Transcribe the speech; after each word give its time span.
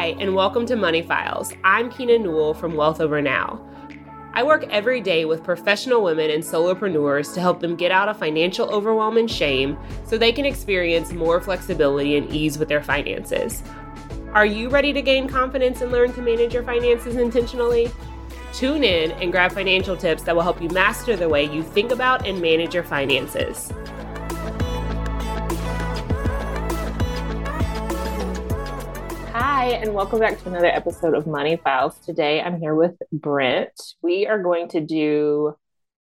Hi, 0.00 0.16
and 0.18 0.34
welcome 0.34 0.64
to 0.64 0.76
Money 0.76 1.02
Files. 1.02 1.52
I'm 1.62 1.90
Kina 1.90 2.16
Newell 2.16 2.54
from 2.54 2.74
Wealth 2.74 3.02
Over 3.02 3.20
Now. 3.20 3.60
I 4.32 4.42
work 4.42 4.64
every 4.70 5.02
day 5.02 5.26
with 5.26 5.44
professional 5.44 6.02
women 6.02 6.30
and 6.30 6.42
solopreneurs 6.42 7.34
to 7.34 7.40
help 7.42 7.60
them 7.60 7.76
get 7.76 7.92
out 7.92 8.08
of 8.08 8.18
financial 8.18 8.66
overwhelm 8.70 9.18
and 9.18 9.30
shame 9.30 9.76
so 10.06 10.16
they 10.16 10.32
can 10.32 10.46
experience 10.46 11.12
more 11.12 11.38
flexibility 11.38 12.16
and 12.16 12.32
ease 12.32 12.58
with 12.58 12.68
their 12.68 12.82
finances. 12.82 13.62
Are 14.32 14.46
you 14.46 14.70
ready 14.70 14.94
to 14.94 15.02
gain 15.02 15.28
confidence 15.28 15.82
and 15.82 15.92
learn 15.92 16.14
to 16.14 16.22
manage 16.22 16.54
your 16.54 16.62
finances 16.62 17.16
intentionally? 17.16 17.90
Tune 18.54 18.84
in 18.84 19.10
and 19.12 19.30
grab 19.30 19.52
financial 19.52 19.98
tips 19.98 20.22
that 20.22 20.34
will 20.34 20.42
help 20.42 20.62
you 20.62 20.70
master 20.70 21.14
the 21.14 21.28
way 21.28 21.44
you 21.44 21.62
think 21.62 21.92
about 21.92 22.26
and 22.26 22.40
manage 22.40 22.72
your 22.72 22.84
finances. 22.84 23.70
Hi, 29.60 29.72
and 29.72 29.92
welcome 29.92 30.20
back 30.20 30.38
to 30.38 30.48
another 30.48 30.68
episode 30.68 31.14
of 31.14 31.26
Money 31.26 31.58
Files. 31.58 31.98
Today 31.98 32.40
I'm 32.40 32.58
here 32.58 32.74
with 32.74 32.94
Brent. 33.12 33.78
We 34.00 34.26
are 34.26 34.42
going 34.42 34.70
to 34.70 34.80
do 34.80 35.54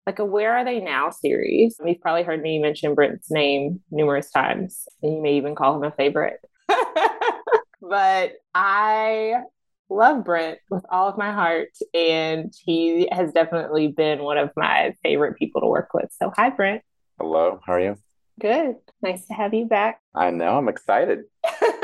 like 0.08 0.20
a 0.20 0.24
Where 0.24 0.56
Are 0.56 0.64
They 0.64 0.80
Now 0.80 1.10
series. 1.10 1.76
You've 1.86 2.00
probably 2.00 2.24
heard 2.24 2.42
me 2.42 2.60
mention 2.60 2.96
Brent's 2.96 3.30
name 3.30 3.82
numerous 3.92 4.32
times, 4.32 4.88
and 5.04 5.14
you 5.14 5.22
may 5.22 5.34
even 5.36 5.56
call 5.56 5.76
him 5.76 5.84
a 5.84 5.92
favorite. 5.92 6.40
but 7.82 8.32
I 8.56 9.42
love 9.90 10.24
Brent 10.24 10.60
with 10.70 10.86
all 10.90 11.10
of 11.10 11.18
my 11.18 11.34
heart, 11.34 11.72
and 11.94 12.54
he 12.64 13.10
has 13.12 13.34
definitely 13.34 13.90
been 13.90 14.24
one 14.24 14.38
of 14.38 14.52
my 14.56 14.96
favorite 15.04 15.38
people 15.38 15.60
to 15.60 15.68
work 15.68 15.94
with. 15.94 16.10
So, 16.18 16.32
hi, 16.34 16.50
Brent. 16.50 16.82
Hello, 17.20 17.60
how 17.68 17.74
are 17.74 17.82
you? 17.82 17.98
Good. 18.40 18.78
Nice 19.02 19.26
to 19.26 19.34
have 19.34 19.54
you 19.54 19.66
back. 19.66 20.00
I 20.16 20.32
know, 20.32 20.58
I'm 20.58 20.70
excited. 20.70 21.26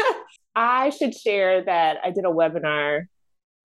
I 0.55 0.89
should 0.89 1.15
share 1.15 1.63
that 1.63 1.97
I 2.03 2.11
did 2.11 2.25
a 2.25 2.29
webinar 2.29 3.05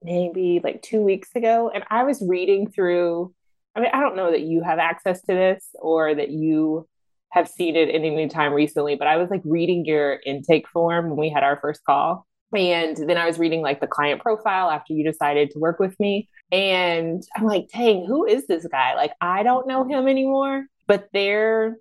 maybe 0.02 0.60
like 0.62 0.82
two 0.82 1.02
weeks 1.02 1.30
ago, 1.34 1.70
and 1.72 1.84
I 1.90 2.04
was 2.04 2.24
reading 2.26 2.70
through. 2.70 3.34
I 3.76 3.80
mean, 3.80 3.90
I 3.92 4.00
don't 4.00 4.16
know 4.16 4.32
that 4.32 4.40
you 4.40 4.62
have 4.62 4.78
access 4.78 5.20
to 5.22 5.34
this 5.34 5.68
or 5.80 6.14
that 6.14 6.30
you 6.30 6.88
have 7.30 7.48
seen 7.48 7.76
it 7.76 7.88
at 7.88 7.94
any 7.94 8.28
time 8.28 8.52
recently, 8.52 8.96
but 8.96 9.06
I 9.06 9.16
was 9.16 9.30
like 9.30 9.42
reading 9.44 9.84
your 9.84 10.18
intake 10.26 10.68
form 10.68 11.08
when 11.08 11.16
we 11.16 11.30
had 11.30 11.44
our 11.44 11.58
first 11.60 11.84
call. 11.84 12.26
And 12.52 12.96
then 12.96 13.16
I 13.16 13.26
was 13.26 13.38
reading 13.38 13.62
like 13.62 13.80
the 13.80 13.86
client 13.86 14.20
profile 14.20 14.70
after 14.70 14.92
you 14.92 15.04
decided 15.04 15.52
to 15.52 15.60
work 15.60 15.78
with 15.78 15.98
me. 16.00 16.28
And 16.50 17.22
I'm 17.36 17.44
like, 17.44 17.68
dang, 17.72 18.04
who 18.04 18.26
is 18.26 18.48
this 18.48 18.66
guy? 18.66 18.96
Like, 18.96 19.12
I 19.20 19.44
don't 19.44 19.68
know 19.68 19.84
him 19.84 20.08
anymore. 20.08 20.66
But 20.88 21.08
there 21.12 21.76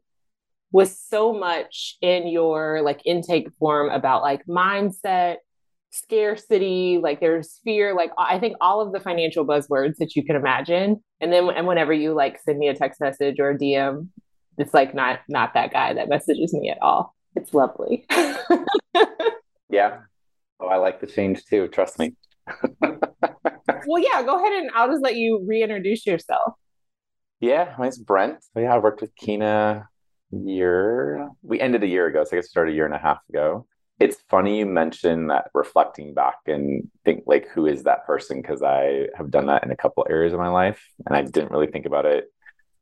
was 0.71 0.99
so 0.99 1.33
much 1.33 1.97
in 2.01 2.27
your 2.27 2.81
like 2.81 3.01
intake 3.05 3.49
form 3.59 3.89
about 3.89 4.21
like 4.21 4.45
mindset, 4.45 5.37
scarcity, 5.91 6.99
like 7.01 7.19
there's 7.19 7.59
fear, 7.63 7.95
like 7.95 8.11
I 8.17 8.39
think 8.39 8.55
all 8.61 8.81
of 8.81 8.93
the 8.93 8.99
financial 8.99 9.45
buzzwords 9.45 9.97
that 9.97 10.15
you 10.15 10.23
can 10.23 10.35
imagine. 10.35 11.03
And 11.19 11.33
then 11.33 11.49
and 11.49 11.65
whenever 11.65 11.93
you 11.93 12.13
like 12.13 12.39
send 12.39 12.59
me 12.59 12.67
a 12.67 12.75
text 12.75 13.01
message 13.01 13.39
or 13.39 13.51
a 13.51 13.57
DM, 13.57 14.09
it's 14.57 14.73
like 14.73 14.93
not 14.93 15.19
not 15.27 15.53
that 15.53 15.71
guy 15.71 15.93
that 15.93 16.09
messages 16.09 16.53
me 16.53 16.69
at 16.69 16.81
all. 16.81 17.15
It's 17.35 17.53
lovely. 17.53 18.05
yeah. 19.69 19.99
Oh, 20.59 20.67
I 20.67 20.77
like 20.77 20.99
the 20.99 21.07
change 21.07 21.45
too. 21.45 21.67
Trust 21.69 21.97
me. 21.97 22.15
well, 22.81 23.99
yeah, 23.99 24.23
go 24.23 24.37
ahead 24.37 24.53
and 24.53 24.69
I'll 24.75 24.89
just 24.89 25.03
let 25.03 25.15
you 25.15 25.43
reintroduce 25.47 26.05
yourself. 26.05 26.53
Yeah, 27.39 27.73
my 27.77 27.85
name's 27.85 27.97
Brent. 27.97 28.43
Yeah, 28.55 28.73
I 28.73 28.79
worked 28.79 29.01
with 29.01 29.15
Kina 29.15 29.87
year. 30.31 31.29
We 31.41 31.59
ended 31.59 31.83
a 31.83 31.87
year 31.87 32.07
ago, 32.07 32.23
so 32.23 32.35
I 32.35 32.39
guess 32.39 32.49
started 32.49 32.71
a 32.71 32.75
year 32.75 32.85
and 32.85 32.95
a 32.95 32.99
half 32.99 33.19
ago. 33.29 33.67
It's 33.99 34.17
funny 34.29 34.59
you 34.59 34.65
mention 34.65 35.27
that 35.27 35.49
reflecting 35.53 36.13
back 36.13 36.37
and 36.47 36.89
think 37.03 37.23
like 37.25 37.49
who 37.49 37.65
is 37.65 37.83
that 37.83 38.05
person 38.05 38.41
because 38.41 38.63
I 38.63 39.07
have 39.17 39.29
done 39.29 39.47
that 39.47 39.63
in 39.63 39.71
a 39.71 39.75
couple 39.75 40.07
areas 40.09 40.31
of 40.31 40.39
my 40.39 40.47
life 40.47 40.81
and 41.05 41.15
I 41.15 41.21
didn't 41.21 41.51
really 41.51 41.67
think 41.67 41.85
about 41.85 42.05
it 42.05 42.31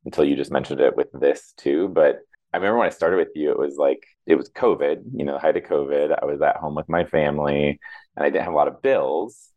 until 0.06 0.26
you 0.26 0.36
just 0.36 0.52
mentioned 0.52 0.80
it 0.80 0.96
with 0.96 1.08
this 1.14 1.54
too. 1.58 1.88
But 1.88 2.20
I 2.54 2.58
remember 2.58 2.78
when 2.78 2.88
I 2.88 2.92
started 2.92 3.18
with 3.18 3.32
you, 3.34 3.50
it 3.52 3.58
was 3.58 3.78
like 3.78 4.06
it 4.28 4.36
was 4.36 4.50
COVID, 4.50 5.04
you 5.16 5.26
know, 5.26 5.40
height 5.40 5.58
of 5.58 5.64
COVID. 5.64 6.18
I 6.22 6.26
was 6.26 6.42
at 6.42 6.58
home 6.58 6.76
with 6.76 6.88
my 6.88 7.04
family 7.06 7.80
and 8.16 8.26
I 8.26 8.30
didn't 8.30 8.46
have 8.46 8.54
a 8.54 8.58
lot 8.58 8.68
of 8.68 8.82
bills. 8.82 9.50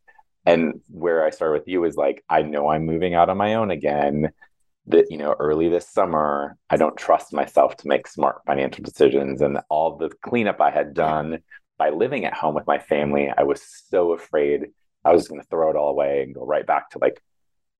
And 0.46 0.80
where 0.88 1.24
I 1.24 1.30
started 1.30 1.58
with 1.58 1.68
you 1.68 1.82
was 1.82 1.96
like, 1.96 2.24
I 2.28 2.40
know 2.40 2.68
I'm 2.68 2.86
moving 2.86 3.14
out 3.14 3.28
on 3.28 3.36
my 3.36 3.54
own 3.54 3.70
again 3.70 4.30
that 4.90 5.10
you 5.10 5.16
know 5.16 5.34
early 5.38 5.68
this 5.68 5.88
summer 5.88 6.56
i 6.70 6.76
don't 6.76 6.96
trust 6.96 7.32
myself 7.32 7.76
to 7.76 7.88
make 7.88 8.06
smart 8.06 8.40
financial 8.46 8.82
decisions 8.82 9.40
and 9.40 9.58
all 9.68 9.96
the 9.96 10.10
cleanup 10.22 10.60
i 10.60 10.70
had 10.70 10.94
done 10.94 11.38
by 11.78 11.90
living 11.90 12.24
at 12.24 12.34
home 12.34 12.54
with 12.54 12.66
my 12.66 12.78
family 12.78 13.30
i 13.36 13.42
was 13.42 13.62
so 13.88 14.12
afraid 14.12 14.66
i 15.04 15.12
was 15.12 15.28
going 15.28 15.40
to 15.40 15.46
throw 15.48 15.70
it 15.70 15.76
all 15.76 15.90
away 15.90 16.22
and 16.22 16.34
go 16.34 16.44
right 16.44 16.66
back 16.66 16.90
to 16.90 16.98
like 16.98 17.22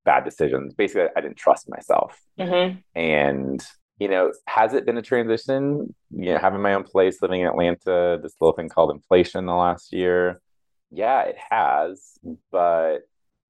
bad 0.05 0.25
decisions. 0.25 0.75
Basically 0.75 1.09
i 1.17 1.21
didn't 1.21 1.37
trust 1.37 1.69
myself. 1.69 2.19
Mm-hmm. 2.39 2.79
and 2.95 3.63
you 3.99 4.09
know 4.09 4.33
has 4.47 4.73
it 4.73 4.87
been 4.87 4.97
a 4.97 5.03
transition? 5.03 5.95
You 6.11 6.33
know 6.33 6.39
having 6.39 6.63
my 6.63 6.75
own 6.75 6.85
place 6.85 7.21
living 7.21 7.43
in 7.43 7.47
atlanta 7.47 8.19
this 8.23 8.35
little 8.41 8.55
thing 8.55 8.69
called 8.69 8.91
inflation 8.91 9.47
the 9.47 9.55
last 9.55 9.93
year. 9.93 10.41
Yeah 10.91 11.23
it 11.23 11.37
has 11.51 12.19
but 12.51 13.01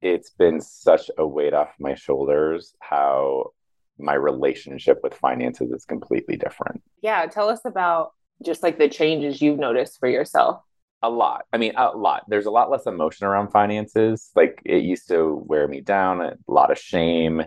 it's 0.02 0.30
been 0.30 0.60
such 0.60 1.10
a 1.18 1.26
weight 1.26 1.54
off 1.54 1.74
my 1.78 1.94
shoulders 1.94 2.74
how 2.80 3.52
my 3.98 4.14
relationship 4.14 5.00
with 5.02 5.14
finances 5.14 5.70
is 5.72 5.84
completely 5.84 6.36
different. 6.36 6.82
Yeah, 7.02 7.26
tell 7.26 7.48
us 7.48 7.60
about 7.64 8.12
just 8.44 8.62
like 8.62 8.78
the 8.78 8.88
changes 8.88 9.42
you've 9.42 9.58
noticed 9.58 9.98
for 9.98 10.08
yourself. 10.08 10.62
A 11.02 11.10
lot. 11.10 11.44
I 11.52 11.58
mean, 11.58 11.72
a 11.76 11.96
lot. 11.96 12.24
There's 12.28 12.46
a 12.46 12.50
lot 12.50 12.70
less 12.70 12.86
emotion 12.86 13.26
around 13.26 13.50
finances. 13.50 14.30
Like 14.34 14.60
it 14.64 14.82
used 14.82 15.08
to 15.08 15.42
wear 15.46 15.66
me 15.66 15.80
down, 15.80 16.20
a 16.20 16.36
lot 16.46 16.70
of 16.70 16.78
shame. 16.78 17.42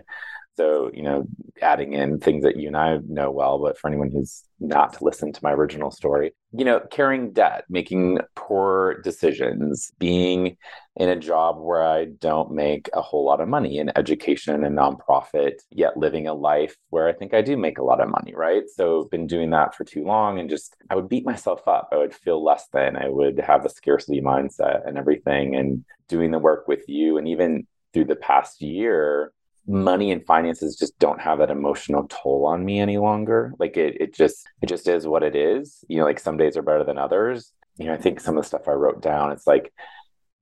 So, 0.56 0.90
you 0.94 1.02
know, 1.02 1.26
adding 1.60 1.94
in 1.94 2.20
things 2.20 2.44
that 2.44 2.56
you 2.56 2.68
and 2.68 2.76
I 2.76 2.98
know 3.08 3.30
well, 3.30 3.58
but 3.58 3.78
for 3.78 3.88
anyone 3.88 4.10
who's 4.10 4.44
not 4.60 5.02
listened 5.02 5.34
to 5.34 5.40
my 5.42 5.52
original 5.52 5.90
story, 5.90 6.32
you 6.52 6.64
know, 6.64 6.80
carrying 6.90 7.32
debt, 7.32 7.64
making 7.68 8.20
poor 8.36 9.00
decisions, 9.02 9.90
being 9.98 10.56
in 10.96 11.08
a 11.08 11.16
job 11.16 11.56
where 11.58 11.84
I 11.84 12.04
don't 12.04 12.52
make 12.52 12.88
a 12.92 13.02
whole 13.02 13.24
lot 13.24 13.40
of 13.40 13.48
money 13.48 13.78
in 13.78 13.90
education 13.96 14.64
and 14.64 14.78
nonprofit, 14.78 15.54
yet 15.70 15.96
living 15.96 16.28
a 16.28 16.34
life 16.34 16.76
where 16.90 17.08
I 17.08 17.12
think 17.12 17.34
I 17.34 17.42
do 17.42 17.56
make 17.56 17.78
a 17.78 17.84
lot 17.84 18.00
of 18.00 18.08
money, 18.08 18.32
right? 18.34 18.62
So, 18.72 19.08
been 19.10 19.26
doing 19.26 19.50
that 19.50 19.74
for 19.74 19.84
too 19.84 20.04
long 20.04 20.38
and 20.38 20.48
just 20.48 20.76
I 20.88 20.94
would 20.94 21.08
beat 21.08 21.26
myself 21.26 21.66
up. 21.66 21.88
I 21.90 21.96
would 21.96 22.14
feel 22.14 22.44
less 22.44 22.68
than. 22.72 22.96
I 22.96 23.08
would 23.08 23.40
have 23.40 23.64
a 23.64 23.70
scarcity 23.70 24.20
mindset 24.20 24.86
and 24.86 24.96
everything. 24.98 25.56
And 25.56 25.84
doing 26.08 26.30
the 26.30 26.38
work 26.38 26.68
with 26.68 26.88
you 26.88 27.18
and 27.18 27.26
even 27.26 27.66
through 27.92 28.04
the 28.04 28.16
past 28.16 28.60
year, 28.60 29.32
money 29.66 30.10
and 30.10 30.24
finances 30.26 30.76
just 30.76 30.98
don't 30.98 31.20
have 31.20 31.38
that 31.38 31.50
emotional 31.50 32.06
toll 32.08 32.46
on 32.46 32.64
me 32.64 32.78
any 32.78 32.98
longer. 32.98 33.54
Like 33.58 33.76
it, 33.76 33.96
it 34.00 34.14
just, 34.14 34.46
it 34.62 34.66
just 34.66 34.88
is 34.88 35.06
what 35.06 35.22
it 35.22 35.34
is. 35.34 35.84
You 35.88 35.98
know, 35.98 36.04
like 36.04 36.20
some 36.20 36.36
days 36.36 36.56
are 36.56 36.62
better 36.62 36.84
than 36.84 36.98
others. 36.98 37.52
You 37.78 37.86
know, 37.86 37.94
I 37.94 37.96
think 37.96 38.20
some 38.20 38.36
of 38.36 38.44
the 38.44 38.48
stuff 38.48 38.68
I 38.68 38.72
wrote 38.72 39.02
down, 39.02 39.32
it's 39.32 39.46
like 39.46 39.72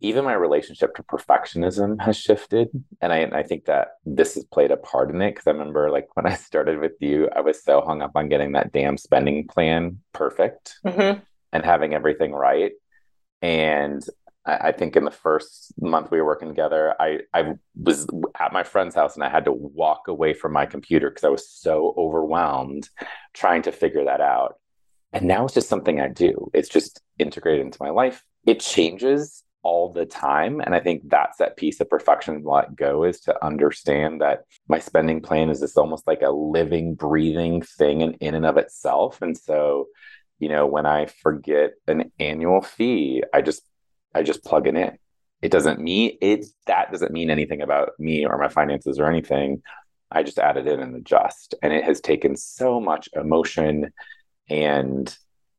even 0.00 0.25
my 0.25 0.34
relationship 0.34 0.94
to 0.97 1.03
perfectionism 1.05 2.00
has 2.03 2.16
shifted. 2.16 2.69
And 3.00 3.12
I, 3.12 3.22
I 3.33 3.43
think 3.44 3.66
that 3.66 3.93
this 4.05 4.34
has 4.34 4.44
played 4.44 4.72
a 4.72 4.77
part 4.77 5.10
in 5.10 5.22
it. 5.22 5.37
Cause 5.37 5.47
I 5.47 5.53
remember 5.53 5.91
like 5.91 6.09
when 6.15 6.27
I 6.27 6.34
started 6.34 6.81
with 6.81 6.93
you, 7.00 7.28
I 7.34 7.41
was 7.41 7.62
so 7.62 7.81
hung 7.81 8.03
up 8.03 8.12
on 8.16 8.28
getting 8.28 8.53
that 8.53 8.72
damn 8.72 8.97
spending 8.99 9.47
plan 9.47 10.00
perfect 10.12 10.75
mm-hmm. 10.84 11.21
and 11.53 11.65
having 11.65 11.94
everything 11.94 12.33
right. 12.33 12.72
And 13.41 14.04
I 14.44 14.72
think 14.72 14.97
in 14.97 15.04
the 15.04 15.10
first 15.12 15.72
month 15.80 16.10
we 16.10 16.19
were 16.19 16.26
working 16.26 16.48
together, 16.48 16.94
I, 16.98 17.20
I 17.32 17.54
was 17.76 18.08
at 18.41 18.53
my 18.53 18.64
friend's 18.64 18.94
house 18.94 19.14
and 19.14 19.22
I 19.22 19.28
had 19.28 19.44
to 19.44 19.53
walk 19.53 20.08
away 20.08 20.34
from 20.34 20.53
my 20.53 20.66
computer 20.66 21.10
because 21.10 21.25
I 21.25 21.28
was 21.28 21.48
so 21.48 21.94
overwhelmed 21.97 22.88
trying 23.34 23.62
to 23.62 23.72
figure 23.72 24.04
that 24.04 24.20
out. 24.20 24.56
And 25.12 25.26
now 25.26 25.44
it's 25.44 25.54
just 25.54 25.69
something 25.69 26.00
I 26.00 26.08
do. 26.08 26.50
It's 26.54 26.69
just 26.69 27.00
integrated 27.19 27.64
into 27.64 27.78
my 27.80 27.91
life. 27.91 28.24
It 28.44 28.59
changes 28.59 29.44
all 29.62 29.92
the 29.92 30.06
time. 30.06 30.60
And 30.60 30.74
I 30.74 30.80
think 30.80 31.09
that's 31.09 31.38
that 31.38 31.56
piece 31.56 31.80
of 31.80 31.88
perfection 31.88 32.42
let 32.45 32.74
go 32.74 33.04
is 33.04 33.21
to 33.21 33.45
understand 33.45 34.21
that 34.21 34.41
my 34.68 34.80
spending 34.80 35.21
plan 35.22 35.50
is 35.50 35.60
just 35.60 35.78
almost 35.78 36.06
like 36.06 36.22
a 36.22 36.30
living, 36.30 36.95
breathing 36.95 37.62
thing 37.62 38.00
in, 38.00 38.15
in 38.15 38.34
and 38.34 38.47
of 38.47 38.56
itself. 38.56 39.22
And 39.22 39.38
so, 39.38 39.86
you 40.41 40.48
know, 40.48 40.66
when 40.66 40.86
I 40.86 41.06
forget 41.06 41.74
an 41.86 42.10
annual 42.18 42.60
fee, 42.60 43.22
I 43.33 43.42
just 43.42 43.62
I 44.14 44.22
just 44.22 44.44
plug 44.44 44.66
it 44.66 44.74
in. 44.74 44.98
It 45.41 45.50
doesn't 45.50 45.80
mean 45.80 46.18
it 46.20 46.47
that 46.66 46.92
doesn't 46.92 47.12
mean 47.12 47.30
anything 47.30 47.62
about 47.62 47.91
me 47.98 48.24
or 48.24 48.38
my 48.38 48.48
finances 48.48 48.98
or 48.98 49.10
anything. 49.10 49.62
I 50.10 50.22
just 50.22 50.38
add 50.38 50.56
it 50.56 50.66
in 50.66 50.80
and 50.80 50.94
adjust. 50.94 51.54
And 51.62 51.72
it 51.72 51.84
has 51.84 52.00
taken 52.00 52.36
so 52.36 52.80
much 52.80 53.09
emotion 53.14 53.92
and 54.48 55.16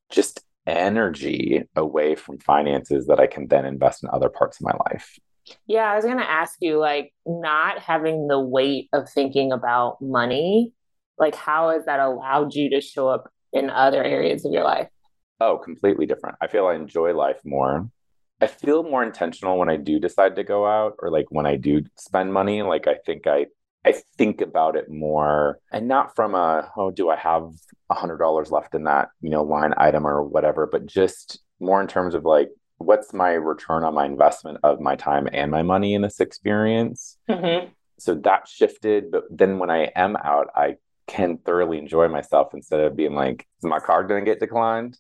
just 0.10 0.42
energy 0.66 1.64
away 1.76 2.16
from 2.16 2.40
finances 2.40 3.08
that 3.08 3.20
I 3.20 3.28
can 3.28 3.48
then 3.48 3.66
invest 3.66 4.04
in 4.04 4.10
other 4.12 4.30
parts 4.30 4.60
of 4.60 4.66
my 4.66 4.74
life. 4.90 5.18
Yeah, 5.68 5.92
I 5.92 5.96
was 5.96 6.06
going 6.06 6.20
to 6.20 6.30
ask 6.30 6.56
you 6.62 6.80
like 6.80 7.14
not 7.26 7.80
having 7.80 8.28
the 8.28 8.40
weight 8.40 8.88
of 8.94 9.10
thinking 9.10 9.52
about 9.52 10.02
money, 10.02 10.72
like 11.18 11.36
how 11.36 11.72
has 11.72 11.86
that 11.86 12.00
allowed 12.00 12.54
you 12.54 12.70
to 12.70 12.82
show 12.82 13.10
up 13.10 13.30
in 13.52 13.70
other 13.70 14.04
areas 14.04 14.46
of 14.46 14.54
your 14.54 14.64
life? 14.64 14.88
Oh, 15.42 15.58
completely 15.58 16.06
different. 16.06 16.38
I 16.42 16.48
feel 16.48 16.68
I 16.68 16.76
enjoy 16.76 17.14
life 17.14 17.42
more. 17.44 17.90
I 18.44 18.48
feel 18.48 18.84
more 18.84 19.04
intentional 19.04 19.58
when 19.58 19.70
I 19.70 19.78
do 19.78 20.00
decide 20.00 20.36
to 20.36 20.44
go 20.44 20.68
out 20.68 20.96
or 21.00 21.10
like 21.10 21.28
when 21.30 21.46
I 21.46 21.56
do 21.56 21.84
spend 21.96 22.34
money. 22.34 22.62
Like 22.62 22.88
I 22.88 22.96
think 23.06 23.26
I 23.26 23.46
I 23.86 23.94
think 24.18 24.42
about 24.42 24.76
it 24.76 24.90
more 24.90 25.60
and 25.72 25.88
not 25.88 26.14
from 26.14 26.36
a 26.36 26.70
oh 26.76 26.92
do 26.92 27.10
I 27.10 27.16
have 27.16 27.50
a 27.90 27.94
hundred 27.94 28.18
dollars 28.18 28.52
left 28.52 28.76
in 28.76 28.84
that 28.84 29.10
you 29.22 29.30
know 29.30 29.44
line 29.44 29.74
item 29.78 30.06
or 30.06 30.22
whatever, 30.22 30.68
but 30.68 30.86
just 30.86 31.40
more 31.62 31.80
in 31.80 31.88
terms 31.88 32.16
of 32.16 32.26
like 32.26 32.50
what's 32.80 33.14
my 33.14 33.32
return 33.32 33.86
on 33.86 33.94
my 33.94 34.06
investment 34.06 34.58
of 34.62 34.82
my 34.82 34.98
time 34.98 35.30
and 35.32 35.50
my 35.50 35.62
money 35.62 35.94
in 35.94 36.02
this 36.02 36.20
experience. 36.20 37.18
Mm-hmm. 37.30 37.70
So 37.98 38.16
that 38.16 38.50
shifted, 38.50 39.10
but 39.10 39.24
then 39.30 39.58
when 39.58 39.70
I 39.70 39.84
am 39.96 40.18
out, 40.18 40.50
I 40.54 40.76
can 41.08 41.38
thoroughly 41.38 41.78
enjoy 41.78 42.10
myself 42.10 42.54
instead 42.54 42.82
of 42.82 42.98
being 42.98 43.16
like, 43.16 43.48
is 43.60 43.70
my 43.70 43.80
card 43.80 44.10
going 44.10 44.26
to 44.26 44.30
get 44.30 44.42
declined 44.42 44.98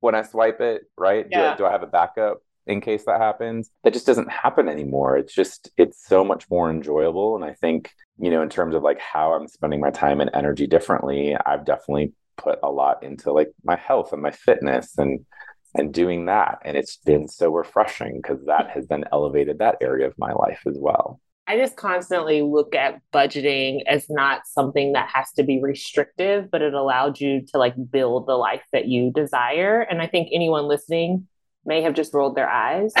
when 0.00 0.16
I 0.16 0.22
swipe 0.22 0.60
it? 0.60 0.82
Right? 0.98 1.26
Yeah. 1.30 1.52
Do, 1.52 1.58
do 1.58 1.66
I 1.66 1.70
have 1.70 1.84
a 1.84 1.86
backup? 1.86 2.38
In 2.70 2.80
case 2.80 3.04
that 3.04 3.20
happens. 3.20 3.70
That 3.84 3.92
just 3.92 4.06
doesn't 4.06 4.30
happen 4.30 4.68
anymore. 4.68 5.16
It's 5.16 5.34
just, 5.34 5.70
it's 5.76 6.06
so 6.06 6.24
much 6.24 6.48
more 6.50 6.70
enjoyable. 6.70 7.34
And 7.34 7.44
I 7.44 7.54
think, 7.54 7.90
you 8.18 8.30
know, 8.30 8.42
in 8.42 8.48
terms 8.48 8.74
of 8.74 8.82
like 8.82 9.00
how 9.00 9.32
I'm 9.32 9.48
spending 9.48 9.80
my 9.80 9.90
time 9.90 10.20
and 10.20 10.30
energy 10.32 10.66
differently, 10.66 11.36
I've 11.44 11.64
definitely 11.64 12.12
put 12.36 12.58
a 12.62 12.70
lot 12.70 13.02
into 13.02 13.32
like 13.32 13.52
my 13.64 13.76
health 13.76 14.12
and 14.12 14.22
my 14.22 14.30
fitness 14.30 14.96
and, 14.96 15.26
and 15.74 15.92
doing 15.92 16.26
that. 16.26 16.58
And 16.64 16.76
it's 16.76 16.96
been 16.96 17.28
so 17.28 17.50
refreshing 17.50 18.20
because 18.22 18.44
that 18.46 18.70
has 18.70 18.86
then 18.86 19.04
elevated 19.12 19.58
that 19.58 19.76
area 19.80 20.06
of 20.06 20.14
my 20.16 20.32
life 20.32 20.62
as 20.66 20.76
well. 20.78 21.20
I 21.46 21.56
just 21.56 21.76
constantly 21.76 22.42
look 22.42 22.76
at 22.76 23.00
budgeting 23.12 23.80
as 23.88 24.06
not 24.08 24.42
something 24.46 24.92
that 24.92 25.10
has 25.12 25.32
to 25.32 25.42
be 25.42 25.60
restrictive, 25.60 26.48
but 26.48 26.62
it 26.62 26.74
allowed 26.74 27.20
you 27.20 27.44
to 27.46 27.58
like 27.58 27.74
build 27.90 28.28
the 28.28 28.36
life 28.36 28.62
that 28.72 28.86
you 28.86 29.10
desire. 29.12 29.80
And 29.80 30.00
I 30.00 30.06
think 30.06 30.28
anyone 30.32 30.68
listening 30.68 31.26
may 31.64 31.82
have 31.82 31.94
just 31.94 32.14
rolled 32.14 32.36
their 32.36 32.48
eyes. 32.48 32.92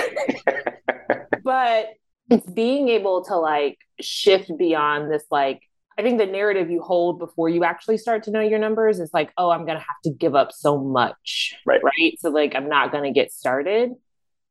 but 1.44 1.88
it's 2.30 2.50
being 2.50 2.88
able 2.88 3.24
to 3.24 3.36
like 3.36 3.78
shift 4.00 4.50
beyond 4.56 5.10
this 5.10 5.24
like 5.30 5.62
I 5.98 6.02
think 6.02 6.18
the 6.18 6.26
narrative 6.26 6.70
you 6.70 6.80
hold 6.80 7.18
before 7.18 7.50
you 7.50 7.62
actually 7.62 7.98
start 7.98 8.22
to 8.22 8.30
know 8.30 8.40
your 8.40 8.58
numbers 8.58 9.00
is 9.00 9.10
like, 9.12 9.32
oh, 9.36 9.50
I'm 9.50 9.66
gonna 9.66 9.80
have 9.80 10.00
to 10.04 10.10
give 10.10 10.34
up 10.34 10.50
so 10.50 10.78
much. 10.78 11.54
Right. 11.66 11.82
Right. 11.82 12.18
So 12.20 12.30
like 12.30 12.54
I'm 12.54 12.70
not 12.70 12.90
gonna 12.90 13.12
get 13.12 13.32
started. 13.32 13.90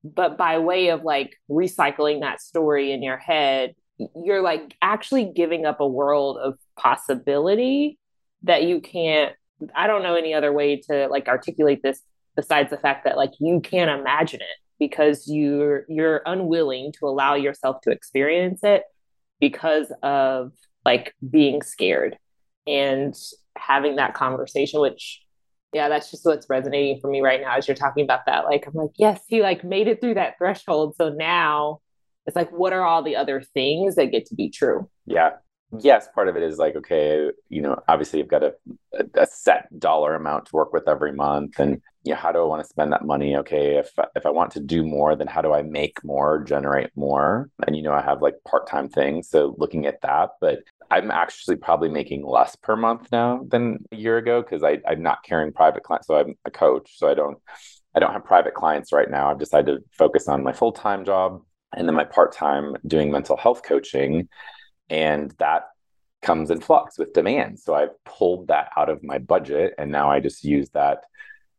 But 0.04 0.38
by 0.38 0.60
way 0.60 0.90
of 0.90 1.04
like 1.04 1.36
recycling 1.50 2.22
that 2.22 2.40
story 2.40 2.92
in 2.92 3.02
your 3.02 3.18
head, 3.18 3.74
you're 4.16 4.44
like 4.44 4.76
actually 4.82 5.32
giving 5.36 5.66
up 5.66 5.80
a 5.80 5.88
world 5.88 6.38
of 6.38 6.54
possibility 6.78 7.98
that 8.44 8.64
you 8.64 8.80
can't 8.80 9.34
I 9.76 9.88
don't 9.88 10.04
know 10.04 10.16
any 10.16 10.34
other 10.34 10.54
way 10.54 10.82
to 10.90 11.08
like 11.08 11.28
articulate 11.28 11.82
this 11.84 12.02
besides 12.40 12.70
the 12.70 12.78
fact 12.78 13.04
that 13.04 13.18
like 13.18 13.34
you 13.42 13.60
can't 13.60 14.00
imagine 14.00 14.40
it 14.40 14.58
because 14.80 15.28
you're 15.28 15.84
you're 15.90 16.22
unwilling 16.26 16.94
to 16.98 17.06
allow 17.06 17.36
yourself 17.36 17.82
to 17.82 17.92
experience 17.92 18.62
it 18.64 18.84
because 19.42 19.92
of 20.04 20.54
like 20.86 21.14
being 21.30 21.62
scared 21.62 22.18
and 22.66 23.14
having 23.58 23.98
that 23.98 24.14
conversation 24.14 24.80
which 24.80 25.22
yeah 25.74 25.90
that's 25.90 26.10
just 26.12 26.26
what's 26.26 26.50
resonating 26.50 26.98
for 27.02 27.10
me 27.10 27.20
right 27.20 27.42
now 27.42 27.58
as 27.58 27.68
you're 27.68 27.76
talking 27.76 28.06
about 28.06 28.26
that. 28.26 28.46
Like 28.46 28.66
i'm 28.66 28.74
like 28.74 28.92
yes 28.96 29.22
he 29.28 29.42
like 29.42 29.66
made 29.66 29.90
it 29.90 30.00
through 30.00 30.14
that 30.14 30.38
threshold. 30.38 30.96
So 30.96 31.10
now 31.10 31.82
it's 32.26 32.38
like 32.38 32.52
what 32.52 32.72
are 32.72 32.84
all 32.84 33.04
the 33.04 33.18
other 33.18 33.42
things 33.42 33.96
that 33.96 34.14
get 34.14 34.28
to 34.28 34.36
be 34.36 34.50
true? 34.50 34.90
Yeah 35.06 35.32
yes, 35.78 36.08
part 36.14 36.28
of 36.28 36.36
it 36.36 36.44
is 36.44 36.58
like, 36.58 36.76
okay, 36.76 37.30
you 37.50 37.62
know, 37.62 37.82
obviously 37.88 38.20
you've 38.20 38.28
got 38.28 38.44
a, 38.44 38.54
a, 39.16 39.28
set 39.28 39.68
dollar 39.80 40.16
amount 40.16 40.48
to 40.48 40.56
work 40.56 40.74
with 40.74 40.88
every 40.88 41.12
month. 41.12 41.60
And, 41.60 41.82
you 42.04 42.14
know, 42.14 42.20
how 42.20 42.32
do 42.32 42.40
I 42.40 42.46
want 42.46 42.64
to 42.64 42.68
spend 42.68 42.92
that 42.92 43.06
money? 43.06 43.36
Okay, 43.38 43.78
if, 43.78 43.92
if 44.16 44.26
I 44.26 44.30
want 44.30 44.52
to 44.54 44.60
do 44.60 44.84
more, 44.84 45.16
then 45.16 45.28
how 45.28 45.42
do 45.42 45.54
I 45.54 45.62
make 45.62 46.04
more, 46.04 46.44
generate 46.44 46.90
more? 46.96 47.50
And, 47.68 47.76
you 47.76 47.84
know, 47.84 47.94
I 47.94 48.02
have 48.02 48.22
like 48.22 48.36
part 48.48 48.68
time 48.68 48.90
things. 48.90 49.30
So 49.30 49.56
looking 49.58 49.86
at 49.86 50.02
that, 50.02 50.32
but 50.42 50.60
I'm 50.90 51.12
actually 51.12 51.58
probably 51.58 51.90
making 51.90 52.26
less 52.26 52.56
per 52.56 52.76
month 52.76 53.10
now 53.12 53.46
than 53.48 53.86
a 53.92 53.96
year 53.96 54.18
ago 54.18 54.42
because 54.42 54.64
I'm 54.64 55.04
not 55.04 55.24
carrying 55.24 55.54
private 55.54 55.84
clients. 55.84 56.08
So 56.08 56.16
I'm 56.16 56.36
a 56.46 56.52
coach. 56.52 56.98
So 56.98 57.10
I 57.10 57.14
don't. 57.14 57.38
I 57.96 58.00
don't 58.00 58.14
have 58.14 58.24
private 58.24 58.54
clients 58.54 58.94
right 58.94 59.10
now. 59.10 59.32
I've 59.32 59.40
decided 59.40 59.66
to 59.78 59.84
focus 59.98 60.28
on 60.28 60.44
my 60.44 60.54
full 60.54 60.72
time 60.72 61.04
job 61.04 61.42
and 61.76 61.88
then 61.88 61.96
my 61.96 62.04
part 62.04 62.34
time 62.34 62.76
doing 62.86 63.12
mental 63.12 63.36
health 63.36 63.64
coaching 63.64 64.30
and 64.90 65.34
that 65.40 65.64
comes 66.22 66.52
in 66.52 66.60
flux 66.60 66.98
with 66.98 67.14
demand. 67.14 67.60
So 67.60 67.76
i've 67.76 68.04
pulled 68.06 68.48
that 68.48 68.72
out 68.76 68.90
of 68.90 69.04
my 69.04 69.18
budget 69.18 69.74
and 69.78 69.92
now 69.92 70.12
i 70.12 70.20
just 70.20 70.44
use 70.44 70.70
that 70.72 71.04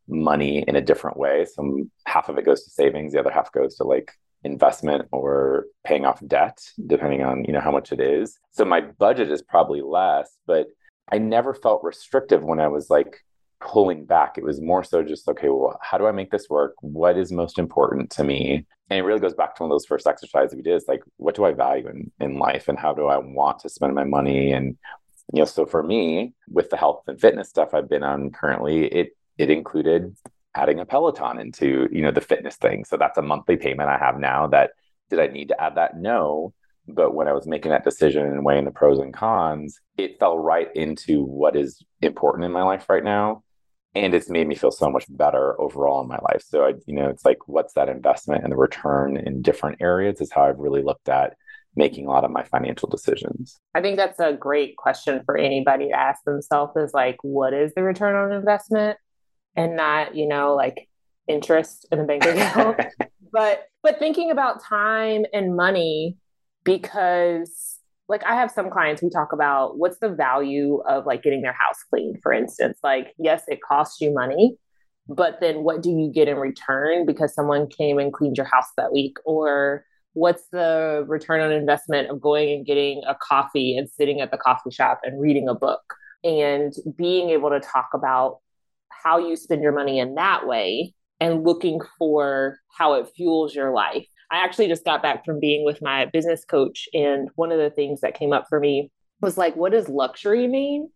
money 0.07 0.63
in 0.67 0.75
a 0.75 0.81
different 0.81 1.17
way. 1.17 1.45
Some 1.45 1.89
half 2.05 2.27
of 2.27 2.37
it 2.37 2.45
goes 2.45 2.63
to 2.63 2.69
savings 2.69 3.13
the 3.13 3.19
other 3.19 3.31
half 3.31 3.51
goes 3.51 3.75
to 3.77 3.83
like 3.83 4.11
investment 4.43 5.07
or 5.11 5.65
paying 5.85 6.03
off 6.05 6.19
debt 6.27 6.59
depending 6.87 7.21
on 7.21 7.45
you 7.45 7.53
know 7.53 7.61
how 7.61 7.71
much 7.71 7.91
it 7.91 7.99
is. 7.99 8.37
So 8.51 8.65
my 8.65 8.81
budget 8.81 9.31
is 9.31 9.41
probably 9.41 9.81
less 9.81 10.37
but 10.45 10.67
i 11.11 11.17
never 11.17 11.53
felt 11.53 11.83
restrictive 11.83 12.43
when 12.43 12.59
i 12.59 12.67
was 12.67 12.89
like 12.89 13.23
pulling 13.61 14.05
back. 14.05 14.37
It 14.37 14.43
was 14.43 14.59
more 14.59 14.83
so 14.83 15.03
just 15.03 15.29
okay 15.29 15.47
well 15.47 15.79
how 15.81 15.97
do 15.97 16.07
i 16.07 16.11
make 16.11 16.31
this 16.31 16.49
work? 16.49 16.75
What 16.81 17.17
is 17.17 17.31
most 17.31 17.57
important 17.57 18.09
to 18.11 18.23
me? 18.23 18.65
And 18.89 18.99
it 18.99 19.03
really 19.03 19.21
goes 19.21 19.33
back 19.33 19.55
to 19.55 19.63
one 19.63 19.71
of 19.71 19.75
those 19.75 19.85
first 19.85 20.07
exercises 20.07 20.55
we 20.55 20.63
did 20.63 20.75
is 20.75 20.85
like 20.87 21.03
what 21.17 21.35
do 21.35 21.45
i 21.45 21.53
value 21.53 21.87
in, 21.87 22.11
in 22.19 22.39
life 22.39 22.67
and 22.67 22.77
how 22.77 22.93
do 22.93 23.05
i 23.05 23.17
want 23.17 23.59
to 23.59 23.69
spend 23.69 23.93
my 23.95 24.03
money? 24.03 24.51
And 24.51 24.77
you 25.33 25.39
know 25.39 25.45
so 25.45 25.65
for 25.65 25.83
me 25.83 26.33
with 26.49 26.69
the 26.71 26.77
health 26.77 27.03
and 27.07 27.21
fitness 27.21 27.47
stuff 27.47 27.73
i've 27.73 27.87
been 27.87 28.03
on 28.03 28.31
currently 28.31 28.87
it 28.87 29.15
it 29.37 29.49
included 29.49 30.13
adding 30.55 30.79
a 30.79 30.85
peloton 30.85 31.39
into 31.39 31.87
you 31.91 32.01
know 32.01 32.11
the 32.11 32.19
fitness 32.19 32.57
thing. 32.57 32.83
So 32.83 32.97
that's 32.97 33.17
a 33.17 33.21
monthly 33.21 33.57
payment 33.57 33.89
i 33.89 33.97
have 33.97 34.19
now 34.19 34.47
that 34.47 34.71
did 35.09 35.19
i 35.19 35.27
need 35.27 35.49
to 35.49 35.61
add 35.61 35.75
that? 35.75 35.97
No. 35.97 36.53
But 36.87 37.13
when 37.13 37.27
i 37.27 37.33
was 37.33 37.45
making 37.45 37.71
that 37.71 37.83
decision 37.83 38.25
and 38.25 38.43
weighing 38.43 38.65
the 38.65 38.71
pros 38.71 38.97
and 38.97 39.13
cons 39.13 39.79
it 39.97 40.19
fell 40.19 40.37
right 40.37 40.75
into 40.75 41.23
what 41.23 41.55
is 41.55 41.83
important 42.01 42.43
in 42.43 42.51
my 42.51 42.63
life 42.63 42.89
right 42.89 43.03
now 43.03 43.43
and 43.93 44.13
it's 44.13 44.29
made 44.29 44.47
me 44.47 44.55
feel 44.55 44.71
so 44.71 44.89
much 44.89 45.05
better 45.09 45.59
overall 45.59 46.01
in 46.01 46.07
my 46.07 46.19
life. 46.29 46.43
So 46.45 46.65
i 46.65 46.73
you 46.85 46.95
know 46.95 47.09
it's 47.09 47.25
like 47.25 47.47
what's 47.47 47.73
that 47.73 47.89
investment 47.89 48.43
and 48.43 48.51
the 48.51 48.57
return 48.57 49.17
in 49.17 49.41
different 49.41 49.81
areas 49.81 50.21
is 50.21 50.31
how 50.31 50.43
i've 50.43 50.59
really 50.59 50.83
looked 50.83 51.09
at 51.09 51.35
making 51.75 52.05
a 52.05 52.09
lot 52.09 52.25
of 52.25 52.31
my 52.31 52.43
financial 52.43 52.89
decisions. 52.89 53.59
I 53.73 53.81
think 53.81 53.95
that's 53.97 54.19
a 54.19 54.33
great 54.33 54.75
question 54.75 55.21
for 55.25 55.37
anybody 55.37 55.87
to 55.87 55.93
ask 55.93 56.23
themselves 56.25 56.75
is 56.75 56.93
like 56.93 57.17
what 57.21 57.53
is 57.53 57.73
the 57.75 57.83
return 57.83 58.15
on 58.15 58.31
investment? 58.37 58.97
And 59.55 59.75
not 59.75 60.15
you 60.15 60.27
know 60.27 60.55
like 60.55 60.87
interest 61.27 61.87
in 61.91 61.99
a 61.99 62.03
bank 62.03 62.25
account. 62.25 62.79
But 63.33 63.67
but 63.81 63.97
thinking 63.97 64.29
about 64.29 64.61
time 64.61 65.23
and 65.33 65.55
money 65.55 66.17
because 66.65 67.70
like 68.11 68.25
I 68.25 68.35
have 68.35 68.51
some 68.51 68.69
clients 68.69 69.01
we 69.01 69.09
talk 69.09 69.31
about 69.31 69.77
what's 69.77 69.97
the 69.99 70.09
value 70.09 70.81
of 70.87 71.05
like 71.05 71.23
getting 71.23 71.41
their 71.41 71.53
house 71.53 71.77
cleaned, 71.89 72.17
for 72.21 72.33
instance. 72.33 72.77
Like, 72.83 73.13
yes, 73.17 73.43
it 73.47 73.59
costs 73.65 74.01
you 74.01 74.13
money, 74.13 74.57
but 75.07 75.39
then 75.39 75.63
what 75.63 75.81
do 75.81 75.89
you 75.89 76.11
get 76.13 76.27
in 76.27 76.35
return 76.35 77.05
because 77.05 77.33
someone 77.33 77.67
came 77.67 77.97
and 77.99 78.11
cleaned 78.11 78.35
your 78.35 78.45
house 78.45 78.67
that 78.75 78.91
week? 78.91 79.15
Or 79.23 79.85
what's 80.11 80.43
the 80.51 81.05
return 81.07 81.39
on 81.39 81.53
investment 81.53 82.09
of 82.09 82.19
going 82.19 82.51
and 82.51 82.65
getting 82.65 83.01
a 83.07 83.15
coffee 83.15 83.77
and 83.77 83.89
sitting 83.89 84.19
at 84.19 84.29
the 84.29 84.37
coffee 84.37 84.71
shop 84.71 84.99
and 85.03 85.21
reading 85.21 85.47
a 85.47 85.55
book 85.55 85.81
and 86.21 86.73
being 86.97 87.29
able 87.29 87.49
to 87.49 87.61
talk 87.61 87.91
about 87.93 88.39
how 88.89 89.19
you 89.19 89.37
spend 89.37 89.63
your 89.63 89.71
money 89.71 89.99
in 89.99 90.15
that 90.15 90.45
way 90.45 90.93
and 91.21 91.45
looking 91.45 91.79
for 91.97 92.59
how 92.77 92.95
it 92.95 93.07
fuels 93.15 93.55
your 93.55 93.71
life 93.71 94.05
I 94.31 94.43
actually 94.43 94.67
just 94.67 94.85
got 94.85 95.01
back 95.01 95.25
from 95.25 95.39
being 95.39 95.65
with 95.65 95.81
my 95.81 96.05
business 96.05 96.45
coach. 96.45 96.87
And 96.93 97.29
one 97.35 97.51
of 97.51 97.59
the 97.59 97.69
things 97.69 98.01
that 98.01 98.17
came 98.17 98.33
up 98.33 98.45
for 98.49 98.59
me 98.59 98.91
was 99.21 99.37
like, 99.37 99.55
what 99.55 99.71
does 99.71 99.89
luxury 99.89 100.47
mean? 100.47 100.89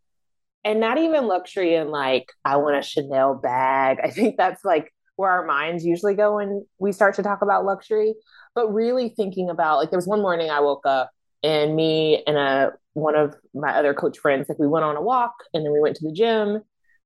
And 0.63 0.79
not 0.79 0.97
even 0.97 1.27
luxury 1.27 1.75
in 1.75 1.89
like, 1.89 2.31
I 2.43 2.55
want 2.57 2.77
a 2.77 2.81
Chanel 2.81 3.35
bag. 3.35 3.99
I 4.03 4.09
think 4.09 4.37
that's 4.37 4.63
like 4.63 4.91
where 5.15 5.29
our 5.29 5.45
minds 5.45 5.85
usually 5.85 6.15
go 6.15 6.37
when 6.37 6.65
we 6.79 6.91
start 6.91 7.15
to 7.15 7.23
talk 7.23 7.41
about 7.41 7.65
luxury. 7.65 8.15
But 8.55 8.73
really 8.73 9.09
thinking 9.09 9.49
about 9.49 9.77
like, 9.77 9.91
there 9.91 9.97
was 9.97 10.07
one 10.07 10.21
morning 10.21 10.49
I 10.49 10.61
woke 10.61 10.85
up 10.85 11.11
and 11.43 11.75
me 11.75 12.23
and 12.25 12.37
a 12.37 12.71
one 12.93 13.15
of 13.15 13.35
my 13.53 13.75
other 13.75 13.93
coach 13.93 14.17
friends, 14.17 14.47
like 14.47 14.57
we 14.57 14.67
went 14.67 14.85
on 14.85 14.95
a 14.95 15.01
walk 15.01 15.33
and 15.53 15.65
then 15.65 15.73
we 15.73 15.81
went 15.81 15.97
to 15.97 16.07
the 16.07 16.13
gym 16.13 16.61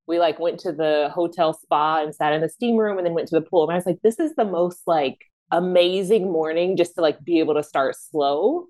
we 0.09 0.17
like 0.17 0.39
went 0.39 0.59
to 0.59 0.71
the 0.71 1.11
hotel 1.13 1.53
spa 1.53 2.01
and 2.01 2.15
sat 2.15 2.33
in 2.33 2.41
the 2.41 2.49
steam 2.49 2.77
room 2.77 2.97
and 2.97 3.05
then 3.05 3.13
went 3.13 3.27
to 3.27 3.35
the 3.35 3.45
pool. 3.45 3.63
And 3.63 3.71
I 3.71 3.75
was 3.75 3.85
like, 3.85 4.01
this 4.03 4.19
is 4.19 4.33
the 4.35 4.43
most 4.43 4.81
like 4.87 5.19
amazing 5.51 6.31
morning 6.31 6.77
just 6.77 6.95
to 6.95 7.01
like 7.01 7.23
be 7.23 7.39
able 7.39 7.55
to 7.55 7.63
start 7.63 7.95
slow. 7.95 8.65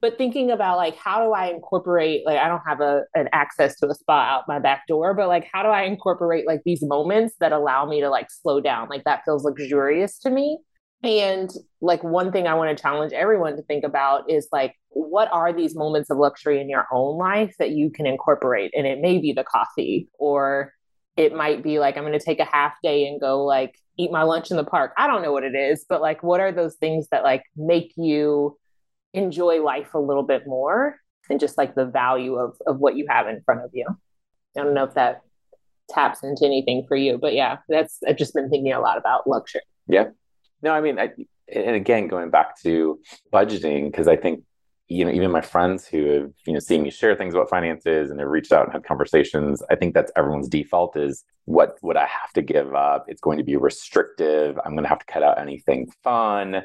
But 0.00 0.18
thinking 0.18 0.50
about 0.50 0.76
like 0.76 0.96
how 0.96 1.24
do 1.24 1.32
i 1.32 1.46
incorporate 1.46 2.26
like 2.26 2.36
i 2.36 2.48
don't 2.48 2.62
have 2.66 2.80
a 2.80 3.04
an 3.14 3.28
access 3.32 3.78
to 3.78 3.88
a 3.88 3.94
spa 3.94 4.34
out 4.34 4.44
my 4.48 4.58
back 4.58 4.86
door 4.88 5.14
but 5.14 5.28
like 5.28 5.48
how 5.50 5.62
do 5.62 5.68
i 5.68 5.82
incorporate 5.82 6.46
like 6.46 6.60
these 6.64 6.82
moments 6.82 7.36
that 7.38 7.52
allow 7.52 7.86
me 7.86 8.00
to 8.00 8.10
like 8.10 8.26
slow 8.30 8.60
down? 8.60 8.88
Like 8.88 9.04
that 9.04 9.22
feels 9.24 9.44
luxurious 9.44 10.18
to 10.20 10.30
me. 10.30 10.58
And 11.04 11.50
like 11.80 12.02
one 12.02 12.32
thing 12.32 12.46
i 12.48 12.54
want 12.54 12.76
to 12.76 12.82
challenge 12.82 13.12
everyone 13.12 13.56
to 13.56 13.62
think 13.62 13.84
about 13.84 14.28
is 14.28 14.48
like 14.50 14.74
what 14.94 15.28
are 15.32 15.52
these 15.52 15.76
moments 15.76 16.10
of 16.10 16.18
luxury 16.18 16.60
in 16.60 16.68
your 16.68 16.86
own 16.92 17.18
life 17.18 17.54
that 17.58 17.70
you 17.70 17.90
can 17.90 18.06
incorporate? 18.06 18.72
And 18.74 18.86
it 18.86 19.00
may 19.00 19.18
be 19.18 19.32
the 19.32 19.44
coffee 19.44 20.08
or 20.18 20.72
it 21.16 21.34
might 21.34 21.62
be 21.62 21.78
like, 21.78 21.96
I'm 21.96 22.04
going 22.04 22.18
to 22.18 22.24
take 22.24 22.40
a 22.40 22.44
half 22.44 22.74
day 22.82 23.06
and 23.06 23.20
go 23.20 23.44
like 23.44 23.78
eat 23.96 24.10
my 24.10 24.22
lunch 24.22 24.50
in 24.50 24.56
the 24.56 24.64
park. 24.64 24.92
I 24.98 25.06
don't 25.06 25.22
know 25.22 25.32
what 25.32 25.44
it 25.44 25.54
is, 25.54 25.84
but 25.88 26.00
like, 26.00 26.22
what 26.22 26.40
are 26.40 26.50
those 26.50 26.74
things 26.76 27.06
that 27.10 27.22
like 27.22 27.44
make 27.56 27.92
you 27.96 28.58
enjoy 29.12 29.62
life 29.62 29.94
a 29.94 29.98
little 29.98 30.24
bit 30.24 30.46
more 30.46 30.96
and 31.30 31.38
just 31.38 31.56
like 31.56 31.74
the 31.74 31.86
value 31.86 32.34
of, 32.34 32.56
of 32.66 32.78
what 32.78 32.96
you 32.96 33.06
have 33.08 33.28
in 33.28 33.40
front 33.44 33.64
of 33.64 33.70
you? 33.72 33.86
I 34.56 34.62
don't 34.62 34.74
know 34.74 34.84
if 34.84 34.94
that 34.94 35.22
taps 35.88 36.22
into 36.24 36.44
anything 36.44 36.84
for 36.88 36.96
you, 36.96 37.18
but 37.18 37.34
yeah, 37.34 37.58
that's, 37.68 38.00
I've 38.06 38.16
just 38.16 38.34
been 38.34 38.50
thinking 38.50 38.72
a 38.72 38.80
lot 38.80 38.98
about 38.98 39.28
luxury. 39.28 39.62
Yeah. 39.86 40.06
No, 40.62 40.72
I 40.72 40.80
mean, 40.80 40.98
I, 40.98 41.10
and 41.52 41.76
again, 41.76 42.08
going 42.08 42.30
back 42.30 42.60
to 42.62 42.98
budgeting, 43.32 43.90
because 43.90 44.08
I 44.08 44.16
think 44.16 44.42
you 44.88 45.04
know, 45.04 45.10
even 45.10 45.30
my 45.30 45.40
friends 45.40 45.86
who 45.86 46.06
have, 46.06 46.30
you 46.46 46.52
know, 46.52 46.58
seen 46.58 46.82
me 46.82 46.90
share 46.90 47.14
things 47.14 47.34
about 47.34 47.48
finances 47.48 48.10
and 48.10 48.20
have 48.20 48.28
reached 48.28 48.52
out 48.52 48.64
and 48.64 48.72
had 48.72 48.84
conversations, 48.84 49.62
I 49.70 49.76
think 49.76 49.94
that's 49.94 50.12
everyone's 50.14 50.48
default 50.48 50.96
is 50.96 51.24
what 51.46 51.78
would 51.82 51.96
I 51.96 52.06
have 52.06 52.32
to 52.34 52.42
give 52.42 52.74
up? 52.74 53.06
It's 53.08 53.20
going 53.20 53.38
to 53.38 53.44
be 53.44 53.56
restrictive. 53.56 54.58
I'm 54.64 54.72
going 54.72 54.84
to 54.84 54.88
have 54.88 54.98
to 54.98 55.06
cut 55.06 55.22
out 55.22 55.38
anything 55.38 55.90
fun. 56.02 56.56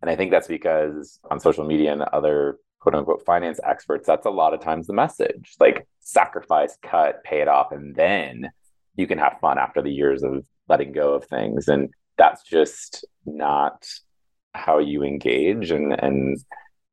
And 0.00 0.10
I 0.10 0.16
think 0.16 0.30
that's 0.30 0.48
because 0.48 1.20
on 1.30 1.38
social 1.38 1.64
media 1.64 1.92
and 1.92 2.02
other 2.02 2.58
quote 2.80 2.96
unquote 2.96 3.24
finance 3.24 3.60
experts, 3.64 4.06
that's 4.06 4.26
a 4.26 4.30
lot 4.30 4.54
of 4.54 4.60
times 4.60 4.86
the 4.88 4.92
message 4.92 5.54
like 5.60 5.86
sacrifice, 6.00 6.76
cut, 6.82 7.22
pay 7.22 7.40
it 7.40 7.48
off, 7.48 7.70
and 7.70 7.94
then 7.94 8.50
you 8.96 9.06
can 9.06 9.18
have 9.18 9.38
fun 9.40 9.58
after 9.58 9.82
the 9.82 9.92
years 9.92 10.24
of 10.24 10.44
letting 10.68 10.92
go 10.92 11.14
of 11.14 11.24
things. 11.26 11.68
And 11.68 11.90
that's 12.16 12.42
just 12.42 13.04
not 13.24 13.86
how 14.54 14.78
you 14.78 15.04
engage. 15.04 15.70
And, 15.70 15.92
and, 15.92 16.38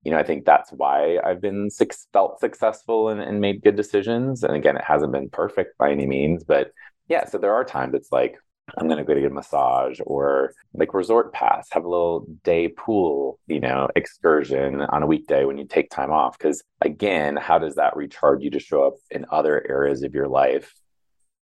you 0.06 0.12
know, 0.12 0.18
I 0.18 0.24
think 0.24 0.46
that's 0.46 0.72
why 0.72 1.18
I've 1.26 1.42
been 1.42 1.72
six, 1.72 2.08
felt 2.14 2.40
successful 2.40 3.10
and, 3.10 3.20
and 3.20 3.42
made 3.42 3.64
good 3.64 3.76
decisions. 3.76 4.44
And 4.44 4.56
again, 4.56 4.78
it 4.78 4.84
hasn't 4.86 5.12
been 5.12 5.30
perfect 5.30 5.78
by 5.80 5.92
any 5.92 6.06
means, 6.06 6.44
but 6.44 6.72
yeah. 7.10 7.26
So 7.26 7.40
there 7.40 7.56
are 7.56 7.66
times 7.66 7.96
it's 7.96 8.12
like 8.12 8.38
I'm 8.78 8.88
going 8.88 9.00
to 9.00 9.04
go 9.04 9.16
to 9.16 9.22
get 9.22 9.32
a 9.32 9.34
massage 9.34 10.00
or 10.06 10.54
like 10.76 10.94
resort 10.94 11.34
pass, 11.34 11.68
have 11.72 11.86
a 11.86 11.90
little 11.90 12.28
day 12.44 12.68
pool, 12.68 13.40
you 13.48 13.60
know, 13.60 13.90
excursion 13.96 14.82
on 14.82 15.02
a 15.02 15.08
weekday 15.08 15.44
when 15.44 15.58
you 15.58 15.66
take 15.66 15.90
time 15.90 16.12
off. 16.12 16.38
Because 16.38 16.64
again, 16.82 17.36
how 17.36 17.58
does 17.58 17.76
that 17.76 17.98
recharge 17.98 18.44
you 18.44 18.52
to 18.52 18.60
show 18.60 18.86
up 18.86 18.94
in 19.10 19.26
other 19.32 19.66
areas 19.68 20.04
of 20.04 20.14
your 20.14 20.28
life? 20.28 20.72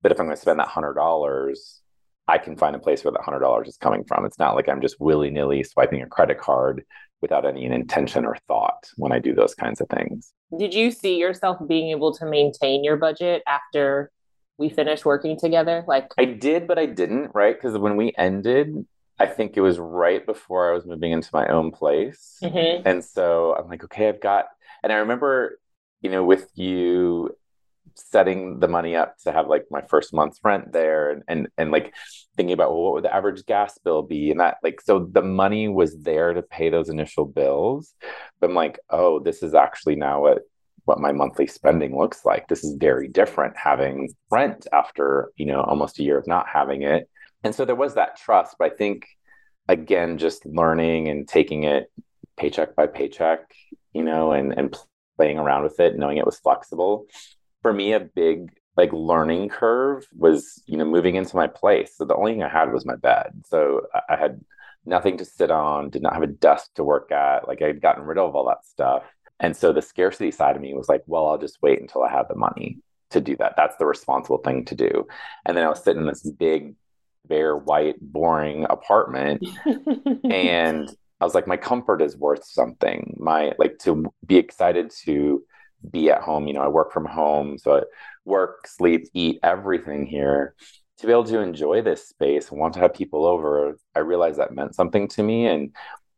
But 0.04 0.12
if 0.12 0.20
I'm 0.20 0.28
going 0.28 0.36
to 0.36 0.42
spend 0.42 0.60
that 0.60 0.68
hundred 0.68 0.94
dollars, 0.94 1.82
I 2.28 2.38
can 2.38 2.56
find 2.56 2.76
a 2.76 2.80
place 2.80 3.04
where 3.04 3.14
that 3.14 3.24
hundred 3.24 3.40
dollars 3.40 3.68
is 3.68 3.78
coming 3.78 4.04
from. 4.04 4.26
It's 4.26 4.40
not 4.40 4.56
like 4.56 4.70
I'm 4.70 4.82
just 4.82 5.00
willy 5.00 5.32
nilly 5.32 5.64
swiping 5.64 6.04
a 6.04 6.08
credit 6.08 6.38
card 6.38 6.84
without 7.24 7.46
any 7.46 7.66
intention 7.66 8.26
or 8.26 8.36
thought 8.48 8.88
when 8.98 9.12
I 9.12 9.18
do 9.18 9.34
those 9.34 9.56
kinds 9.56 9.82
of 9.82 9.88
things. 9.88 10.34
Did 10.60 10.74
you 10.74 10.92
see 10.92 11.18
yourself 11.18 11.58
being 11.68 11.90
able 11.90 12.14
to 12.16 12.26
maintain 12.26 12.84
your 12.84 12.98
budget 12.98 13.42
after 13.48 14.12
we 14.60 14.70
finished 14.70 15.06
working 15.06 15.40
together? 15.40 15.84
Like 15.88 16.12
I 16.20 16.26
did, 16.26 16.68
but 16.68 16.78
I 16.78 16.86
didn't, 16.86 17.32
right? 17.34 17.56
Because 17.56 17.78
when 17.78 17.96
we 17.96 18.14
ended, 18.18 18.86
I 19.20 19.26
think 19.26 19.56
it 19.56 19.62
was 19.62 19.80
right 19.80 20.24
before 20.24 20.70
I 20.70 20.76
was 20.76 20.86
moving 20.86 21.14
into 21.14 21.30
my 21.34 21.48
own 21.48 21.72
place. 21.72 22.38
Mm-hmm. 22.44 22.86
And 22.86 23.04
so 23.04 23.56
I'm 23.56 23.70
like, 23.70 23.86
okay, 23.86 24.10
I've 24.10 24.22
got, 24.22 24.46
and 24.84 24.92
I 24.92 24.98
remember, 24.98 25.60
you 26.02 26.12
know, 26.12 26.26
with 26.26 26.50
you 26.56 27.36
setting 27.96 28.60
the 28.60 28.68
money 28.68 28.96
up 28.96 29.18
to 29.20 29.32
have 29.32 29.48
like 29.48 29.66
my 29.72 29.82
first 29.82 30.14
month's 30.14 30.40
rent 30.44 30.72
there 30.72 31.12
and 31.12 31.24
and, 31.28 31.48
and 31.58 31.72
like 31.72 31.94
thinking 32.36 32.54
about 32.54 32.72
well, 32.72 32.84
what 32.84 32.94
would 32.94 33.04
the 33.04 33.16
average 33.16 33.46
gas 33.46 33.78
bill 33.84 34.02
be 34.02 34.32
and 34.32 34.40
that 34.40 34.58
like 34.64 34.82
so 34.82 35.08
the 35.12 35.22
money 35.22 35.68
was 35.68 35.98
there 36.00 36.34
to 36.34 36.42
pay 36.42 36.70
those 36.70 36.90
initial 36.90 37.26
bills 37.26 37.94
but 38.40 38.50
i'm 38.50 38.56
like 38.56 38.80
oh 38.90 39.20
this 39.20 39.44
is 39.44 39.54
actually 39.54 39.96
now 39.96 40.22
what 40.22 40.40
what 40.86 41.00
my 41.00 41.14
monthly 41.14 41.48
spending 41.48 41.98
looks 41.98 42.26
like. 42.26 42.50
This 42.50 42.62
is 42.62 42.76
very 42.76 43.08
different 43.08 43.56
having 43.56 44.10
rent 44.30 44.68
after 44.74 45.32
you 45.38 45.46
know 45.46 45.62
almost 45.62 45.98
a 46.00 46.04
year 46.04 46.18
of 46.18 46.28
not 46.28 46.46
having 46.52 46.82
it. 46.82 47.10
And 47.44 47.56
so 47.56 47.66
there 47.66 47.76
was 47.76 47.96
that 47.96 48.18
trust 48.18 48.56
but 48.58 48.72
i 48.72 48.76
think 48.76 49.06
again 49.68 50.18
just 50.18 50.46
learning 50.46 51.08
and 51.08 51.28
taking 51.28 51.64
it 51.64 51.92
paycheck 52.38 52.76
by 52.76 52.88
paycheck 52.88 53.40
you 53.94 54.04
know 54.04 54.32
and 54.32 54.54
and 54.58 54.76
playing 55.18 55.38
around 55.38 55.64
with 55.64 55.80
it 55.80 55.98
knowing 55.98 56.18
it 56.18 56.26
was 56.26 56.40
flexible 56.40 57.06
for 57.64 57.74
me 57.74 57.94
a 57.94 58.00
big 58.00 58.52
like 58.78 58.92
learning 58.94 59.50
curve 59.50 60.06
was 60.16 60.62
you 60.68 60.78
know 60.78 60.86
moving 60.86 61.16
into 61.16 61.36
my 61.36 61.48
place. 61.48 61.96
So 61.98 62.06
the 62.06 62.16
only 62.16 62.34
thing 62.34 62.44
i 62.44 62.50
had 62.50 62.72
was 62.72 62.86
my 62.86 62.96
bed. 62.96 63.44
So 63.48 63.88
i 64.08 64.16
had 64.16 64.42
nothing 64.86 65.18
to 65.18 65.26
sit 65.26 65.50
on 65.50 65.90
did 65.90 66.04
not 66.04 66.14
have 66.14 66.24
a 66.24 66.28
desk 66.28 66.76
to 66.76 66.84
work 66.84 67.12
at. 67.12 67.48
Like 67.48 67.62
i'd 67.64 67.82
gotten 67.82 68.04
rid 68.04 68.20
of 68.20 68.36
all 68.36 68.46
that 68.48 68.66
stuff. 68.66 69.04
And 69.40 69.58
so 69.58 69.74
the 69.74 69.82
scarcity 69.82 70.32
side 70.32 70.56
of 70.56 70.62
me 70.62 70.74
was 70.76 70.90
like 70.90 71.04
well 71.08 71.28
i'll 71.28 71.38
just 71.40 71.62
wait 71.62 71.82
until 71.82 72.04
i 72.04 72.12
have 72.12 72.28
the 72.28 72.36
money 72.36 72.80
to 73.12 73.22
do 73.22 73.36
that. 73.38 73.54
That's 73.56 73.78
the 73.78 73.86
responsible 73.86 74.40
thing 74.40 74.66
to 74.66 74.76
do. 74.76 75.08
And 75.46 75.56
then 75.56 75.66
i 75.66 75.70
was 75.70 75.84
sitting 75.84 76.02
in 76.02 76.08
this 76.08 76.30
big 76.30 76.76
bare 77.26 77.56
white 77.56 77.96
boring 78.02 78.66
apartment. 78.70 79.46
And 80.30 80.90
i 81.22 81.26
was 81.26 81.36
like 81.36 81.48
my 81.48 81.58
comfort 81.58 82.02
is 82.02 82.18
worth 82.18 82.44
something. 82.44 83.16
My 83.20 83.54
like 83.58 83.78
to 83.80 84.12
be 84.26 84.38
excited 84.38 84.92
to 85.06 85.44
be 85.90 86.10
at 86.10 86.22
home. 86.22 86.48
You 86.48 86.54
know, 86.54 86.62
I 86.62 86.68
work 86.68 86.92
from 86.92 87.06
home, 87.06 87.58
so 87.58 87.78
I 87.78 87.82
work, 88.26 88.68
sleep, 88.68 89.08
eat 89.14 89.40
everything 89.44 90.06
here. 90.06 90.56
To 91.00 91.08
be 91.08 91.12
able 91.12 91.26
to 91.26 91.40
enjoy 91.40 91.82
this 91.82 92.08
space 92.08 92.50
and 92.50 92.60
want 92.60 92.76
to 92.76 92.80
have 92.80 92.94
people 92.94 93.26
over, 93.26 93.78
I 93.96 94.00
realized 94.00 94.40
that 94.40 94.54
meant 94.54 94.76
something 94.76 95.08
to 95.10 95.24
me. 95.24 95.48
And 95.48 95.76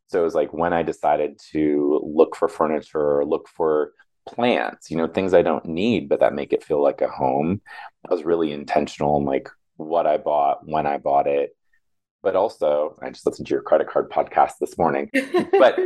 so 0.08 0.20
it 0.20 0.24
was 0.24 0.34
like 0.34 0.52
when 0.52 0.72
I 0.72 0.82
decided 0.82 1.40
to 1.52 2.00
look 2.04 2.36
for 2.36 2.48
furniture 2.48 3.18
or 3.18 3.24
look 3.24 3.48
for 3.48 3.92
plants, 4.26 4.90
you 4.90 4.96
know, 4.96 5.06
things 5.06 5.34
I 5.34 5.42
don't 5.42 5.64
need, 5.66 6.08
but 6.08 6.20
that 6.20 6.34
make 6.34 6.52
it 6.52 6.64
feel 6.64 6.82
like 6.82 7.00
a 7.00 7.08
home. 7.08 7.60
I 8.08 8.12
was 8.12 8.24
really 8.24 8.52
intentional 8.52 9.16
in 9.18 9.24
like 9.24 9.48
what 9.76 10.06
I 10.06 10.18
bought, 10.18 10.60
when 10.66 10.86
I 10.86 10.98
bought 10.98 11.26
it. 11.26 11.56
But 12.22 12.36
also, 12.36 12.96
I 13.02 13.10
just 13.10 13.26
listened 13.26 13.46
to 13.48 13.54
your 13.54 13.62
credit 13.62 13.88
card 13.88 14.10
podcast 14.10 14.54
this 14.60 14.76
morning. 14.76 15.10
but 15.52 15.78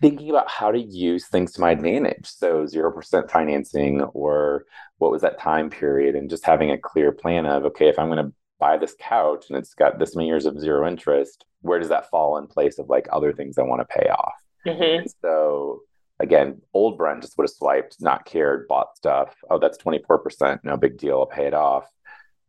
thinking 0.00 0.30
about 0.30 0.48
how 0.48 0.70
to 0.70 0.80
use 0.80 1.26
things 1.26 1.52
to 1.52 1.60
my 1.60 1.72
advantage. 1.72 2.26
So 2.26 2.64
0% 2.64 3.30
financing 3.30 4.02
or 4.02 4.64
what 4.98 5.10
was 5.10 5.22
that 5.22 5.38
time 5.38 5.70
period 5.70 6.14
and 6.14 6.30
just 6.30 6.44
having 6.44 6.70
a 6.70 6.78
clear 6.78 7.12
plan 7.12 7.46
of, 7.46 7.64
okay, 7.64 7.88
if 7.88 7.98
I'm 7.98 8.08
going 8.08 8.24
to 8.24 8.32
buy 8.58 8.76
this 8.76 8.94
couch 8.98 9.46
and 9.48 9.58
it's 9.58 9.74
got 9.74 9.98
this 9.98 10.16
many 10.16 10.28
years 10.28 10.46
of 10.46 10.58
zero 10.58 10.86
interest, 10.86 11.44
where 11.60 11.78
does 11.78 11.88
that 11.88 12.08
fall 12.10 12.38
in 12.38 12.46
place 12.46 12.78
of 12.78 12.88
like 12.88 13.06
other 13.12 13.32
things 13.32 13.58
I 13.58 13.62
want 13.62 13.80
to 13.80 13.98
pay 13.98 14.08
off? 14.08 14.34
Mm-hmm. 14.66 15.06
So 15.20 15.82
again, 16.20 16.60
old 16.72 16.96
Brent 16.96 17.22
just 17.22 17.36
would 17.36 17.44
have 17.44 17.50
swiped, 17.50 17.96
not 18.00 18.24
cared, 18.24 18.68
bought 18.68 18.96
stuff. 18.96 19.34
Oh, 19.50 19.58
that's 19.58 19.78
24%. 19.78 20.60
No 20.64 20.76
big 20.76 20.96
deal. 20.98 21.18
I'll 21.18 21.26
pay 21.26 21.46
it 21.46 21.54
off. 21.54 21.88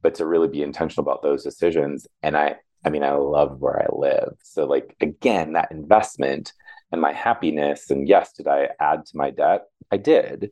But 0.01 0.15
to 0.15 0.25
really 0.25 0.47
be 0.47 0.61
intentional 0.61 1.03
about 1.03 1.23
those 1.23 1.43
decisions. 1.43 2.07
And 2.21 2.37
I, 2.37 2.55
I 2.85 2.89
mean, 2.89 3.03
I 3.03 3.13
love 3.13 3.59
where 3.59 3.81
I 3.81 3.87
live. 3.91 4.37
So 4.43 4.65
like, 4.65 4.95
again, 5.01 5.53
that 5.53 5.71
investment 5.71 6.53
and 6.91 7.01
my 7.01 7.13
happiness. 7.13 7.89
And 7.89 8.07
yes, 8.07 8.33
did 8.33 8.47
I 8.47 8.69
add 8.79 9.05
to 9.07 9.17
my 9.17 9.31
debt? 9.31 9.65
I 9.91 9.97
did, 9.97 10.51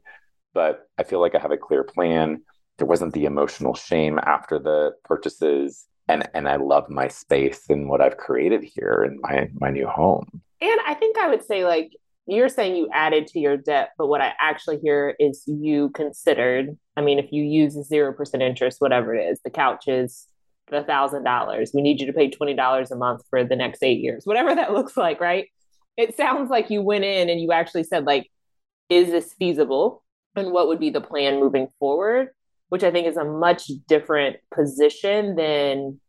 but 0.53 0.87
I 0.97 1.03
feel 1.03 1.21
like 1.21 1.35
I 1.35 1.39
have 1.39 1.51
a 1.51 1.57
clear 1.57 1.83
plan. 1.83 2.41
There 2.77 2.87
wasn't 2.87 3.13
the 3.13 3.25
emotional 3.25 3.73
shame 3.73 4.19
after 4.23 4.59
the 4.59 4.91
purchases. 5.03 5.85
And, 6.07 6.27
and 6.33 6.47
I 6.47 6.57
love 6.57 6.89
my 6.89 7.07
space 7.07 7.63
and 7.69 7.89
what 7.89 8.01
I've 8.01 8.17
created 8.17 8.63
here 8.63 9.03
in 9.07 9.19
my, 9.21 9.49
my 9.55 9.71
new 9.71 9.87
home. 9.87 10.41
And 10.61 10.79
I 10.85 10.93
think 10.93 11.17
I 11.17 11.29
would 11.29 11.43
say, 11.43 11.65
like, 11.65 11.91
you're 12.27 12.49
saying 12.49 12.75
you 12.75 12.89
added 12.91 13.27
to 13.27 13.39
your 13.39 13.57
debt, 13.57 13.91
but 13.97 14.07
what 14.07 14.21
I 14.21 14.33
actually 14.39 14.79
hear 14.79 15.15
is 15.19 15.43
you 15.45 15.89
considered. 15.89 16.75
I 16.97 17.01
mean, 17.01 17.19
if 17.19 17.31
you 17.31 17.43
use 17.43 17.73
zero 17.87 18.13
percent 18.13 18.41
interest, 18.41 18.81
whatever 18.81 19.13
it 19.13 19.25
is, 19.25 19.39
the 19.43 19.51
couch 19.51 19.87
is 19.87 20.27
the 20.71 20.83
thousand 20.83 21.23
dollars. 21.23 21.71
We 21.73 21.81
need 21.81 21.99
you 21.99 22.07
to 22.07 22.13
pay 22.13 22.29
twenty 22.29 22.55
dollars 22.55 22.89
a 22.89 22.95
month 22.95 23.21
for 23.29 23.43
the 23.43 23.55
next 23.55 23.83
eight 23.83 23.99
years, 23.99 24.25
whatever 24.25 24.55
that 24.55 24.73
looks 24.73 24.97
like, 24.97 25.19
right? 25.21 25.47
It 25.97 26.17
sounds 26.17 26.49
like 26.49 26.69
you 26.69 26.81
went 26.81 27.05
in 27.05 27.29
and 27.29 27.39
you 27.39 27.51
actually 27.51 27.83
said 27.83 28.05
like 28.05 28.29
is 28.89 29.07
this 29.07 29.33
feasible 29.33 30.03
and 30.35 30.51
what 30.51 30.67
would 30.67 30.79
be 30.79 30.89
the 30.89 31.01
plan 31.01 31.39
moving 31.39 31.67
forward 31.79 32.29
which 32.69 32.83
i 32.83 32.91
think 32.91 33.07
is 33.07 33.17
a 33.17 33.23
much 33.23 33.69
different 33.87 34.37
position 34.53 35.35
than 35.35 35.99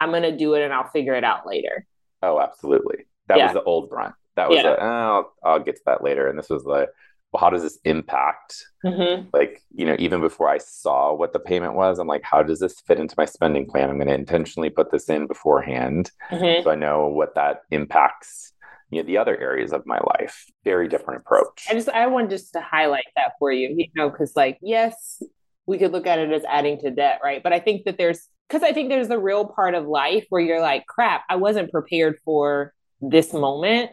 i'm 0.00 0.10
going 0.10 0.22
to 0.22 0.36
do 0.36 0.54
it 0.54 0.62
and 0.62 0.72
i'll 0.72 0.88
figure 0.90 1.14
it 1.14 1.24
out 1.24 1.46
later 1.46 1.86
oh 2.22 2.40
absolutely 2.40 3.06
that 3.28 3.38
yeah. 3.38 3.46
was 3.46 3.54
the 3.54 3.62
old 3.62 3.90
Brent 3.90 4.14
that 4.36 4.48
was 4.48 4.58
yeah. 4.58 4.76
oh, 4.78 4.84
I'll, 4.84 5.34
I'll 5.44 5.60
get 5.60 5.76
to 5.76 5.82
that 5.86 6.02
later 6.02 6.28
and 6.28 6.38
this 6.38 6.50
was 6.50 6.64
like 6.64 6.88
well 7.32 7.40
how 7.40 7.50
does 7.50 7.62
this 7.62 7.78
impact 7.84 8.64
mm-hmm. 8.84 9.28
like 9.32 9.60
you 9.74 9.86
know 9.86 9.96
even 9.98 10.20
before 10.20 10.48
i 10.48 10.58
saw 10.58 11.14
what 11.14 11.32
the 11.32 11.38
payment 11.38 11.74
was 11.74 11.98
i'm 11.98 12.06
like 12.06 12.22
how 12.22 12.42
does 12.42 12.60
this 12.60 12.80
fit 12.80 13.00
into 13.00 13.14
my 13.18 13.24
spending 13.24 13.66
plan 13.66 13.90
i'm 13.90 13.96
going 13.96 14.08
to 14.08 14.14
intentionally 14.14 14.70
put 14.70 14.90
this 14.90 15.08
in 15.08 15.26
beforehand 15.26 16.10
mm-hmm. 16.30 16.62
so 16.62 16.70
i 16.70 16.74
know 16.74 17.08
what 17.08 17.34
that 17.34 17.62
impacts 17.70 18.52
you 18.94 19.02
know, 19.02 19.06
the 19.06 19.18
other 19.18 19.36
areas 19.36 19.72
of 19.72 19.86
my 19.86 19.98
life. 20.18 20.44
Very 20.64 20.88
different 20.88 21.20
approach. 21.20 21.66
I 21.68 21.74
just 21.74 21.88
I 21.88 22.06
wanted 22.06 22.30
just 22.30 22.52
to 22.52 22.60
highlight 22.60 23.06
that 23.16 23.32
for 23.38 23.52
you, 23.52 23.74
you 23.76 23.88
know, 23.94 24.10
because 24.10 24.34
like 24.36 24.58
yes, 24.62 25.22
we 25.66 25.78
could 25.78 25.92
look 25.92 26.06
at 26.06 26.18
it 26.18 26.32
as 26.32 26.44
adding 26.44 26.78
to 26.80 26.90
debt, 26.90 27.20
right? 27.22 27.42
But 27.42 27.52
I 27.52 27.60
think 27.60 27.84
that 27.84 27.98
there's 27.98 28.28
because 28.48 28.62
I 28.62 28.72
think 28.72 28.88
there's 28.88 29.10
a 29.10 29.18
real 29.18 29.46
part 29.46 29.74
of 29.74 29.86
life 29.86 30.26
where 30.28 30.40
you're 30.40 30.60
like, 30.60 30.86
crap, 30.86 31.24
I 31.28 31.36
wasn't 31.36 31.72
prepared 31.72 32.18
for 32.24 32.72
this 33.00 33.32
moment. 33.32 33.90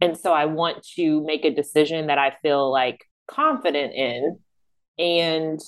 And 0.00 0.16
so 0.16 0.32
I 0.32 0.46
want 0.46 0.86
to 0.96 1.24
make 1.24 1.44
a 1.44 1.54
decision 1.54 2.08
that 2.08 2.18
I 2.18 2.36
feel 2.42 2.70
like 2.70 3.04
confident 3.28 3.94
in. 3.94 4.38
And 4.98 5.60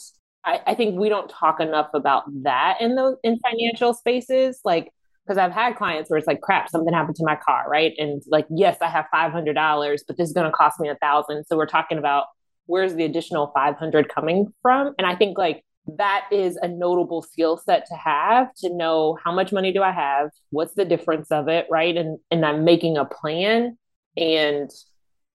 I, 0.44 0.60
I 0.68 0.74
think 0.74 0.98
we 0.98 1.08
don't 1.08 1.30
talk 1.30 1.60
enough 1.60 1.90
about 1.94 2.24
that 2.42 2.80
in 2.80 2.94
those 2.94 3.16
in 3.22 3.38
financial 3.38 3.94
spaces. 3.94 4.60
Like, 4.64 4.90
because 5.28 5.38
I've 5.38 5.52
had 5.52 5.76
clients 5.76 6.08
where 6.08 6.16
it's 6.16 6.26
like, 6.26 6.40
crap, 6.40 6.70
something 6.70 6.94
happened 6.94 7.16
to 7.16 7.24
my 7.24 7.36
car, 7.36 7.66
right? 7.68 7.92
And 7.98 8.22
like, 8.28 8.46
yes, 8.50 8.78
I 8.80 8.88
have 8.88 9.06
five 9.10 9.30
hundred 9.30 9.54
dollars, 9.54 10.02
but 10.06 10.16
this 10.16 10.28
is 10.28 10.32
going 10.32 10.46
to 10.46 10.52
cost 10.52 10.80
me 10.80 10.88
a 10.88 10.94
thousand. 10.96 11.44
So 11.44 11.56
we're 11.56 11.66
talking 11.66 11.98
about 11.98 12.26
where's 12.66 12.94
the 12.94 13.04
additional 13.04 13.52
five 13.54 13.76
hundred 13.76 14.08
coming 14.08 14.52
from? 14.62 14.94
And 14.96 15.06
I 15.06 15.14
think 15.14 15.36
like 15.36 15.64
that 15.98 16.26
is 16.32 16.56
a 16.56 16.68
notable 16.68 17.22
skill 17.22 17.58
set 17.58 17.86
to 17.86 17.94
have 17.94 18.52
to 18.58 18.74
know 18.74 19.18
how 19.22 19.32
much 19.32 19.52
money 19.52 19.72
do 19.72 19.82
I 19.82 19.92
have, 19.92 20.30
what's 20.50 20.74
the 20.74 20.84
difference 20.84 21.30
of 21.30 21.48
it, 21.48 21.66
right? 21.70 21.96
And 21.96 22.18
and 22.30 22.46
I'm 22.46 22.64
making 22.64 22.96
a 22.96 23.04
plan, 23.04 23.76
and 24.16 24.70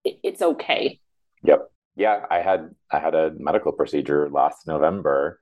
it, 0.04 0.20
it's 0.24 0.42
okay. 0.42 1.00
Yep 1.44 1.70
yeah, 1.96 2.26
I 2.30 2.40
had 2.40 2.72
I 2.92 3.00
had 3.00 3.14
a 3.14 3.34
medical 3.38 3.72
procedure 3.72 4.30
last 4.30 4.68
November, 4.68 5.40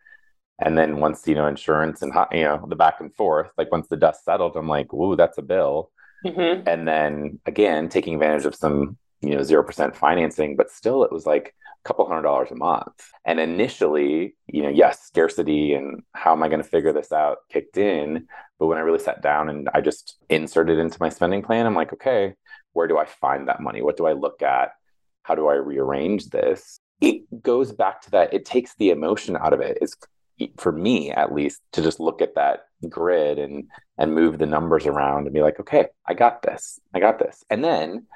and 0.61 0.77
then 0.77 0.97
once 0.97 1.27
you 1.27 1.35
know 1.35 1.47
insurance 1.47 2.01
and 2.01 2.13
you 2.31 2.43
know 2.43 2.65
the 2.67 2.75
back 2.75 2.99
and 2.99 3.13
forth, 3.15 3.49
like 3.57 3.71
once 3.71 3.87
the 3.87 3.97
dust 3.97 4.25
settled, 4.25 4.55
I'm 4.55 4.67
like, 4.67 4.93
"Ooh, 4.93 5.15
that's 5.15 5.37
a 5.37 5.41
bill." 5.41 5.91
Mm-hmm. 6.25 6.67
And 6.67 6.87
then 6.87 7.39
again, 7.45 7.89
taking 7.89 8.15
advantage 8.15 8.45
of 8.45 8.55
some 8.55 8.97
you 9.21 9.35
know 9.35 9.43
zero 9.43 9.63
percent 9.63 9.95
financing, 9.95 10.55
but 10.55 10.71
still, 10.71 11.03
it 11.03 11.11
was 11.11 11.25
like 11.25 11.55
a 11.83 11.87
couple 11.87 12.07
hundred 12.07 12.23
dollars 12.23 12.51
a 12.51 12.55
month. 12.55 13.11
And 13.25 13.39
initially, 13.39 14.35
you 14.47 14.63
know, 14.63 14.69
yes, 14.69 15.01
scarcity 15.01 15.73
and 15.73 16.03
how 16.13 16.33
am 16.33 16.43
I 16.43 16.47
going 16.47 16.61
to 16.61 16.69
figure 16.69 16.93
this 16.93 17.11
out 17.11 17.39
kicked 17.49 17.77
in. 17.77 18.27
But 18.59 18.67
when 18.67 18.77
I 18.77 18.81
really 18.81 18.99
sat 18.99 19.21
down 19.21 19.49
and 19.49 19.69
I 19.73 19.81
just 19.81 20.17
inserted 20.29 20.77
into 20.77 20.97
my 20.99 21.09
spending 21.09 21.41
plan, 21.41 21.65
I'm 21.65 21.75
like, 21.75 21.93
okay, 21.93 22.35
where 22.73 22.87
do 22.87 22.99
I 22.99 23.05
find 23.05 23.47
that 23.47 23.61
money? 23.61 23.81
What 23.81 23.97
do 23.97 24.05
I 24.05 24.13
look 24.13 24.43
at? 24.43 24.71
how 25.23 25.35
do 25.35 25.47
I 25.47 25.55
rearrange 25.55 26.29
this? 26.29 26.79
It 26.99 27.41
goes 27.41 27.71
back 27.71 28.01
to 28.01 28.11
that. 28.11 28.33
It 28.33 28.45
takes 28.45 28.75
the 28.75 28.89
emotion 28.89 29.35
out 29.35 29.53
of 29.53 29.61
it. 29.61 29.77
Is 29.81 29.95
for 30.57 30.71
me 30.71 31.11
at 31.11 31.33
least 31.33 31.61
to 31.73 31.81
just 31.81 31.99
look 31.99 32.21
at 32.21 32.35
that 32.35 32.61
grid 32.89 33.39
and 33.39 33.65
and 33.97 34.15
move 34.15 34.37
the 34.37 34.45
numbers 34.45 34.85
around 34.85 35.25
and 35.25 35.33
be 35.33 35.41
like, 35.41 35.59
okay, 35.59 35.87
I 36.07 36.13
got 36.13 36.41
this. 36.41 36.79
I 36.93 36.99
got 36.99 37.19
this. 37.19 37.43
And 37.49 37.63
then, 37.63 38.07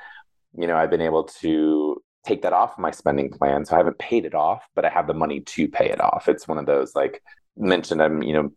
you 0.57 0.67
know, 0.67 0.75
I've 0.75 0.89
been 0.89 1.01
able 1.01 1.25
to 1.41 2.01
take 2.25 2.41
that 2.41 2.53
off 2.53 2.79
my 2.79 2.91
spending 2.91 3.29
plan. 3.29 3.65
So 3.65 3.75
I 3.75 3.77
haven't 3.77 3.99
paid 3.99 4.25
it 4.25 4.33
off, 4.33 4.63
but 4.75 4.85
I 4.85 4.89
have 4.89 5.07
the 5.07 5.13
money 5.13 5.41
to 5.41 5.67
pay 5.67 5.89
it 5.89 6.01
off. 6.01 6.27
It's 6.27 6.47
one 6.47 6.57
of 6.57 6.65
those 6.65 6.95
like 6.95 7.21
mentioned 7.55 8.01
I'm, 8.01 8.23
you 8.23 8.33
know, 8.33 8.51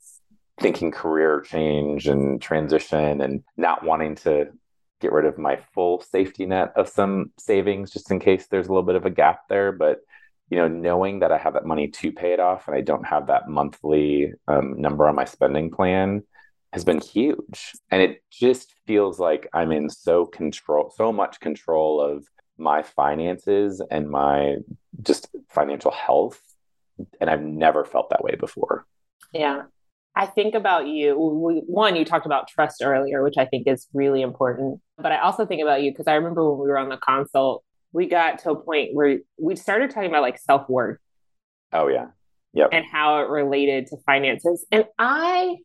thinking 0.60 0.90
career 0.90 1.40
change 1.42 2.08
and 2.08 2.40
transition 2.40 3.20
and 3.20 3.44
not 3.56 3.84
wanting 3.84 4.16
to 4.16 4.48
get 5.00 5.12
rid 5.12 5.24
of 5.24 5.38
my 5.38 5.56
full 5.74 6.00
safety 6.00 6.46
net 6.46 6.72
of 6.74 6.88
some 6.88 7.30
savings 7.38 7.92
just 7.92 8.10
in 8.10 8.18
case 8.18 8.46
there's 8.46 8.66
a 8.66 8.70
little 8.70 8.82
bit 8.82 8.96
of 8.96 9.06
a 9.06 9.10
gap 9.10 9.42
there. 9.48 9.70
But 9.70 10.00
you 10.50 10.58
know, 10.58 10.68
knowing 10.68 11.20
that 11.20 11.32
I 11.32 11.38
have 11.38 11.54
that 11.54 11.66
money 11.66 11.88
to 11.88 12.12
pay 12.12 12.32
it 12.32 12.40
off 12.40 12.68
and 12.68 12.76
I 12.76 12.80
don't 12.80 13.06
have 13.06 13.26
that 13.26 13.48
monthly 13.48 14.32
um, 14.46 14.80
number 14.80 15.06
on 15.06 15.14
my 15.14 15.24
spending 15.24 15.70
plan 15.70 16.22
has 16.72 16.84
been 16.84 17.00
huge. 17.00 17.72
And 17.90 18.02
it 18.02 18.22
just 18.30 18.74
feels 18.86 19.18
like 19.18 19.48
I'm 19.52 19.72
in 19.72 19.88
so 19.90 20.26
control, 20.26 20.92
so 20.96 21.12
much 21.12 21.40
control 21.40 22.00
of 22.00 22.26
my 22.56 22.82
finances 22.82 23.82
and 23.90 24.10
my 24.10 24.56
just 25.02 25.28
financial 25.48 25.90
health. 25.90 26.40
And 27.20 27.30
I've 27.30 27.42
never 27.42 27.84
felt 27.84 28.10
that 28.10 28.24
way 28.24 28.34
before. 28.34 28.86
Yeah. 29.32 29.62
I 30.16 30.26
think 30.26 30.54
about 30.54 30.88
you. 30.88 31.14
One, 31.16 31.94
you 31.94 32.04
talked 32.04 32.26
about 32.26 32.48
trust 32.48 32.82
earlier, 32.82 33.22
which 33.22 33.36
I 33.38 33.44
think 33.44 33.68
is 33.68 33.86
really 33.94 34.20
important. 34.20 34.80
But 34.96 35.12
I 35.12 35.20
also 35.20 35.46
think 35.46 35.62
about 35.62 35.82
you 35.82 35.92
because 35.92 36.08
I 36.08 36.14
remember 36.14 36.50
when 36.50 36.58
we 36.60 36.68
were 36.68 36.78
on 36.78 36.88
the 36.88 36.96
consult, 36.96 37.62
we 37.92 38.06
got 38.06 38.40
to 38.40 38.50
a 38.50 38.56
point 38.56 38.94
where 38.94 39.18
we 39.38 39.56
started 39.56 39.90
talking 39.90 40.08
about 40.08 40.22
like 40.22 40.38
self 40.38 40.68
worth. 40.68 40.98
Oh, 41.72 41.88
yeah. 41.88 42.06
Yep. 42.54 42.70
And 42.72 42.84
how 42.84 43.20
it 43.20 43.28
related 43.28 43.86
to 43.88 43.96
finances. 44.06 44.66
And 44.72 44.84
I 44.98 45.56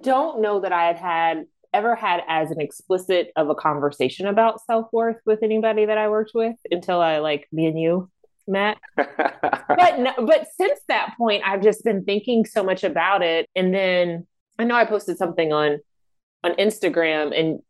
don't 0.00 0.40
know 0.40 0.60
that 0.60 0.72
I 0.72 0.86
had 0.86 0.96
had 0.96 1.44
ever 1.74 1.94
had 1.94 2.22
as 2.28 2.50
an 2.50 2.60
explicit 2.60 3.32
of 3.36 3.48
a 3.48 3.54
conversation 3.54 4.26
about 4.26 4.64
self 4.64 4.88
worth 4.92 5.18
with 5.24 5.42
anybody 5.42 5.86
that 5.86 5.98
I 5.98 6.08
worked 6.08 6.32
with 6.34 6.56
until 6.70 7.00
I 7.00 7.18
like 7.18 7.48
me 7.52 7.66
and 7.66 7.78
you 7.78 8.10
met. 8.46 8.78
but 8.96 9.98
no, 9.98 10.12
but 10.18 10.48
since 10.56 10.80
that 10.88 11.14
point, 11.16 11.42
I've 11.46 11.62
just 11.62 11.84
been 11.84 12.04
thinking 12.04 12.44
so 12.44 12.62
much 12.62 12.84
about 12.84 13.22
it. 13.22 13.48
And 13.54 13.74
then 13.74 14.26
I 14.58 14.64
know 14.64 14.74
I 14.74 14.84
posted 14.84 15.18
something 15.18 15.52
on 15.52 15.78
on 16.44 16.52
Instagram 16.54 17.38
and 17.38 17.60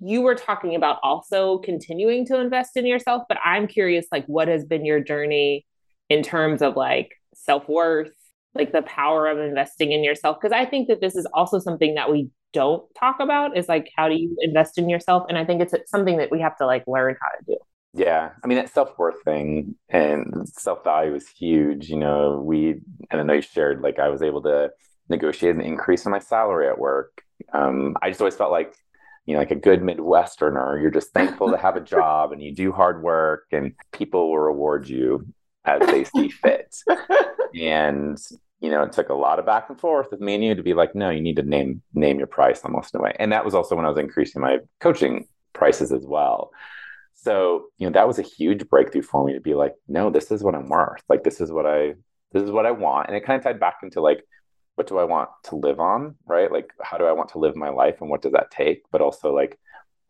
you 0.00 0.22
were 0.22 0.34
talking 0.34 0.74
about 0.74 0.98
also 1.02 1.58
continuing 1.58 2.26
to 2.26 2.38
invest 2.40 2.76
in 2.76 2.86
yourself, 2.86 3.24
but 3.28 3.38
I'm 3.44 3.66
curious 3.66 4.06
like 4.12 4.24
what 4.26 4.48
has 4.48 4.64
been 4.64 4.84
your 4.84 5.00
journey 5.00 5.66
in 6.08 6.22
terms 6.22 6.62
of 6.62 6.76
like 6.76 7.12
self-worth, 7.34 8.12
like 8.54 8.72
the 8.72 8.82
power 8.82 9.26
of 9.26 9.38
investing 9.38 9.92
in 9.92 10.04
yourself 10.04 10.38
because 10.40 10.54
I 10.54 10.64
think 10.64 10.88
that 10.88 11.00
this 11.00 11.16
is 11.16 11.26
also 11.34 11.58
something 11.58 11.94
that 11.94 12.10
we 12.10 12.30
don't 12.52 12.84
talk 12.94 13.16
about 13.18 13.56
is 13.56 13.68
like 13.68 13.90
how 13.96 14.08
do 14.08 14.14
you 14.14 14.36
invest 14.40 14.78
in 14.78 14.88
yourself 14.88 15.24
and 15.28 15.36
I 15.36 15.44
think 15.44 15.60
it's 15.60 15.74
something 15.90 16.18
that 16.18 16.30
we 16.30 16.40
have 16.40 16.56
to 16.58 16.66
like 16.66 16.84
learn 16.86 17.16
how 17.20 17.28
to 17.28 17.44
do. 17.44 17.56
Yeah, 17.94 18.30
I 18.42 18.46
mean 18.46 18.58
that 18.58 18.72
self 18.72 18.96
worth 18.98 19.22
thing 19.24 19.74
and 19.88 20.48
self 20.48 20.84
value 20.84 21.14
is 21.14 21.28
huge. 21.28 21.88
You 21.88 21.96
know, 21.96 22.42
we 22.44 22.80
and 23.10 23.20
I 23.20 23.24
know 23.24 23.34
you 23.34 23.42
shared 23.42 23.82
like 23.82 23.98
I 23.98 24.08
was 24.08 24.22
able 24.22 24.42
to 24.42 24.70
negotiate 25.08 25.54
an 25.54 25.60
increase 25.60 26.06
in 26.06 26.12
my 26.12 26.18
salary 26.18 26.68
at 26.68 26.78
work. 26.78 27.22
Um, 27.52 27.96
I 28.02 28.08
just 28.08 28.20
always 28.20 28.36
felt 28.36 28.52
like 28.52 28.74
you 29.26 29.34
know, 29.34 29.40
like 29.40 29.50
a 29.50 29.56
good 29.56 29.80
Midwesterner, 29.80 30.80
you're 30.80 30.90
just 30.90 31.12
thankful 31.12 31.50
to 31.50 31.56
have 31.56 31.76
a 31.76 31.80
job 31.96 32.32
and 32.32 32.42
you 32.42 32.54
do 32.54 32.72
hard 32.72 33.02
work 33.02 33.46
and 33.52 33.72
people 33.92 34.28
will 34.28 34.38
reward 34.38 34.88
you 34.88 35.26
as 35.64 35.80
they 35.86 36.04
see 36.04 36.28
fit. 36.28 36.74
and 37.54 38.18
you 38.60 38.70
know, 38.70 38.82
it 38.82 38.92
took 38.92 39.10
a 39.10 39.14
lot 39.14 39.38
of 39.38 39.44
back 39.44 39.68
and 39.68 39.78
forth 39.78 40.08
with 40.10 40.20
me 40.20 40.34
and 40.34 40.42
you 40.42 40.54
to 40.54 40.62
be 40.62 40.72
like, 40.72 40.94
no, 40.94 41.10
you 41.10 41.20
need 41.20 41.36
to 41.36 41.42
name 41.42 41.82
name 41.92 42.18
your 42.18 42.26
price 42.26 42.62
almost 42.64 42.94
in 42.94 43.00
a 43.00 43.02
way. 43.02 43.14
And 43.18 43.32
that 43.32 43.44
was 43.44 43.54
also 43.54 43.76
when 43.76 43.84
I 43.84 43.90
was 43.90 43.98
increasing 43.98 44.40
my 44.40 44.58
coaching 44.80 45.26
prices 45.52 45.92
as 45.92 46.04
well. 46.06 46.50
So, 47.14 47.66
you 47.78 47.86
know, 47.86 47.92
that 47.92 48.06
was 48.06 48.18
a 48.18 48.22
huge 48.22 48.68
breakthrough 48.68 49.02
for 49.02 49.24
me 49.24 49.32
to 49.34 49.40
be 49.40 49.54
like, 49.54 49.74
no, 49.88 50.10
this 50.10 50.30
is 50.30 50.42
what 50.42 50.54
I'm 50.54 50.68
worth. 50.68 51.02
Like, 51.08 51.24
this 51.24 51.40
is 51.40 51.50
what 51.50 51.66
I, 51.66 51.94
this 52.32 52.42
is 52.42 52.50
what 52.50 52.66
I 52.66 52.70
want. 52.70 53.08
And 53.08 53.16
it 53.16 53.24
kind 53.24 53.38
of 53.38 53.44
tied 53.44 53.60
back 53.60 53.76
into 53.82 54.00
like, 54.00 54.24
what 54.76 54.86
do 54.86 54.98
I 54.98 55.04
want 55.04 55.30
to 55.44 55.56
live 55.56 55.80
on? 55.80 56.16
Right. 56.26 56.50
Like, 56.50 56.70
how 56.82 56.98
do 56.98 57.04
I 57.04 57.12
want 57.12 57.30
to 57.30 57.38
live 57.38 57.56
my 57.56 57.68
life 57.68 57.96
and 58.00 58.10
what 58.10 58.22
does 58.22 58.32
that 58.32 58.50
take? 58.50 58.82
But 58.90 59.00
also, 59.00 59.34
like, 59.34 59.58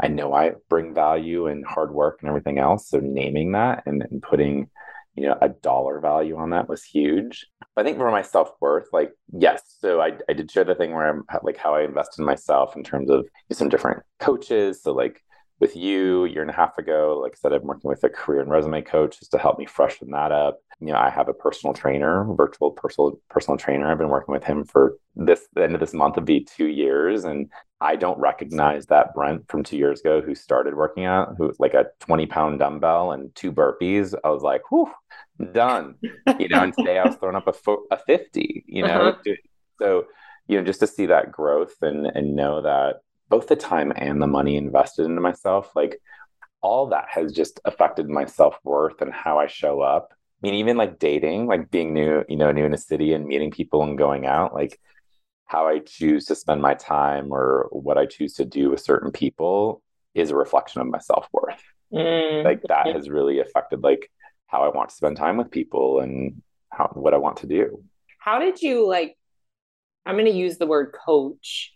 I 0.02 0.08
know 0.08 0.34
I 0.34 0.52
bring 0.68 0.94
value 0.94 1.46
and 1.46 1.64
hard 1.64 1.92
work 1.92 2.18
and 2.20 2.28
everything 2.28 2.58
else. 2.58 2.88
So, 2.88 2.98
naming 3.00 3.52
that 3.52 3.82
and, 3.86 4.02
and 4.10 4.22
putting, 4.22 4.68
you 5.14 5.26
know, 5.26 5.38
a 5.40 5.48
dollar 5.48 6.00
value 6.00 6.36
on 6.36 6.50
that 6.50 6.68
was 6.68 6.82
huge. 6.82 7.46
I 7.76 7.82
think 7.82 7.98
for 7.98 8.10
my 8.10 8.22
self 8.22 8.52
worth, 8.60 8.86
like, 8.92 9.12
yes. 9.32 9.76
So 9.78 10.00
I, 10.00 10.12
I 10.28 10.32
did 10.32 10.50
share 10.50 10.64
the 10.64 10.74
thing 10.74 10.92
where 10.92 11.08
I'm 11.08 11.24
like 11.42 11.56
how 11.56 11.74
I 11.74 11.84
invest 11.84 12.18
in 12.18 12.24
myself 12.24 12.76
in 12.76 12.84
terms 12.84 13.10
of 13.10 13.26
some 13.52 13.68
different 13.68 14.02
coaches. 14.20 14.82
So, 14.82 14.92
like, 14.92 15.22
with 15.60 15.76
you 15.76 16.24
a 16.24 16.28
year 16.28 16.42
and 16.42 16.50
a 16.50 16.54
half 16.54 16.76
ago. 16.78 17.20
Like 17.22 17.32
I 17.32 17.36
said, 17.36 17.52
I'm 17.52 17.62
working 17.62 17.88
with 17.88 18.02
a 18.02 18.08
career 18.08 18.40
and 18.40 18.50
resume 18.50 18.82
coach 18.82 19.18
just 19.18 19.30
to 19.32 19.38
help 19.38 19.58
me 19.58 19.66
freshen 19.66 20.10
that 20.10 20.32
up. 20.32 20.58
You 20.80 20.88
know, 20.88 20.98
I 20.98 21.10
have 21.10 21.28
a 21.28 21.34
personal 21.34 21.72
trainer, 21.72 22.26
virtual 22.34 22.72
personal 22.72 23.20
personal 23.30 23.56
trainer. 23.56 23.90
I've 23.90 23.98
been 23.98 24.08
working 24.08 24.32
with 24.32 24.44
him 24.44 24.64
for 24.64 24.96
this 25.14 25.46
the 25.54 25.62
end 25.62 25.74
of 25.74 25.80
this 25.80 25.94
month 25.94 26.16
will 26.16 26.24
be 26.24 26.44
two 26.44 26.66
years. 26.66 27.24
And 27.24 27.50
I 27.80 27.96
don't 27.96 28.18
recognize 28.18 28.86
that 28.86 29.14
Brent 29.14 29.48
from 29.48 29.62
two 29.62 29.76
years 29.76 30.00
ago 30.00 30.20
who 30.20 30.34
started 30.34 30.74
working 30.74 31.04
out, 31.04 31.34
who 31.38 31.52
like 31.58 31.74
a 31.74 31.86
20 32.00 32.26
pound 32.26 32.58
dumbbell 32.58 33.12
and 33.12 33.32
two 33.34 33.52
burpees. 33.52 34.14
I 34.24 34.30
was 34.30 34.42
like, 34.42 34.70
whew, 34.70 34.90
done. 35.52 35.94
you 36.38 36.48
know, 36.48 36.62
and 36.62 36.74
today 36.78 36.98
I 36.98 37.06
was 37.06 37.16
throwing 37.16 37.36
up 37.36 37.46
a, 37.46 37.52
fo- 37.52 37.84
a 37.90 37.98
50, 37.98 38.64
you 38.66 38.82
know. 38.82 39.10
Uh-huh. 39.10 39.34
So, 39.80 40.06
you 40.48 40.58
know, 40.58 40.64
just 40.64 40.80
to 40.80 40.86
see 40.86 41.06
that 41.06 41.32
growth 41.32 41.76
and 41.80 42.06
and 42.06 42.36
know 42.36 42.62
that 42.62 43.00
both 43.28 43.48
the 43.48 43.56
time 43.56 43.92
and 43.96 44.20
the 44.20 44.26
money 44.26 44.56
invested 44.56 45.06
into 45.06 45.20
myself, 45.20 45.74
like 45.74 46.00
all 46.60 46.86
that 46.88 47.06
has 47.10 47.32
just 47.32 47.60
affected 47.64 48.08
my 48.08 48.24
self 48.24 48.58
worth 48.64 49.00
and 49.02 49.12
how 49.12 49.38
I 49.38 49.46
show 49.46 49.80
up. 49.80 50.08
I 50.12 50.46
mean, 50.46 50.54
even 50.54 50.76
like 50.76 50.98
dating, 50.98 51.46
like 51.46 51.70
being 51.70 51.94
new, 51.94 52.24
you 52.28 52.36
know, 52.36 52.52
new 52.52 52.64
in 52.64 52.74
a 52.74 52.78
city 52.78 53.12
and 53.12 53.26
meeting 53.26 53.50
people 53.50 53.82
and 53.82 53.98
going 53.98 54.26
out, 54.26 54.54
like 54.54 54.78
how 55.46 55.68
I 55.68 55.80
choose 55.80 56.26
to 56.26 56.34
spend 56.34 56.62
my 56.62 56.74
time 56.74 57.32
or 57.32 57.68
what 57.70 57.98
I 57.98 58.06
choose 58.06 58.34
to 58.34 58.44
do 58.44 58.70
with 58.70 58.80
certain 58.80 59.10
people 59.10 59.82
is 60.14 60.30
a 60.30 60.36
reflection 60.36 60.80
of 60.80 60.86
my 60.88 60.98
self 60.98 61.28
worth. 61.32 61.62
Mm. 61.92 62.44
Like 62.44 62.62
that 62.68 62.88
has 62.88 63.08
really 63.08 63.40
affected 63.40 63.82
like 63.82 64.10
how 64.46 64.62
I 64.62 64.68
want 64.68 64.90
to 64.90 64.94
spend 64.94 65.16
time 65.16 65.36
with 65.36 65.50
people 65.50 66.00
and 66.00 66.42
how 66.70 66.90
what 66.94 67.14
I 67.14 67.18
want 67.18 67.38
to 67.38 67.46
do. 67.46 67.82
How 68.18 68.38
did 68.38 68.62
you 68.62 68.86
like? 68.86 69.16
I'm 70.06 70.16
going 70.16 70.26
to 70.26 70.32
use 70.32 70.58
the 70.58 70.66
word 70.66 70.94
coach 71.06 71.74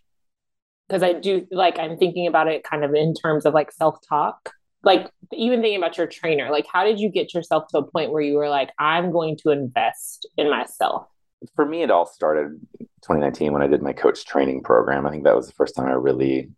because 0.89 1.03
I 1.03 1.13
do 1.13 1.47
like 1.51 1.77
I'm 1.77 1.97
thinking 1.97 2.25
about 2.27 2.47
it 2.47 2.63
kind 2.63 2.83
of 2.83 2.95
in 2.95 3.13
terms 3.13 3.45
of 3.45 3.53
like 3.53 3.71
self-talk. 3.71 4.51
Like 4.81 5.11
even 5.33 5.61
thinking 5.61 5.77
about 5.77 5.97
your 5.97 6.07
trainer, 6.07 6.49
like 6.49 6.65
how 6.71 6.83
did 6.85 6.99
you 6.99 7.09
get 7.09 7.33
yourself 7.33 7.67
to 7.69 7.79
a 7.79 7.83
point 7.83 8.11
where 8.11 8.21
you 8.21 8.35
were 8.35 8.49
like, 8.49 8.71
I'm 8.79 9.11
going 9.11 9.37
to 9.43 9.51
invest 9.51 10.27
in 10.37 10.49
myself? 10.49 11.05
For 11.55 11.65
me, 11.65 11.83
it 11.83 11.91
all 11.91 12.05
started 12.05 12.59
2019 12.79 13.53
when 13.53 13.61
I 13.61 13.67
did 13.67 13.81
my 13.81 13.93
coach 13.93 14.25
training 14.25 14.63
program. 14.63 15.05
I 15.05 15.11
think 15.11 15.25
that 15.25 15.35
was 15.35 15.47
the 15.47 15.53
first 15.53 15.75
time 15.75 15.87
I 15.87 15.91
really 15.91 16.49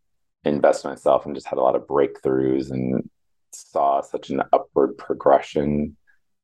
invested 0.46 0.88
in 0.88 0.92
myself 0.92 1.26
and 1.26 1.36
just 1.36 1.48
had 1.48 1.58
a 1.58 1.62
lot 1.62 1.76
of 1.76 1.88
breakthroughs 1.88 2.70
and 2.72 3.10
saw 3.52 4.02
such 4.02 4.30
an 4.30 4.42
upward 4.54 4.98
progression 4.98 5.98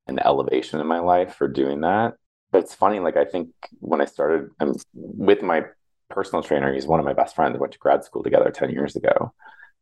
and 0.07 0.25
elevation 0.25 0.79
in 0.79 0.87
my 0.87 0.99
life 0.99 1.35
for 1.35 1.47
doing 1.47 1.81
that. 1.81 2.15
but 2.51 2.63
it's 2.63 2.73
funny. 2.73 2.99
Like 2.99 3.17
I 3.17 3.25
think 3.25 3.49
when 3.79 4.01
I 4.01 4.05
started 4.05 4.49
I'm 4.59 4.73
with 4.93 5.41
my 5.41 5.63
personal 6.09 6.43
trainer, 6.43 6.73
he's 6.73 6.87
one 6.87 6.99
of 6.99 7.05
my 7.05 7.13
best 7.13 7.35
friends. 7.35 7.53
We 7.53 7.59
went 7.59 7.73
to 7.73 7.79
grad 7.79 8.03
school 8.03 8.23
together 8.23 8.49
10 8.49 8.71
years 8.71 8.95
ago. 8.95 9.33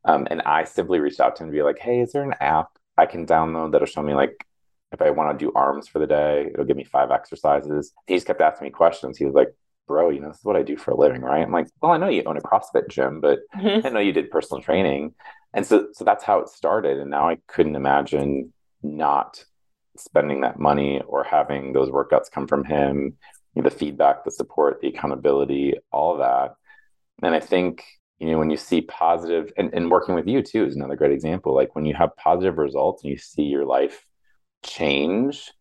Um, 0.04 0.28
and 0.30 0.42
I 0.44 0.64
simply 0.64 1.00
reached 1.00 1.20
out 1.20 1.36
to 1.38 1.44
him 1.44 1.50
to 1.50 1.56
be 1.56 1.64
like, 1.64 1.80
hey, 1.80 2.02
is 2.02 2.12
there 2.12 2.24
an 2.24 2.36
app 2.40 2.70
I 2.98 3.06
can 3.06 3.26
download 3.26 3.72
that'll 3.72 3.88
show 3.88 4.02
me 4.02 4.14
like 4.14 4.46
if 4.92 5.02
I 5.02 5.10
want 5.10 5.38
to 5.38 5.46
do 5.46 5.52
arms 5.56 5.88
for 5.88 6.00
the 6.00 6.08
day, 6.08 6.50
it'll 6.54 6.66
give 6.66 6.78
me 6.78 6.84
five 6.84 7.12
exercises. 7.12 7.92
He 8.08 8.16
just 8.16 8.28
kept 8.28 8.42
asking 8.42 8.66
me 8.66 8.72
questions. 8.72 9.18
He 9.18 9.26
was 9.26 9.34
like, 9.34 9.54
bro, 9.88 10.10
you 10.10 10.20
know, 10.20 10.30
this 10.30 10.38
is 10.40 10.46
what 10.46 10.56
I 10.56 10.64
do 10.64 10.78
for 10.78 10.92
a 10.92 10.98
living, 10.98 11.22
right? 11.22 11.44
I'm 11.44 11.52
like, 11.52 11.68
well, 11.82 11.92
I 11.92 11.98
know 11.98 12.08
you 12.08 12.24
own 12.26 12.38
a 12.38 12.42
CrossFit 12.42 12.90
gym, 12.90 13.20
but 13.20 13.40
mm-hmm. 13.56 13.86
I 13.86 13.90
know 13.90 14.00
you 14.00 14.14
did 14.14 14.32
personal 14.32 14.62
training. 14.62 15.14
And 15.54 15.66
so 15.66 15.88
so 15.94 16.06
that's 16.06 16.24
how 16.24 16.40
it 16.40 16.50
started. 16.50 16.98
And 17.00 17.12
now 17.12 17.30
I 17.30 17.38
couldn't 17.48 17.76
imagine 17.76 18.54
not 18.82 19.44
spending 19.98 20.42
that 20.42 20.60
money 20.60 21.02
or 21.08 21.24
having 21.24 21.74
those 21.74 21.90
workouts 21.90 22.32
come 22.32 22.48
from 22.48 22.64
him, 22.64 23.18
the 23.64 23.70
feedback, 23.70 24.24
the 24.24 24.32
support, 24.32 24.82
the 24.82 24.90
accountability, 24.90 25.76
all 25.92 26.18
that. 26.18 26.56
And 27.24 27.34
I 27.34 27.40
think, 27.40 27.84
you 28.20 28.32
know, 28.32 28.38
when 28.38 28.50
you 28.50 28.58
see 28.58 28.82
positive 28.82 29.52
and, 29.58 29.74
and 29.74 29.90
working 29.90 30.16
with 30.16 30.28
you 30.28 30.42
too 30.42 30.66
is 30.66 30.76
another 30.76 30.96
great 30.96 31.12
example. 31.12 31.56
Like 31.56 31.76
when 31.76 31.86
you 31.86 31.94
have 31.96 32.16
positive 32.18 32.58
results 32.58 33.04
and 33.04 33.12
you 33.12 33.18
see 33.18 33.44
your 33.44 33.66
life 33.66 34.06
change 34.64 35.52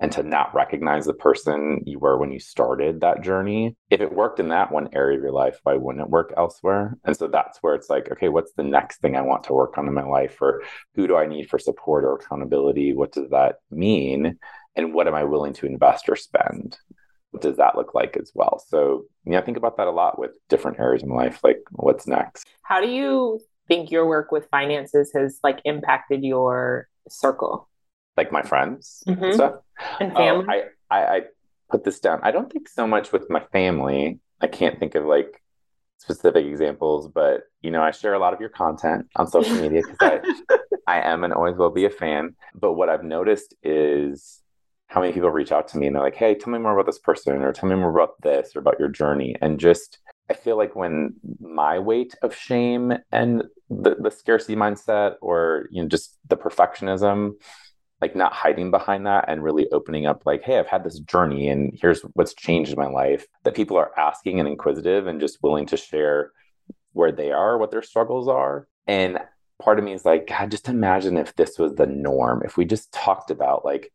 and 0.00 0.10
to 0.12 0.22
not 0.22 0.54
recognize 0.54 1.06
the 1.06 1.14
person 1.14 1.82
you 1.86 1.98
were 1.98 2.18
when 2.18 2.32
you 2.32 2.40
started 2.40 3.00
that 3.00 3.22
journey. 3.22 3.76
If 3.90 4.00
it 4.00 4.12
worked 4.12 4.40
in 4.40 4.48
that 4.48 4.72
one 4.72 4.88
area 4.92 5.16
of 5.16 5.22
your 5.22 5.32
life, 5.32 5.60
why 5.62 5.74
wouldn't 5.74 6.04
it 6.04 6.10
work 6.10 6.34
elsewhere? 6.36 6.98
And 7.04 7.16
so 7.16 7.28
that's 7.28 7.58
where 7.62 7.74
it's 7.74 7.88
like, 7.88 8.10
okay, 8.10 8.28
what's 8.28 8.52
the 8.52 8.64
next 8.64 9.00
thing 9.00 9.16
I 9.16 9.22
want 9.22 9.44
to 9.44 9.52
work 9.52 9.78
on 9.78 9.86
in 9.86 9.94
my 9.94 10.04
life? 10.04 10.36
Or 10.40 10.62
who 10.94 11.06
do 11.06 11.16
I 11.16 11.26
need 11.26 11.48
for 11.48 11.58
support 11.58 12.04
or 12.04 12.16
accountability? 12.16 12.92
What 12.92 13.12
does 13.12 13.30
that 13.30 13.56
mean? 13.70 14.38
And 14.74 14.92
what 14.92 15.06
am 15.06 15.14
I 15.14 15.24
willing 15.24 15.52
to 15.54 15.66
invest 15.66 16.08
or 16.08 16.16
spend? 16.16 16.76
What 17.34 17.42
does 17.42 17.56
that 17.56 17.76
look 17.76 17.94
like 17.94 18.16
as 18.16 18.30
well? 18.32 18.62
So, 18.68 19.04
yeah, 19.24 19.38
I 19.38 19.42
think 19.42 19.56
about 19.56 19.76
that 19.76 19.88
a 19.88 19.90
lot 19.90 20.18
with 20.18 20.32
different 20.48 20.78
areas 20.78 21.02
in 21.02 21.08
life, 21.10 21.40
like 21.42 21.58
what's 21.72 22.06
next. 22.06 22.46
How 22.62 22.80
do 22.80 22.88
you 22.88 23.40
think 23.68 23.90
your 23.90 24.06
work 24.06 24.30
with 24.30 24.48
finances 24.50 25.10
has 25.14 25.40
like 25.42 25.60
impacted 25.64 26.22
your 26.22 26.88
circle? 27.08 27.68
like 28.16 28.32
my 28.32 28.42
friends 28.42 29.02
mm-hmm. 29.06 29.22
and 29.22 29.34
stuff. 29.34 29.54
And 30.00 30.12
oh, 30.12 30.16
family. 30.16 30.46
I, 30.48 30.62
I, 30.90 31.16
I 31.16 31.20
put 31.70 31.84
this 31.84 32.00
down. 32.00 32.20
I 32.22 32.30
don't 32.30 32.52
think 32.52 32.68
so 32.68 32.86
much 32.86 33.12
with 33.12 33.28
my 33.30 33.40
family. 33.52 34.20
I 34.40 34.46
can't 34.46 34.78
think 34.78 34.94
of 34.94 35.04
like 35.04 35.42
specific 35.98 36.44
examples, 36.46 37.08
but 37.08 37.42
you 37.62 37.70
know, 37.70 37.82
I 37.82 37.90
share 37.90 38.14
a 38.14 38.18
lot 38.18 38.34
of 38.34 38.40
your 38.40 38.50
content 38.50 39.08
on 39.16 39.26
social 39.26 39.56
media 39.56 39.82
because 39.82 39.98
I, 40.00 40.58
I 40.86 41.00
am 41.00 41.24
and 41.24 41.32
always 41.32 41.56
will 41.56 41.70
be 41.70 41.86
a 41.86 41.90
fan. 41.90 42.36
But 42.54 42.74
what 42.74 42.88
I've 42.88 43.04
noticed 43.04 43.54
is 43.62 44.40
how 44.94 45.00
many 45.00 45.12
people 45.12 45.30
reach 45.30 45.50
out 45.50 45.66
to 45.68 45.76
me 45.76 45.88
and 45.88 45.96
they're 45.96 46.02
like, 46.02 46.14
"Hey, 46.14 46.36
tell 46.36 46.52
me 46.52 46.58
more 46.60 46.72
about 46.72 46.86
this 46.86 47.00
person," 47.00 47.42
or 47.42 47.52
"Tell 47.52 47.68
me 47.68 47.74
more 47.74 47.90
about 47.90 48.14
this," 48.22 48.54
or 48.54 48.60
about 48.60 48.78
your 48.78 48.88
journey. 48.88 49.34
And 49.40 49.58
just, 49.58 49.98
I 50.30 50.34
feel 50.34 50.56
like 50.56 50.76
when 50.76 51.14
my 51.40 51.80
weight 51.80 52.14
of 52.22 52.32
shame 52.34 52.92
and 53.10 53.42
the, 53.68 53.96
the 53.96 54.12
scarcity 54.12 54.54
mindset, 54.54 55.16
or 55.20 55.66
you 55.72 55.82
know, 55.82 55.88
just 55.88 56.16
the 56.28 56.36
perfectionism 56.36 57.32
like 58.00 58.14
not 58.14 58.32
hiding 58.32 58.70
behind 58.70 59.06
that 59.06 59.24
and 59.28 59.42
really 59.42 59.66
opening 59.70 60.04
up 60.04 60.26
like 60.26 60.42
hey 60.42 60.58
i've 60.58 60.66
had 60.66 60.84
this 60.84 60.98
journey 60.98 61.48
and 61.48 61.78
here's 61.80 62.02
what's 62.14 62.34
changed 62.34 62.72
in 62.72 62.78
my 62.78 62.88
life 62.88 63.24
that 63.44 63.54
people 63.54 63.78
are 63.78 63.98
asking 63.98 64.38
and 64.38 64.48
inquisitive 64.48 65.06
and 65.06 65.20
just 65.20 65.42
willing 65.42 65.64
to 65.64 65.76
share 65.76 66.32
where 66.92 67.12
they 67.12 67.30
are 67.32 67.56
what 67.56 67.70
their 67.70 67.82
struggles 67.82 68.28
are 68.28 68.68
and 68.86 69.18
part 69.62 69.78
of 69.78 69.84
me 69.84 69.92
is 69.92 70.04
like 70.04 70.26
god 70.26 70.50
just 70.50 70.68
imagine 70.68 71.16
if 71.16 71.34
this 71.36 71.58
was 71.58 71.72
the 71.76 71.86
norm 71.86 72.42
if 72.44 72.58
we 72.58 72.64
just 72.64 72.92
talked 72.92 73.30
about 73.30 73.64
like 73.64 73.90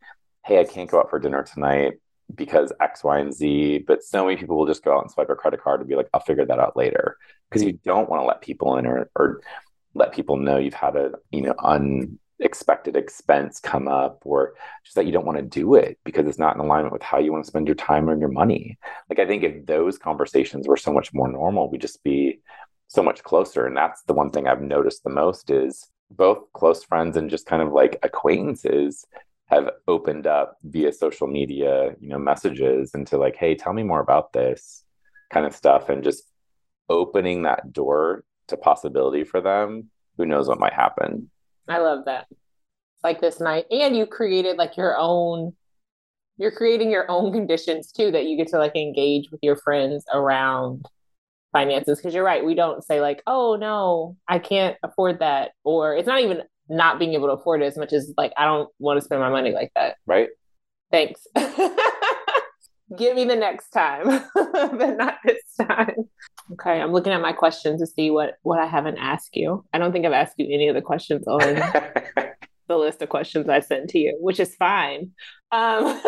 hey 0.49 0.59
i 0.59 0.63
can't 0.63 0.89
go 0.89 0.99
out 0.99 1.09
for 1.09 1.19
dinner 1.19 1.43
tonight 1.43 1.93
because 2.33 2.73
x 2.81 3.03
y 3.03 3.19
and 3.19 3.33
z 3.33 3.77
but 3.87 4.03
so 4.03 4.25
many 4.25 4.35
people 4.35 4.57
will 4.57 4.65
just 4.65 4.83
go 4.83 4.97
out 4.97 5.03
and 5.03 5.11
swipe 5.11 5.29
a 5.29 5.35
credit 5.35 5.61
card 5.61 5.79
and 5.79 5.87
be 5.87 5.95
like 5.95 6.09
i'll 6.13 6.19
figure 6.19 6.45
that 6.45 6.59
out 6.59 6.75
later 6.75 7.17
because 7.47 7.63
you 7.63 7.73
don't 7.85 8.09
want 8.09 8.21
to 8.21 8.25
let 8.25 8.41
people 8.41 8.75
in 8.77 8.85
or, 8.85 9.09
or 9.15 9.41
let 9.93 10.11
people 10.11 10.37
know 10.37 10.57
you've 10.57 10.73
had 10.73 10.95
a 10.95 11.11
you 11.31 11.41
know 11.41 11.53
unexpected 12.39 12.95
expense 12.95 13.59
come 13.59 13.87
up 13.87 14.21
or 14.25 14.53
just 14.83 14.95
that 14.95 15.05
you 15.05 15.11
don't 15.11 15.25
want 15.25 15.37
to 15.37 15.43
do 15.43 15.75
it 15.75 15.99
because 16.03 16.25
it's 16.25 16.39
not 16.39 16.55
in 16.55 16.61
alignment 16.61 16.93
with 16.93 17.03
how 17.03 17.19
you 17.19 17.31
want 17.31 17.43
to 17.43 17.47
spend 17.47 17.67
your 17.67 17.75
time 17.75 18.09
or 18.09 18.17
your 18.17 18.29
money. 18.29 18.77
Like 19.09 19.19
I 19.19 19.27
think 19.27 19.43
if 19.43 19.65
those 19.65 19.97
conversations 19.97 20.67
were 20.67 20.77
so 20.77 20.93
much 20.93 21.13
more 21.13 21.29
normal, 21.29 21.69
we'd 21.69 21.81
just 21.81 22.03
be 22.03 22.39
so 22.87 23.03
much 23.03 23.23
closer. 23.23 23.65
And 23.65 23.75
that's 23.75 24.03
the 24.03 24.13
one 24.13 24.29
thing 24.29 24.47
I've 24.47 24.61
noticed 24.61 25.03
the 25.03 25.09
most 25.09 25.51
is 25.51 25.89
both 26.11 26.51
close 26.53 26.83
friends 26.83 27.17
and 27.17 27.29
just 27.29 27.45
kind 27.45 27.61
of 27.61 27.71
like 27.71 27.99
acquaintances 28.03 29.05
have 29.49 29.69
opened 29.87 30.27
up 30.27 30.57
via 30.63 30.93
social 30.93 31.27
media, 31.27 31.95
you 31.99 32.09
know, 32.09 32.19
messages 32.19 32.91
into 32.93 33.17
like, 33.17 33.35
hey, 33.35 33.55
tell 33.55 33.73
me 33.73 33.83
more 33.83 33.99
about 33.99 34.31
this 34.31 34.83
kind 35.31 35.45
of 35.45 35.55
stuff 35.55 35.89
and 35.89 36.03
just 36.03 36.23
opening 36.89 37.43
that 37.43 37.73
door 37.73 38.23
to 38.47 38.57
possibility 38.57 39.23
for 39.23 39.41
them. 39.41 39.89
Who 40.17 40.25
knows 40.25 40.47
what 40.47 40.59
might 40.59 40.73
happen? 40.73 41.29
I 41.67 41.79
love 41.79 42.05
that. 42.05 42.27
Like 43.03 43.21
this 43.21 43.39
night. 43.39 43.65
And 43.71 43.95
you 43.95 44.05
created 44.05 44.57
like 44.57 44.77
your 44.77 44.97
own 44.97 45.53
you're 46.39 46.51
creating 46.51 46.89
your 46.89 47.05
own 47.11 47.33
conditions 47.33 47.91
too 47.91 48.11
that 48.11 48.25
you 48.25 48.37
get 48.37 48.47
to 48.47 48.57
like 48.57 48.75
engage 48.75 49.29
with 49.29 49.41
your 49.43 49.57
friends 49.57 50.05
around 50.13 50.85
finances 51.51 51.97
because 51.97 52.13
you're 52.13 52.23
right 52.23 52.45
we 52.45 52.55
don't 52.55 52.83
say 52.83 53.01
like 53.01 53.21
oh 53.27 53.57
no 53.59 54.15
i 54.27 54.39
can't 54.39 54.77
afford 54.83 55.19
that 55.19 55.51
or 55.63 55.95
it's 55.95 56.07
not 56.07 56.21
even 56.21 56.43
not 56.69 56.99
being 56.99 57.13
able 57.13 57.27
to 57.27 57.33
afford 57.33 57.61
it 57.61 57.65
as 57.65 57.77
much 57.77 57.93
as 57.93 58.13
like 58.17 58.31
i 58.37 58.45
don't 58.45 58.69
want 58.79 58.97
to 58.99 59.03
spend 59.03 59.21
my 59.21 59.29
money 59.29 59.51
like 59.51 59.71
that. 59.75 59.95
Right. 60.05 60.29
Thanks. 60.91 61.25
Give 62.97 63.15
me 63.15 63.25
the 63.25 63.35
next 63.35 63.69
time 63.69 64.07
but 64.33 64.97
not 64.97 65.17
this 65.25 65.43
time. 65.59 65.95
Okay 66.53 66.81
i'm 66.81 66.91
looking 66.91 67.13
at 67.13 67.21
my 67.21 67.33
questions 67.33 67.81
to 67.81 67.87
see 67.87 68.09
what 68.11 68.35
what 68.43 68.59
i 68.59 68.65
haven't 68.65 68.97
asked 68.97 69.35
you. 69.35 69.65
I 69.73 69.77
don't 69.77 69.91
think 69.91 70.05
i've 70.05 70.13
asked 70.13 70.35
you 70.37 70.47
any 70.53 70.67
of 70.67 70.75
the 70.75 70.81
questions 70.81 71.27
on 71.27 71.39
the 72.67 72.77
list 72.77 73.01
of 73.01 73.09
questions 73.09 73.49
i 73.49 73.59
sent 73.59 73.89
to 73.91 73.99
you 73.99 74.17
which 74.19 74.39
is 74.39 74.55
fine. 74.55 75.11
Um 75.51 76.01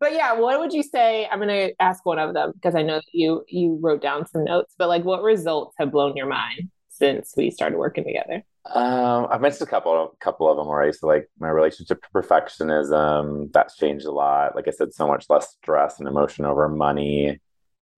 but 0.00 0.12
yeah 0.12 0.34
what 0.34 0.58
would 0.60 0.72
you 0.72 0.82
say 0.82 1.26
i'm 1.30 1.38
going 1.38 1.48
to 1.48 1.74
ask 1.80 2.04
one 2.04 2.18
of 2.18 2.34
them 2.34 2.52
because 2.52 2.74
i 2.74 2.82
know 2.82 2.96
that 2.96 3.04
you 3.12 3.44
you 3.48 3.78
wrote 3.80 4.02
down 4.02 4.26
some 4.26 4.44
notes 4.44 4.74
but 4.78 4.88
like 4.88 5.04
what 5.04 5.22
results 5.22 5.74
have 5.78 5.90
blown 5.90 6.16
your 6.16 6.26
mind 6.26 6.70
since 6.90 7.34
we 7.36 7.50
started 7.50 7.78
working 7.78 8.04
together 8.04 8.42
um, 8.74 9.28
I've 9.30 9.40
mentioned 9.40 9.68
a 9.68 9.70
couple, 9.70 9.92
of 9.92 10.18
couple 10.18 10.50
of 10.50 10.56
them 10.56 10.66
already. 10.66 10.92
So, 10.92 11.06
like 11.06 11.28
my 11.38 11.48
relationship 11.48 12.02
to 12.02 12.08
perfectionism, 12.10 13.52
that's 13.52 13.76
changed 13.76 14.06
a 14.06 14.10
lot. 14.10 14.54
Like 14.56 14.68
I 14.68 14.72
said, 14.72 14.92
so 14.92 15.06
much 15.06 15.26
less 15.28 15.56
stress 15.62 15.98
and 15.98 16.08
emotion 16.08 16.44
over 16.44 16.68
money. 16.68 17.24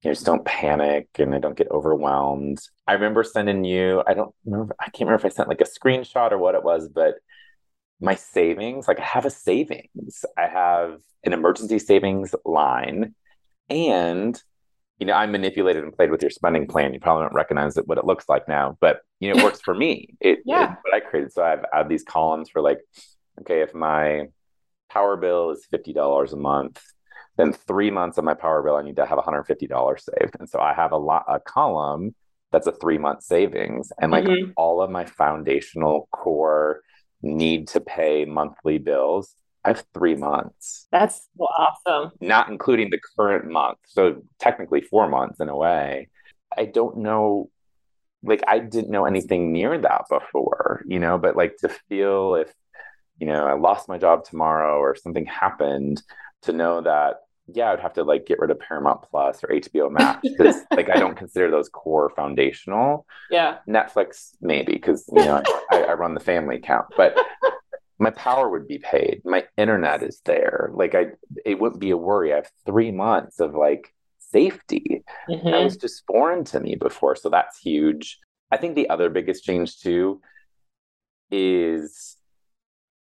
You 0.02 0.10
know, 0.10 0.12
just 0.12 0.26
don't 0.26 0.44
panic 0.44 1.08
and 1.18 1.34
I 1.34 1.38
don't 1.38 1.56
get 1.56 1.70
overwhelmed. 1.70 2.60
I 2.86 2.92
remember 2.92 3.24
sending 3.24 3.64
you. 3.64 4.02
I 4.06 4.14
don't 4.14 4.34
remember. 4.44 4.76
I 4.78 4.84
can't 4.84 5.08
remember 5.08 5.26
if 5.26 5.32
I 5.32 5.34
sent 5.34 5.48
like 5.48 5.60
a 5.60 5.64
screenshot 5.64 6.32
or 6.32 6.38
what 6.38 6.54
it 6.54 6.62
was, 6.62 6.88
but 6.88 7.14
my 8.00 8.14
savings. 8.14 8.88
Like 8.88 9.00
I 9.00 9.04
have 9.04 9.26
a 9.26 9.30
savings. 9.30 10.24
I 10.36 10.46
have 10.46 11.00
an 11.24 11.32
emergency 11.32 11.78
savings 11.78 12.34
line, 12.44 13.14
and 13.68 14.40
you 14.98 15.06
know, 15.06 15.12
I 15.12 15.26
manipulated 15.26 15.84
and 15.84 15.92
played 15.94 16.10
with 16.10 16.22
your 16.22 16.30
spending 16.30 16.66
plan. 16.66 16.92
You 16.92 17.00
probably 17.00 17.24
don't 17.24 17.34
recognize 17.34 17.76
it, 17.76 17.86
what 17.86 17.98
it 17.98 18.04
looks 18.04 18.28
like 18.28 18.48
now, 18.48 18.76
but 18.80 19.00
you 19.20 19.32
know, 19.32 19.38
it 19.38 19.44
works 19.44 19.60
for 19.60 19.74
me. 19.74 20.14
It, 20.20 20.40
yeah. 20.44 20.72
It, 20.72 20.78
what 20.82 20.94
I 20.94 21.00
created. 21.00 21.32
So 21.32 21.42
I've 21.42 21.64
added 21.72 21.88
these 21.88 22.02
columns 22.02 22.50
for 22.50 22.60
like, 22.60 22.80
okay, 23.40 23.62
if 23.62 23.74
my 23.74 24.28
power 24.90 25.16
bill 25.16 25.50
is 25.50 25.66
$50 25.72 26.32
a 26.32 26.36
month, 26.36 26.82
then 27.36 27.52
three 27.52 27.90
months 27.90 28.18
of 28.18 28.24
my 28.24 28.34
power 28.34 28.62
bill, 28.62 28.76
I 28.76 28.82
need 28.82 28.96
to 28.96 29.06
have 29.06 29.18
$150 29.18 30.00
saved. 30.00 30.36
And 30.40 30.48
so 30.48 30.58
I 30.58 30.74
have 30.74 30.90
a 30.90 30.96
lot, 30.96 31.24
a 31.28 31.38
column 31.38 32.14
that's 32.50 32.66
a 32.66 32.72
three 32.72 32.98
month 32.98 33.22
savings 33.22 33.92
and 34.00 34.10
like 34.10 34.24
mm-hmm. 34.24 34.52
all 34.56 34.80
of 34.80 34.90
my 34.90 35.04
foundational 35.04 36.08
core 36.10 36.80
need 37.22 37.68
to 37.68 37.80
pay 37.80 38.24
monthly 38.24 38.78
bills 38.78 39.34
I 39.64 39.68
have 39.70 39.84
three 39.92 40.14
months. 40.14 40.86
That's 40.92 41.28
awesome. 41.38 42.12
Not 42.20 42.48
including 42.48 42.90
the 42.90 43.00
current 43.16 43.50
month. 43.50 43.78
So 43.86 44.22
technically 44.38 44.80
four 44.80 45.08
months 45.08 45.40
in 45.40 45.48
a 45.48 45.56
way. 45.56 46.08
I 46.56 46.64
don't 46.64 46.98
know, 46.98 47.50
like, 48.22 48.42
I 48.46 48.58
didn't 48.58 48.90
know 48.90 49.04
anything 49.04 49.52
near 49.52 49.78
that 49.78 50.04
before, 50.08 50.82
you 50.86 50.98
know, 50.98 51.18
but 51.18 51.36
like 51.36 51.56
to 51.58 51.68
feel 51.88 52.36
if, 52.36 52.52
you 53.18 53.26
know, 53.26 53.46
I 53.46 53.54
lost 53.54 53.88
my 53.88 53.98
job 53.98 54.24
tomorrow 54.24 54.78
or 54.78 54.94
something 54.94 55.26
happened, 55.26 56.02
to 56.42 56.52
know 56.52 56.80
that, 56.80 57.16
yeah, 57.52 57.72
I'd 57.72 57.80
have 57.80 57.94
to 57.94 58.04
like 58.04 58.26
get 58.26 58.38
rid 58.38 58.50
of 58.50 58.60
Paramount 58.60 59.02
Plus 59.10 59.42
or 59.42 59.48
HBO 59.48 59.90
Max 59.90 60.20
because 60.22 60.56
like 60.70 60.90
I 60.90 60.98
don't 60.98 61.16
consider 61.16 61.50
those 61.50 61.68
core 61.68 62.10
foundational. 62.14 63.06
Yeah. 63.30 63.58
Netflix, 63.66 64.34
maybe, 64.40 64.72
because, 64.72 65.08
you 65.12 65.24
know, 65.24 65.42
I, 65.70 65.84
I 65.84 65.92
run 65.94 66.14
the 66.14 66.20
family 66.20 66.56
account. 66.56 66.86
But 66.96 67.18
my 67.98 68.10
power 68.10 68.48
would 68.48 68.66
be 68.66 68.78
paid 68.78 69.20
my 69.24 69.44
internet 69.56 70.02
is 70.02 70.20
there 70.24 70.70
like 70.74 70.94
i 70.94 71.06
it 71.44 71.58
wouldn't 71.58 71.80
be 71.80 71.90
a 71.90 71.96
worry 71.96 72.32
i 72.32 72.36
have 72.36 72.50
three 72.64 72.90
months 72.90 73.40
of 73.40 73.54
like 73.54 73.94
safety 74.18 75.02
mm-hmm. 75.28 75.50
that 75.50 75.64
was 75.64 75.76
just 75.76 76.04
foreign 76.06 76.44
to 76.44 76.60
me 76.60 76.74
before 76.74 77.16
so 77.16 77.28
that's 77.28 77.58
huge 77.58 78.18
i 78.50 78.56
think 78.56 78.74
the 78.74 78.88
other 78.90 79.10
biggest 79.10 79.44
change 79.44 79.78
too 79.78 80.20
is 81.30 82.16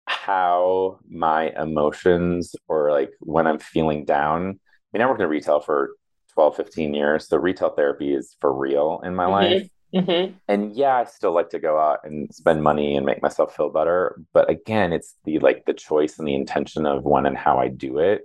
how 0.08 1.00
my 1.10 1.52
emotions 1.60 2.56
or 2.68 2.92
like 2.92 3.12
when 3.20 3.48
i'm 3.48 3.60
feeling 3.60 4.06
down 4.06 4.60
I 4.96 4.98
mean, 4.98 5.06
I 5.06 5.10
worked 5.10 5.22
in 5.22 5.28
retail 5.28 5.60
for 5.60 5.92
12, 6.36 6.56
15 6.56 6.94
years. 6.94 7.28
So 7.28 7.36
retail 7.38 7.72
therapy 7.72 8.14
is 8.14 8.38
for 8.40 8.54
real 8.54 9.02
in 9.04 9.14
my 9.14 9.26
mm-hmm. 9.26 9.34
life. 9.34 9.70
Mm-hmm. 9.96 10.36
And 10.50 10.76
yeah, 10.76 10.98
I 10.98 11.06
still 11.06 11.34
like 11.34 11.50
to 11.52 11.60
go 11.60 11.80
out 11.80 12.00
and 12.04 12.34
spend 12.34 12.62
money 12.62 12.98
and 12.98 13.06
make 13.06 13.22
myself 13.22 13.56
feel 13.56 13.70
better. 13.70 14.20
But 14.34 14.50
again, 14.50 14.92
it's 14.92 15.16
the 15.24 15.40
like 15.40 15.66
the 15.66 15.74
choice 15.74 16.20
and 16.20 16.28
the 16.28 16.36
intention 16.36 16.86
of 16.86 17.04
when 17.04 17.26
and 17.26 17.38
how 17.38 17.60
I 17.60 17.70
do 17.70 18.00
it. 18.00 18.24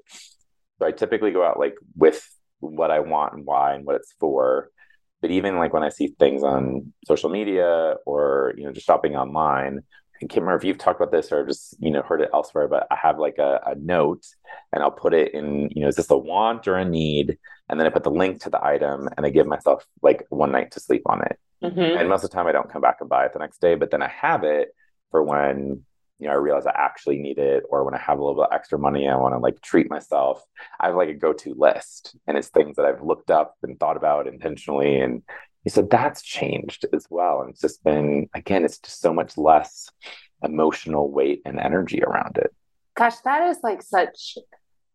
So 0.79 0.87
I 0.87 0.91
typically 0.91 1.31
go 1.31 1.45
out 1.45 1.61
like 1.61 1.77
with 1.95 2.27
what 2.59 2.91
I 2.91 3.01
want 3.01 3.35
and 3.35 3.47
why 3.47 3.75
and 3.75 3.85
what 3.85 3.97
it's 3.97 4.15
for. 4.19 4.71
But 5.21 5.31
even 5.31 5.59
like 5.59 5.73
when 5.73 5.85
I 5.85 5.91
see 5.91 6.15
things 6.19 6.43
on 6.43 6.93
social 7.07 7.31
media 7.31 7.97
or 8.05 8.55
you 8.57 8.65
know 8.65 8.73
just 8.73 8.87
shopping 8.87 9.15
online, 9.15 9.81
I 10.17 10.27
can't 10.27 10.43
remember 10.43 10.57
if 10.57 10.65
you've 10.65 10.79
talked 10.79 11.01
about 11.01 11.13
this 11.13 11.31
or 11.31 11.47
just 11.47 11.77
you 11.79 11.91
know 11.91 12.03
heard 12.03 12.21
it 12.21 12.31
elsewhere, 12.35 12.67
but 12.67 12.89
I 12.91 12.97
have 12.97 13.19
like 13.19 13.39
a, 13.39 13.61
a 13.65 13.75
note 13.77 14.27
and 14.73 14.83
I'll 14.83 14.91
put 14.91 15.15
it 15.15 15.35
in, 15.35 15.69
you 15.71 15.83
know, 15.83 15.89
is 15.89 15.97
this 15.97 16.11
a 16.11 16.19
want 16.19 16.67
or 16.67 16.77
a 16.77 16.85
need? 16.85 17.39
And 17.71 17.79
then 17.79 17.87
I 17.87 17.91
put 17.91 18.03
the 18.03 18.11
link 18.11 18.43
to 18.43 18.51
the 18.51 18.63
item 18.63 19.09
and 19.17 19.25
I 19.25 19.31
give 19.31 19.47
myself 19.47 19.87
like 20.03 20.27
one 20.29 20.51
night 20.51 20.73
to 20.73 20.81
sleep 20.81 21.03
on 21.07 21.23
it. 21.23 21.39
Mm-hmm. 21.63 21.99
And 21.99 22.09
most 22.09 22.25
of 22.25 22.31
the 22.31 22.35
time 22.35 22.49
I 22.49 22.53
don't 22.53 22.71
come 22.71 22.83
back 22.83 22.97
and 23.01 23.09
buy 23.09 23.25
it 23.27 23.33
the 23.33 23.39
next 23.39 23.61
day, 23.61 23.77
but 23.77 23.91
then 23.91 24.03
I 24.03 24.09
have 24.09 24.45
it 24.45 24.75
for 25.11 25.23
when 25.23 25.85
you 26.19 26.27
know 26.27 26.33
I 26.33 26.37
realize 26.37 26.67
I 26.67 26.75
actually 26.75 27.19
need 27.19 27.39
it 27.39 27.63
or 27.71 27.85
when 27.85 27.95
I 27.95 27.99
have 27.99 28.19
a 28.19 28.25
little 28.25 28.43
bit 28.43 28.53
extra 28.53 28.79
money 28.79 29.09
I 29.09 29.17
want 29.17 29.35
to 29.35 29.39
like 29.39 29.61
treat 29.61 29.89
myself. 29.89 30.45
I 30.81 30.87
have 30.87 30.97
like 30.97 31.09
a 31.09 31.15
go-to 31.15 31.55
list 31.57 32.17
and 32.27 32.37
it's 32.37 32.49
things 32.49 32.77
that 32.77 32.87
I've 32.87 33.03
looked 33.03 33.31
up 33.31 33.55
and 33.63 33.79
thought 33.79 33.97
about 33.97 34.27
intentionally 34.27 35.01
and 35.01 35.23
he 35.63 35.71
said 35.71 35.91
that's 35.91 36.23
changed 36.23 36.87
as 36.93 37.07
well. 37.09 37.43
And 37.43 37.51
it's 37.51 37.61
just 37.61 37.85
been 37.85 38.29
again, 38.35 38.65
it's 38.65 38.79
just 38.79 39.01
so 39.01 39.15
much 39.15 39.39
less 39.39 39.91
emotional 40.43 41.11
weight 41.11 41.43
and 41.45 41.61
energy 41.61 42.03
around 42.03 42.37
it. 42.39 42.53
Gosh, 42.97 43.19
that 43.25 43.49
is 43.49 43.59
like 43.63 43.83
such 43.83 44.37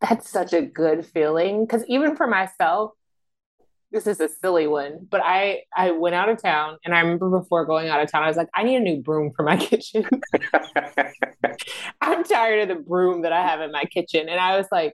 that's 0.02 0.30
such 0.30 0.54
a 0.54 0.62
good 0.62 1.06
feeling 1.06 1.66
because 1.66 1.84
even 1.88 2.16
for 2.16 2.28
myself 2.28 2.92
this 3.92 4.08
is 4.08 4.20
a 4.20 4.28
silly 4.28 4.68
one 4.68 5.08
but 5.10 5.22
i 5.24 5.62
i 5.76 5.92
went 5.92 6.16
out 6.16 6.30
of 6.30 6.42
town 6.42 6.78
and 6.84 6.94
i 6.94 7.00
remember 7.00 7.30
before 7.30 7.66
going 7.66 7.88
out 7.88 8.02
of 8.02 8.12
town 8.12 8.24
i 8.24 8.28
was 8.28 8.38
like 8.38 8.50
i 8.54 8.64
need 8.64 8.76
a 8.76 8.80
new 8.80 9.02
broom 9.02 9.32
for 9.36 9.44
my 9.44 9.58
kitchen. 9.58 10.06
I'm 12.02 12.24
tired 12.24 12.70
of 12.70 12.78
the 12.78 12.84
broom 12.84 13.22
that 13.22 13.32
i 13.32 13.42
have 13.42 13.62
in 13.62 13.72
my 13.72 13.86
kitchen 13.86 14.28
and 14.28 14.40
i 14.40 14.58
was 14.58 14.68
like 14.72 14.94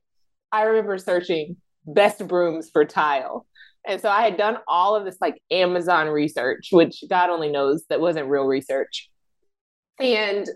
i 0.51 0.63
remember 0.63 0.97
searching 0.97 1.57
best 1.85 2.25
brooms 2.27 2.69
for 2.69 2.85
tile 2.85 3.47
and 3.87 3.99
so 3.99 4.07
i 4.07 4.21
had 4.21 4.37
done 4.37 4.57
all 4.67 4.95
of 4.95 5.03
this 5.03 5.17
like 5.19 5.41
amazon 5.49 6.07
research 6.07 6.67
which 6.71 7.03
god 7.09 7.29
only 7.29 7.49
knows 7.49 7.83
that 7.89 7.99
wasn't 7.99 8.27
real 8.27 8.45
research 8.45 9.09
and 9.99 10.47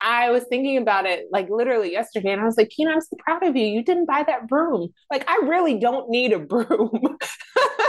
I 0.00 0.30
was 0.30 0.44
thinking 0.44 0.78
about 0.78 1.06
it 1.06 1.26
like 1.30 1.48
literally 1.50 1.92
yesterday, 1.92 2.32
and 2.32 2.40
I 2.40 2.44
was 2.44 2.56
like, 2.56 2.70
Kina, 2.70 2.92
I'm 2.92 3.00
so 3.00 3.16
proud 3.18 3.44
of 3.44 3.56
you. 3.56 3.66
You 3.66 3.84
didn't 3.84 4.06
buy 4.06 4.24
that 4.26 4.48
broom. 4.48 4.88
Like, 5.10 5.28
I 5.28 5.40
really 5.44 5.78
don't 5.78 6.08
need 6.08 6.32
a 6.32 6.38
broom. 6.38 7.18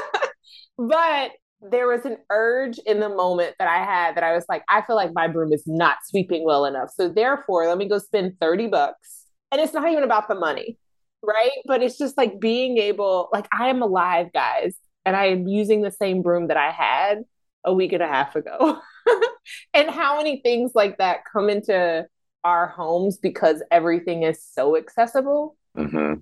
but 0.78 1.32
there 1.62 1.88
was 1.88 2.06
an 2.06 2.18
urge 2.30 2.80
in 2.80 3.00
the 3.00 3.10
moment 3.10 3.56
that 3.60 3.68
I 3.68 3.84
had 3.84 4.16
that 4.16 4.24
I 4.24 4.34
was 4.34 4.46
like, 4.50 4.64
I 4.68 4.82
feel 4.82 4.96
like 4.96 5.12
my 5.14 5.28
broom 5.28 5.54
is 5.54 5.64
not 5.68 5.98
sweeping 6.06 6.44
well 6.44 6.66
enough. 6.66 6.90
So 6.96 7.08
therefore, 7.08 7.68
let 7.68 7.78
me 7.78 7.88
go 7.88 8.00
spend 8.00 8.34
30 8.42 8.68
bucks. 8.68 9.26
And 9.52 9.62
it's 9.62 9.74
not 9.74 9.90
even 9.90 10.04
about 10.04 10.28
the 10.28 10.36
money, 10.36 10.78
right? 11.22 11.52
But 11.66 11.84
it's 11.84 11.98
just 11.98 12.18
like 12.18 12.40
being 12.40 12.78
able, 12.78 13.30
like, 13.32 13.48
I 13.58 13.70
am 13.70 13.82
alive, 13.82 14.34
guys, 14.34 14.76
and 15.06 15.16
I 15.16 15.26
am 15.26 15.48
using 15.48 15.82
the 15.82 15.92
same 15.92 16.22
broom 16.22 16.48
that 16.48 16.58
I 16.58 16.72
had 16.72 17.24
a 17.64 17.74
week 17.74 17.94
and 17.94 18.02
a 18.02 18.08
half 18.08 18.36
ago. 18.36 18.80
and 19.74 19.90
how 19.90 20.18
many 20.18 20.42
things 20.42 20.72
like 20.76 20.98
that 20.98 21.22
come 21.32 21.50
into 21.50 22.06
our 22.44 22.68
homes 22.68 23.18
because 23.18 23.62
everything 23.72 24.24
is 24.24 24.44
so 24.44 24.78
accessible. 24.78 25.56
Mm-hmm. 25.78 26.16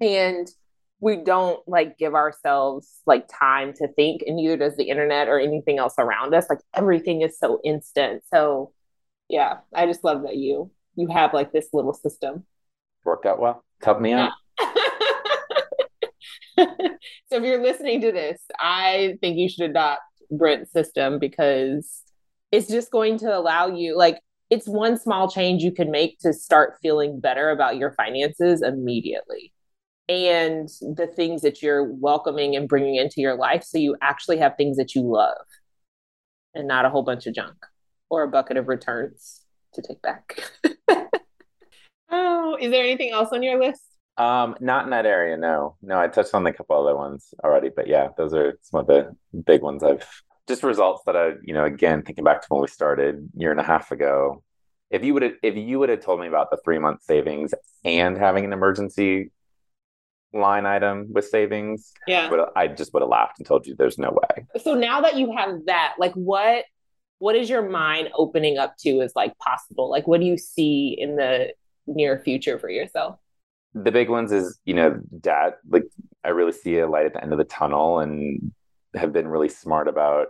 And 0.00 0.48
we 1.00 1.16
don't 1.16 1.66
like 1.68 1.98
give 1.98 2.14
ourselves 2.14 3.00
like 3.06 3.28
time 3.28 3.72
to 3.74 3.88
think, 3.88 4.22
and 4.26 4.36
neither 4.36 4.56
does 4.56 4.76
the 4.76 4.88
internet 4.88 5.28
or 5.28 5.38
anything 5.38 5.78
else 5.78 5.94
around 5.98 6.34
us. 6.34 6.46
Like 6.48 6.60
everything 6.74 7.22
is 7.22 7.38
so 7.38 7.60
instant. 7.64 8.22
So, 8.32 8.72
yeah, 9.28 9.58
I 9.74 9.86
just 9.86 10.04
love 10.04 10.22
that 10.22 10.36
you 10.36 10.70
you 10.94 11.08
have 11.08 11.34
like 11.34 11.52
this 11.52 11.68
little 11.72 11.92
system. 11.92 12.44
Worked 13.04 13.26
out 13.26 13.38
well. 13.38 13.64
Help 13.82 14.00
me 14.00 14.12
out. 14.12 14.32
so 16.58 16.66
if 17.30 17.42
you're 17.42 17.62
listening 17.62 18.00
to 18.00 18.12
this, 18.12 18.40
I 18.58 19.18
think 19.20 19.36
you 19.36 19.48
should 19.48 19.70
adopt 19.70 20.00
Brent's 20.30 20.72
system 20.72 21.18
because 21.18 22.02
it's 22.56 22.68
just 22.68 22.90
going 22.90 23.18
to 23.18 23.36
allow 23.36 23.66
you 23.66 23.96
like 23.96 24.18
it's 24.48 24.66
one 24.66 24.98
small 24.98 25.28
change 25.28 25.62
you 25.62 25.72
can 25.72 25.90
make 25.90 26.18
to 26.20 26.32
start 26.32 26.78
feeling 26.80 27.20
better 27.20 27.50
about 27.50 27.76
your 27.76 27.92
finances 27.92 28.62
immediately 28.62 29.52
and 30.08 30.68
the 30.80 31.06
things 31.06 31.42
that 31.42 31.60
you're 31.60 31.84
welcoming 31.84 32.56
and 32.56 32.66
bringing 32.66 32.94
into 32.94 33.20
your 33.20 33.34
life 33.34 33.62
so 33.62 33.76
you 33.76 33.94
actually 34.00 34.38
have 34.38 34.56
things 34.56 34.78
that 34.78 34.94
you 34.94 35.02
love 35.02 35.44
and 36.54 36.66
not 36.66 36.86
a 36.86 36.88
whole 36.88 37.02
bunch 37.02 37.26
of 37.26 37.34
junk 37.34 37.56
or 38.08 38.22
a 38.22 38.28
bucket 38.28 38.56
of 38.56 38.68
returns 38.68 39.42
to 39.74 39.82
take 39.82 40.00
back. 40.00 40.40
oh, 42.10 42.56
is 42.58 42.70
there 42.70 42.84
anything 42.84 43.10
else 43.10 43.30
on 43.32 43.42
your 43.42 43.60
list? 43.60 43.82
Um, 44.16 44.56
not 44.60 44.84
in 44.84 44.90
that 44.90 45.04
area, 45.04 45.36
no. 45.36 45.76
No, 45.82 45.98
I 45.98 46.08
touched 46.08 46.32
on 46.32 46.46
a 46.46 46.52
couple 46.52 46.80
other 46.80 46.96
ones 46.96 47.34
already, 47.44 47.68
but 47.74 47.86
yeah, 47.86 48.08
those 48.16 48.32
are 48.32 48.58
some 48.62 48.80
of 48.80 48.86
the 48.86 49.14
big 49.44 49.60
ones 49.60 49.82
I've 49.82 50.06
just 50.48 50.62
results 50.62 51.02
that 51.06 51.16
I, 51.16 51.32
you 51.42 51.52
know, 51.52 51.64
again, 51.64 52.02
thinking 52.02 52.24
back 52.24 52.42
to 52.42 52.46
when 52.48 52.62
we 52.62 52.68
started 52.68 53.28
year 53.34 53.50
and 53.50 53.60
a 53.60 53.64
half 53.64 53.90
ago, 53.90 54.42
if 54.90 55.04
you 55.04 55.14
would 55.14 55.22
have 55.22 55.32
if 55.42 55.56
you 55.56 55.78
would 55.78 55.88
have 55.88 56.00
told 56.00 56.20
me 56.20 56.28
about 56.28 56.50
the 56.50 56.58
three 56.64 56.78
month 56.78 57.02
savings 57.02 57.52
and 57.84 58.16
having 58.16 58.44
an 58.44 58.52
emergency 58.52 59.32
line 60.32 60.66
item 60.66 61.08
with 61.12 61.26
savings, 61.26 61.92
yeah, 62.06 62.30
I 62.54 62.68
just 62.68 62.92
would 62.94 63.02
have 63.02 63.08
laughed 63.08 63.38
and 63.38 63.46
told 63.46 63.66
you 63.66 63.74
there's 63.74 63.98
no 63.98 64.10
way. 64.10 64.46
So 64.62 64.74
now 64.74 65.00
that 65.00 65.16
you 65.16 65.34
have 65.36 65.66
that, 65.66 65.94
like 65.98 66.12
what 66.12 66.64
what 67.18 67.34
is 67.34 67.48
your 67.48 67.68
mind 67.68 68.10
opening 68.14 68.58
up 68.58 68.76
to 68.78 69.00
as 69.00 69.12
like 69.16 69.36
possible? 69.38 69.90
Like 69.90 70.06
what 70.06 70.20
do 70.20 70.26
you 70.26 70.38
see 70.38 70.96
in 70.98 71.16
the 71.16 71.54
near 71.86 72.18
future 72.18 72.58
for 72.58 72.68
yourself? 72.68 73.18
The 73.74 73.90
big 73.90 74.08
ones 74.08 74.32
is, 74.32 74.58
you 74.64 74.74
know, 74.74 75.00
dad, 75.20 75.54
like 75.68 75.84
I 76.24 76.28
really 76.28 76.52
see 76.52 76.78
a 76.78 76.88
light 76.88 77.06
at 77.06 77.14
the 77.14 77.22
end 77.22 77.32
of 77.32 77.38
the 77.38 77.44
tunnel 77.44 77.98
and 77.98 78.52
have 78.94 79.12
been 79.12 79.28
really 79.28 79.48
smart 79.48 79.88
about 79.88 80.28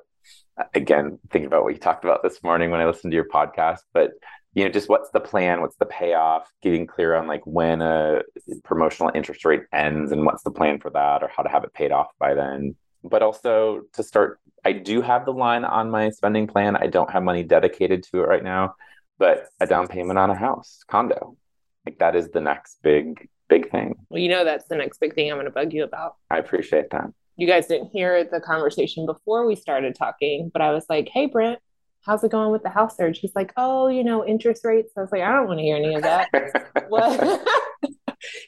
again 0.74 1.18
thinking 1.30 1.46
about 1.46 1.64
what 1.64 1.74
you 1.74 1.78
talked 1.78 2.04
about 2.04 2.22
this 2.22 2.42
morning 2.42 2.70
when 2.70 2.80
I 2.80 2.86
listened 2.86 3.10
to 3.12 3.16
your 3.16 3.28
podcast, 3.28 3.80
but 3.92 4.12
you 4.54 4.64
know, 4.64 4.70
just 4.70 4.88
what's 4.88 5.10
the 5.10 5.20
plan, 5.20 5.60
what's 5.60 5.76
the 5.76 5.84
payoff, 5.84 6.50
getting 6.62 6.86
clear 6.86 7.14
on 7.14 7.26
like 7.26 7.42
when 7.44 7.82
a 7.82 8.22
promotional 8.64 9.12
interest 9.14 9.44
rate 9.44 9.64
ends 9.70 10.12
and 10.12 10.24
what's 10.24 10.42
the 10.44 10.50
plan 10.50 10.80
for 10.80 10.90
that 10.90 11.22
or 11.22 11.28
how 11.28 11.42
to 11.42 11.48
have 11.48 11.62
it 11.64 11.74
paid 11.74 11.92
off 11.92 12.08
by 12.18 12.32
then. 12.32 12.74
But 13.04 13.22
also 13.22 13.82
to 13.92 14.02
start, 14.02 14.40
I 14.64 14.72
do 14.72 15.02
have 15.02 15.26
the 15.26 15.32
line 15.32 15.64
on 15.64 15.90
my 15.90 16.08
spending 16.08 16.46
plan. 16.46 16.74
I 16.74 16.86
don't 16.86 17.10
have 17.10 17.22
money 17.22 17.42
dedicated 17.42 18.02
to 18.04 18.20
it 18.20 18.26
right 18.26 18.42
now, 18.42 18.76
but 19.18 19.46
a 19.60 19.66
down 19.66 19.88
payment 19.88 20.18
on 20.18 20.30
a 20.30 20.34
house, 20.34 20.80
condo. 20.88 21.36
Like 21.84 21.98
that 21.98 22.16
is 22.16 22.30
the 22.30 22.40
next 22.40 22.78
big, 22.82 23.28
big 23.50 23.70
thing. 23.70 23.94
Well, 24.08 24.20
you 24.20 24.30
know, 24.30 24.44
that's 24.44 24.64
the 24.64 24.76
next 24.76 24.98
big 24.98 25.14
thing 25.14 25.30
I'm 25.30 25.36
going 25.36 25.44
to 25.44 25.52
bug 25.52 25.74
you 25.74 25.84
about. 25.84 26.16
I 26.30 26.38
appreciate 26.38 26.90
that 26.90 27.10
you 27.36 27.46
guys 27.46 27.66
didn't 27.66 27.88
hear 27.88 28.24
the 28.24 28.40
conversation 28.40 29.06
before 29.06 29.46
we 29.46 29.54
started 29.56 29.94
talking, 29.94 30.50
but 30.52 30.62
I 30.62 30.72
was 30.72 30.86
like, 30.88 31.08
hey, 31.12 31.26
Brent, 31.26 31.58
how's 32.02 32.24
it 32.24 32.30
going 32.30 32.50
with 32.50 32.62
the 32.62 32.70
house 32.70 32.96
search? 32.96 33.18
He's 33.18 33.34
like, 33.34 33.52
oh, 33.56 33.88
you 33.88 34.02
know, 34.02 34.24
interest 34.26 34.64
rates. 34.64 34.92
I 34.96 35.00
was 35.00 35.12
like, 35.12 35.22
I 35.22 35.32
don't 35.32 35.46
want 35.46 35.58
to 35.58 35.64
hear 35.64 35.76
any 35.76 35.94
of 35.94 36.02
that. 36.02 36.28
because 36.32 36.64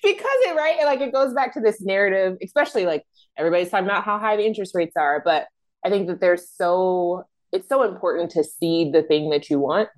it, 0.02 0.56
right? 0.56 0.78
Like 0.84 1.00
it 1.00 1.12
goes 1.12 1.34
back 1.34 1.52
to 1.54 1.60
this 1.60 1.82
narrative, 1.82 2.38
especially 2.42 2.86
like 2.86 3.04
everybody's 3.36 3.68
talking 3.68 3.86
about 3.86 4.04
how 4.04 4.18
high 4.18 4.36
the 4.36 4.46
interest 4.46 4.74
rates 4.74 4.96
are. 4.96 5.20
But 5.22 5.46
I 5.84 5.90
think 5.90 6.08
that 6.08 6.20
there's 6.20 6.48
so, 6.48 7.24
it's 7.52 7.68
so 7.68 7.82
important 7.82 8.30
to 8.32 8.44
see 8.44 8.90
the 8.90 9.02
thing 9.02 9.30
that 9.30 9.50
you 9.50 9.58
want. 9.58 9.90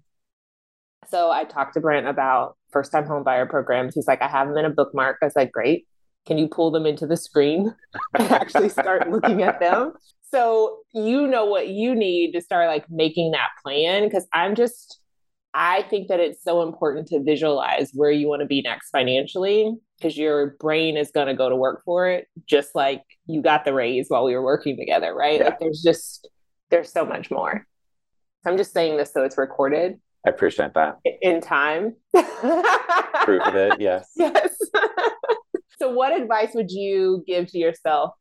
So 1.09 1.31
I 1.31 1.45
talked 1.45 1.75
to 1.75 1.81
Brent 1.81 2.07
about 2.07 2.57
first 2.73 2.91
time 2.91 3.07
home 3.07 3.23
buyer 3.23 3.47
programs. 3.47 3.95
He's 3.95 4.07
like, 4.09 4.23
I 4.23 4.29
have 4.29 4.49
them 4.49 4.59
in 4.59 4.65
a 4.65 4.71
bookmark. 4.71 5.19
I 5.23 5.27
was 5.27 5.37
like, 5.37 5.53
great 5.53 5.87
can 6.27 6.39
you 6.39 6.49
pull 6.49 6.71
them 6.71 6.87
into 6.87 7.07
the 7.07 7.17
screen? 7.17 7.75
And 8.19 8.31
actually 8.31 8.69
start 8.69 9.11
looking 9.11 9.43
at 9.43 9.61
them. 9.61 9.93
So 10.31 10.81
you 10.93 11.27
know 11.27 11.45
what 11.45 11.69
you 11.69 11.95
need 11.95 12.33
to 12.33 12.41
start 12.41 12.69
like 12.69 12.89
making 12.91 13.31
that 13.33 13.51
plan 13.63 14.05
because 14.05 14.27
i'm 14.33 14.55
just 14.55 14.99
i 15.55 15.83
think 15.83 16.09
that 16.09 16.21
it's 16.21 16.43
so 16.43 16.63
important 16.63 17.07
to 17.09 17.23
visualize 17.23 17.91
where 17.95 18.11
you 18.11 18.29
want 18.29 18.41
to 18.41 18.47
be 18.47 18.63
next 18.63 18.91
financially 18.91 19.73
because 19.99 20.17
your 20.17 20.57
brain 20.59 20.97
is 20.97 21.11
going 21.11 21.27
to 21.27 21.35
go 21.35 21.49
to 21.49 21.57
work 21.57 21.83
for 21.85 22.09
it 22.09 22.27
just 22.47 22.75
like 22.75 23.03
you 23.27 23.43
got 23.43 23.65
the 23.65 23.73
raise 23.73 24.07
while 24.09 24.25
we 24.25 24.35
were 24.35 24.43
working 24.43 24.77
together 24.77 25.15
right? 25.15 25.39
Yeah. 25.39 25.47
like 25.47 25.61
there's 25.61 25.83
just 25.83 26.29
there's 26.71 26.91
so 26.91 27.05
much 27.05 27.31
more. 27.31 27.67
I'm 28.47 28.57
just 28.57 28.73
saying 28.73 28.97
this 28.97 29.13
so 29.13 29.25
it's 29.25 29.37
recorded. 29.37 30.01
I 30.25 30.31
appreciate 30.31 30.75
that. 30.75 30.99
In 31.21 31.41
time. 31.41 31.97
Proof 32.15 33.43
of 33.43 33.55
it 33.55 33.81
yes. 33.81 34.11
Yes 34.17 34.57
so, 35.81 35.91
what 35.91 36.19
advice 36.19 36.51
would 36.55 36.71
you 36.71 37.25
give 37.27 37.51
to 37.53 37.59
yourself? 37.59 38.15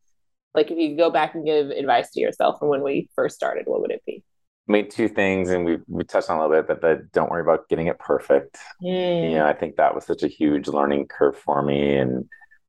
Like, 0.54 0.70
if 0.70 0.78
you 0.78 0.96
go 0.96 1.10
back 1.10 1.34
and 1.34 1.44
give 1.44 1.70
advice 1.70 2.10
to 2.12 2.20
yourself 2.20 2.58
from 2.58 2.68
when 2.68 2.82
we 2.82 3.08
first 3.14 3.36
started, 3.36 3.64
what 3.66 3.80
would 3.82 3.92
it 3.92 4.02
be? 4.06 4.24
I 4.68 4.72
mean, 4.72 4.88
two 4.88 5.08
things, 5.08 5.50
and 5.50 5.64
we 5.64 5.78
we 5.86 6.04
touched 6.04 6.30
on 6.30 6.38
a 6.38 6.40
little 6.40 6.56
bit, 6.56 6.66
but, 6.66 6.80
but 6.80 7.12
don't 7.12 7.30
worry 7.30 7.42
about 7.42 7.68
getting 7.68 7.86
it 7.86 7.98
perfect. 7.98 8.58
Mm. 8.82 9.30
You 9.30 9.34
know, 9.36 9.46
I 9.46 9.52
think 9.52 9.76
that 9.76 9.94
was 9.94 10.04
such 10.04 10.22
a 10.22 10.28
huge 10.28 10.68
learning 10.68 11.06
curve 11.06 11.36
for 11.36 11.62
me, 11.62 11.96
and 11.96 12.28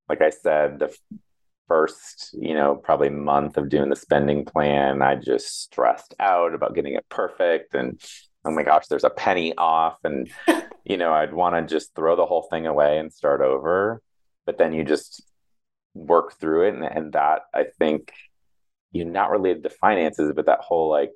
like 0.09 0.21
I 0.21 0.29
said, 0.29 0.79
the 0.79 0.95
first, 1.71 2.35
you 2.37 2.53
know, 2.53 2.75
probably 2.75 3.09
month 3.09 3.55
of 3.55 3.69
doing 3.69 3.89
the 3.89 3.95
spending 3.95 4.43
plan, 4.43 5.01
I 5.01 5.15
just 5.15 5.61
stressed 5.61 6.13
out 6.19 6.53
about 6.53 6.75
getting 6.75 6.95
it 6.95 7.07
perfect 7.07 7.73
and 7.75 7.97
oh 8.43 8.51
my 8.51 8.63
gosh, 8.63 8.87
there's 8.87 9.05
a 9.05 9.09
penny 9.09 9.55
off 9.57 9.97
and 10.03 10.29
you 10.83 10.97
know, 10.97 11.13
I'd 11.13 11.33
want 11.33 11.55
to 11.55 11.73
just 11.73 11.95
throw 11.95 12.17
the 12.17 12.25
whole 12.25 12.45
thing 12.51 12.67
away 12.67 12.97
and 12.97 13.13
start 13.13 13.39
over. 13.39 14.01
But 14.45 14.57
then 14.57 14.73
you 14.73 14.83
just 14.83 15.23
work 15.93 16.39
through 16.39 16.67
it 16.67 16.73
and, 16.73 16.83
and 16.83 17.13
that 17.13 17.41
I 17.53 17.65
think 17.77 18.11
you 18.91 19.05
know, 19.05 19.11
not 19.11 19.31
related 19.31 19.63
to 19.63 19.69
finances, 19.69 20.31
but 20.35 20.45
that 20.45 20.59
whole 20.59 20.89
like 20.89 21.11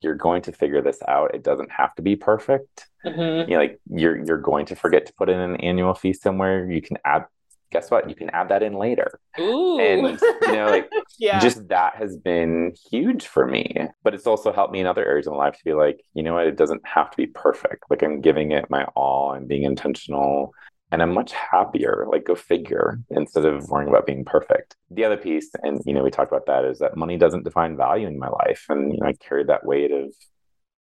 you're 0.00 0.14
going 0.14 0.42
to 0.42 0.52
figure 0.52 0.82
this 0.82 1.00
out. 1.06 1.34
It 1.34 1.44
doesn't 1.44 1.70
have 1.70 1.94
to 1.94 2.02
be 2.02 2.16
perfect. 2.16 2.88
Mm-hmm. 3.04 3.50
You 3.50 3.56
know, 3.56 3.62
like 3.62 3.80
you're 3.88 4.24
you're 4.24 4.40
going 4.40 4.66
to 4.66 4.76
forget 4.76 5.06
to 5.06 5.14
put 5.14 5.28
in 5.28 5.38
an 5.38 5.56
annual 5.56 5.94
fee 5.94 6.12
somewhere. 6.12 6.70
You 6.70 6.82
can 6.82 6.98
add 7.04 7.26
guess 7.72 7.90
what? 7.90 8.08
You 8.08 8.14
can 8.14 8.30
add 8.30 8.50
that 8.50 8.62
in 8.62 8.74
later. 8.74 9.18
Ooh. 9.40 9.80
And 9.80 10.20
you 10.42 10.52
know, 10.52 10.66
like 10.66 10.90
yeah. 11.18 11.40
just 11.40 11.68
that 11.68 11.96
has 11.96 12.16
been 12.16 12.74
huge 12.90 13.26
for 13.26 13.46
me. 13.46 13.88
But 14.04 14.14
it's 14.14 14.26
also 14.26 14.52
helped 14.52 14.72
me 14.72 14.80
in 14.80 14.86
other 14.86 15.04
areas 15.04 15.26
of 15.26 15.32
my 15.32 15.38
life 15.38 15.56
to 15.56 15.64
be 15.64 15.72
like, 15.72 16.04
you 16.14 16.22
know 16.22 16.34
what, 16.34 16.46
it 16.46 16.56
doesn't 16.56 16.86
have 16.86 17.10
to 17.10 17.16
be 17.16 17.26
perfect. 17.26 17.84
Like 17.88 18.02
I'm 18.02 18.20
giving 18.20 18.52
it 18.52 18.70
my 18.70 18.84
all 18.94 19.32
and 19.32 19.48
being 19.48 19.62
intentional. 19.62 20.52
And 20.92 21.02
I'm 21.02 21.12
much 21.14 21.32
happier, 21.32 22.06
like 22.10 22.24
go 22.26 22.34
figure, 22.34 23.00
instead 23.10 23.46
of 23.46 23.68
worrying 23.68 23.88
about 23.88 24.06
being 24.06 24.24
perfect. 24.24 24.76
The 24.90 25.04
other 25.04 25.16
piece, 25.16 25.50
and 25.62 25.80
you 25.86 25.94
know, 25.94 26.04
we 26.04 26.10
talked 26.10 26.30
about 26.30 26.46
that, 26.46 26.64
is 26.64 26.78
that 26.78 26.96
money 26.96 27.16
doesn't 27.16 27.44
define 27.44 27.76
value 27.76 28.06
in 28.06 28.18
my 28.18 28.28
life. 28.28 28.66
And 28.68 28.92
you 28.92 29.00
know, 29.00 29.06
I 29.06 29.14
carried 29.14 29.48
that 29.48 29.64
weight 29.64 29.90
of 29.90 30.14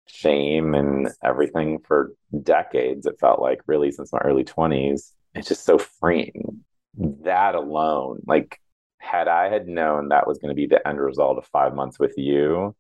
shame 0.08 0.74
and 0.74 1.10
everything 1.24 1.80
for 1.86 2.14
decades. 2.42 3.06
It 3.06 3.20
felt 3.20 3.42
like 3.42 3.60
really 3.68 3.92
since 3.92 4.14
my 4.14 4.20
early 4.20 4.46
20s. 4.46 5.12
It's 5.36 5.50
just 5.50 5.66
so 5.66 5.78
freeing 5.78 6.64
that 6.98 7.54
alone, 7.54 8.22
like 8.26 8.60
had 9.00 9.28
I 9.28 9.50
had 9.50 9.68
known 9.68 10.10
that 10.10 10.28
was 10.28 10.40
going 10.40 10.50
to 10.50 10.56
be 10.56 10.68
the 10.68 10.86
end 10.88 11.00
result 11.00 11.38
of 11.38 11.46
five 11.46 11.76
months 11.76 12.00
with 12.00 12.14
you, 12.18 12.76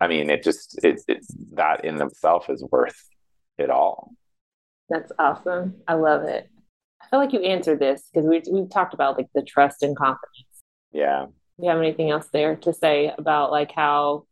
I 0.00 0.08
mean, 0.08 0.30
it 0.30 0.42
just 0.42 0.80
it, 0.82 1.00
that 1.52 1.84
in 1.84 2.02
itself 2.02 2.50
is 2.50 2.64
worth 2.72 3.08
it 3.56 3.70
all. 3.70 4.14
That's 4.92 5.10
awesome. 5.18 5.76
I 5.88 5.94
love 5.94 6.24
it. 6.24 6.50
I 7.00 7.08
feel 7.08 7.18
like 7.18 7.32
you 7.32 7.40
answered 7.40 7.80
this 7.80 8.10
because 8.12 8.28
we 8.28 8.42
we've 8.52 8.68
talked 8.68 8.92
about 8.92 9.16
like 9.16 9.28
the 9.34 9.40
trust 9.40 9.82
and 9.82 9.96
confidence. 9.96 10.62
Yeah. 10.92 11.24
Do 11.58 11.64
you 11.64 11.70
have 11.70 11.78
anything 11.78 12.10
else 12.10 12.28
there 12.30 12.56
to 12.56 12.74
say 12.74 13.10
about 13.16 13.50
like 13.50 13.72
how 13.72 14.26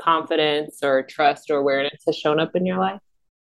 confidence 0.00 0.78
or 0.84 1.02
trust 1.02 1.50
or 1.50 1.56
awareness 1.56 2.00
has 2.06 2.16
shown 2.16 2.38
up 2.38 2.54
in 2.54 2.64
your 2.64 2.78
life? 2.78 3.00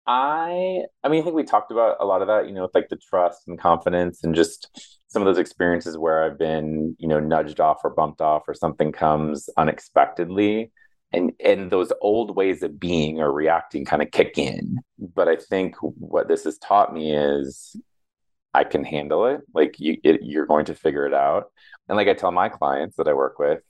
I 0.05 0.81
I 1.03 1.09
mean 1.09 1.21
I 1.21 1.23
think 1.23 1.35
we 1.35 1.43
talked 1.43 1.71
about 1.71 1.97
a 1.99 2.05
lot 2.05 2.21
of 2.21 2.27
that, 2.27 2.47
you 2.47 2.53
know, 2.53 2.61
with 2.61 2.75
like 2.75 2.89
the 2.89 2.97
trust 2.97 3.47
and 3.47 3.59
confidence 3.59 4.23
and 4.23 4.35
just 4.35 5.01
some 5.07 5.23
of 5.23 5.25
those 5.25 5.39
experiences 5.39 5.97
where 5.97 6.23
I've 6.23 6.37
been, 6.37 6.95
you 6.99 7.07
know, 7.07 7.19
nudged 7.19 7.59
off 7.59 7.79
or 7.83 7.89
bumped 7.89 8.21
off 8.21 8.43
or 8.47 8.53
something 8.53 8.91
comes 8.91 9.49
unexpectedly 9.57 10.71
and 11.15 11.31
and 11.43 11.71
those 11.71 11.91
old 12.01 12.35
ways 12.35 12.63
of 12.63 12.79
being 12.79 13.21
or 13.21 13.31
reacting 13.31 13.85
kind 13.85 14.01
of 14.01 14.11
kick 14.11 14.37
in. 14.37 14.79
But 14.99 15.27
I 15.27 15.35
think 15.35 15.75
what 15.81 16.27
this 16.27 16.43
has 16.43 16.57
taught 16.57 16.93
me 16.93 17.15
is 17.15 17.75
I 18.53 18.63
can 18.63 18.83
handle 18.83 19.25
it. 19.27 19.41
Like 19.53 19.79
you 19.79 19.97
it, 20.03 20.21
you're 20.23 20.45
going 20.45 20.65
to 20.65 20.75
figure 20.75 21.05
it 21.05 21.13
out. 21.13 21.45
And 21.87 21.97
like 21.97 22.07
I 22.07 22.13
tell 22.13 22.31
my 22.31 22.49
clients 22.49 22.97
that 22.97 23.07
I 23.07 23.13
work 23.13 23.39
with, 23.39 23.61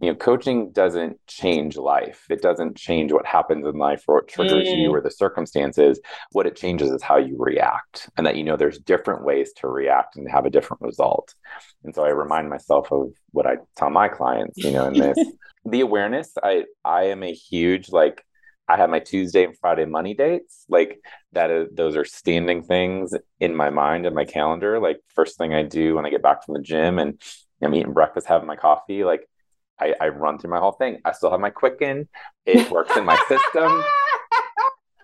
you 0.00 0.08
know 0.08 0.14
coaching 0.14 0.70
doesn't 0.70 1.18
change 1.26 1.76
life 1.76 2.24
it 2.30 2.40
doesn't 2.40 2.76
change 2.76 3.12
what 3.12 3.26
happens 3.26 3.66
in 3.66 3.76
life 3.76 4.04
or 4.06 4.16
what 4.16 4.28
triggers 4.28 4.68
mm. 4.68 4.82
you 4.82 4.90
or 4.90 5.00
the 5.00 5.10
circumstances 5.10 6.00
what 6.32 6.46
it 6.46 6.56
changes 6.56 6.90
is 6.90 7.02
how 7.02 7.16
you 7.16 7.36
react 7.38 8.08
and 8.16 8.26
that 8.26 8.36
you 8.36 8.44
know 8.44 8.56
there's 8.56 8.78
different 8.78 9.24
ways 9.24 9.52
to 9.54 9.68
react 9.68 10.16
and 10.16 10.30
have 10.30 10.46
a 10.46 10.50
different 10.50 10.80
result 10.82 11.34
and 11.84 11.94
so 11.94 12.04
i 12.04 12.08
remind 12.08 12.48
myself 12.48 12.90
of 12.92 13.08
what 13.32 13.46
i 13.46 13.56
tell 13.76 13.90
my 13.90 14.08
clients 14.08 14.56
you 14.58 14.70
know 14.70 14.86
in 14.86 14.94
this 14.94 15.18
the 15.70 15.80
awareness 15.80 16.32
i 16.42 16.64
i 16.84 17.04
am 17.04 17.22
a 17.22 17.32
huge 17.32 17.90
like 17.90 18.24
I 18.68 18.76
have 18.76 18.90
my 18.90 18.98
Tuesday 18.98 19.44
and 19.44 19.56
Friday 19.58 19.86
money 19.86 20.12
dates. 20.12 20.66
Like 20.68 21.00
that 21.32 21.50
is 21.50 21.68
those 21.72 21.96
are 21.96 22.04
standing 22.04 22.62
things 22.62 23.14
in 23.40 23.56
my 23.56 23.70
mind 23.70 24.04
and 24.04 24.14
my 24.14 24.26
calendar. 24.26 24.78
Like 24.78 25.00
first 25.14 25.38
thing 25.38 25.54
I 25.54 25.62
do 25.62 25.94
when 25.94 26.04
I 26.04 26.10
get 26.10 26.22
back 26.22 26.44
from 26.44 26.54
the 26.54 26.60
gym 26.60 26.98
and 26.98 27.20
I'm 27.62 27.74
eating 27.74 27.94
breakfast, 27.94 28.26
having 28.26 28.46
my 28.46 28.56
coffee, 28.56 29.04
like 29.04 29.26
I, 29.80 29.94
I 30.00 30.08
run 30.08 30.38
through 30.38 30.50
my 30.50 30.58
whole 30.58 30.72
thing. 30.72 30.98
I 31.04 31.12
still 31.12 31.30
have 31.30 31.40
my 31.40 31.50
Quicken. 31.50 32.08
It 32.44 32.70
works 32.70 32.96
in 32.96 33.04
my 33.04 33.18
system. 33.28 33.84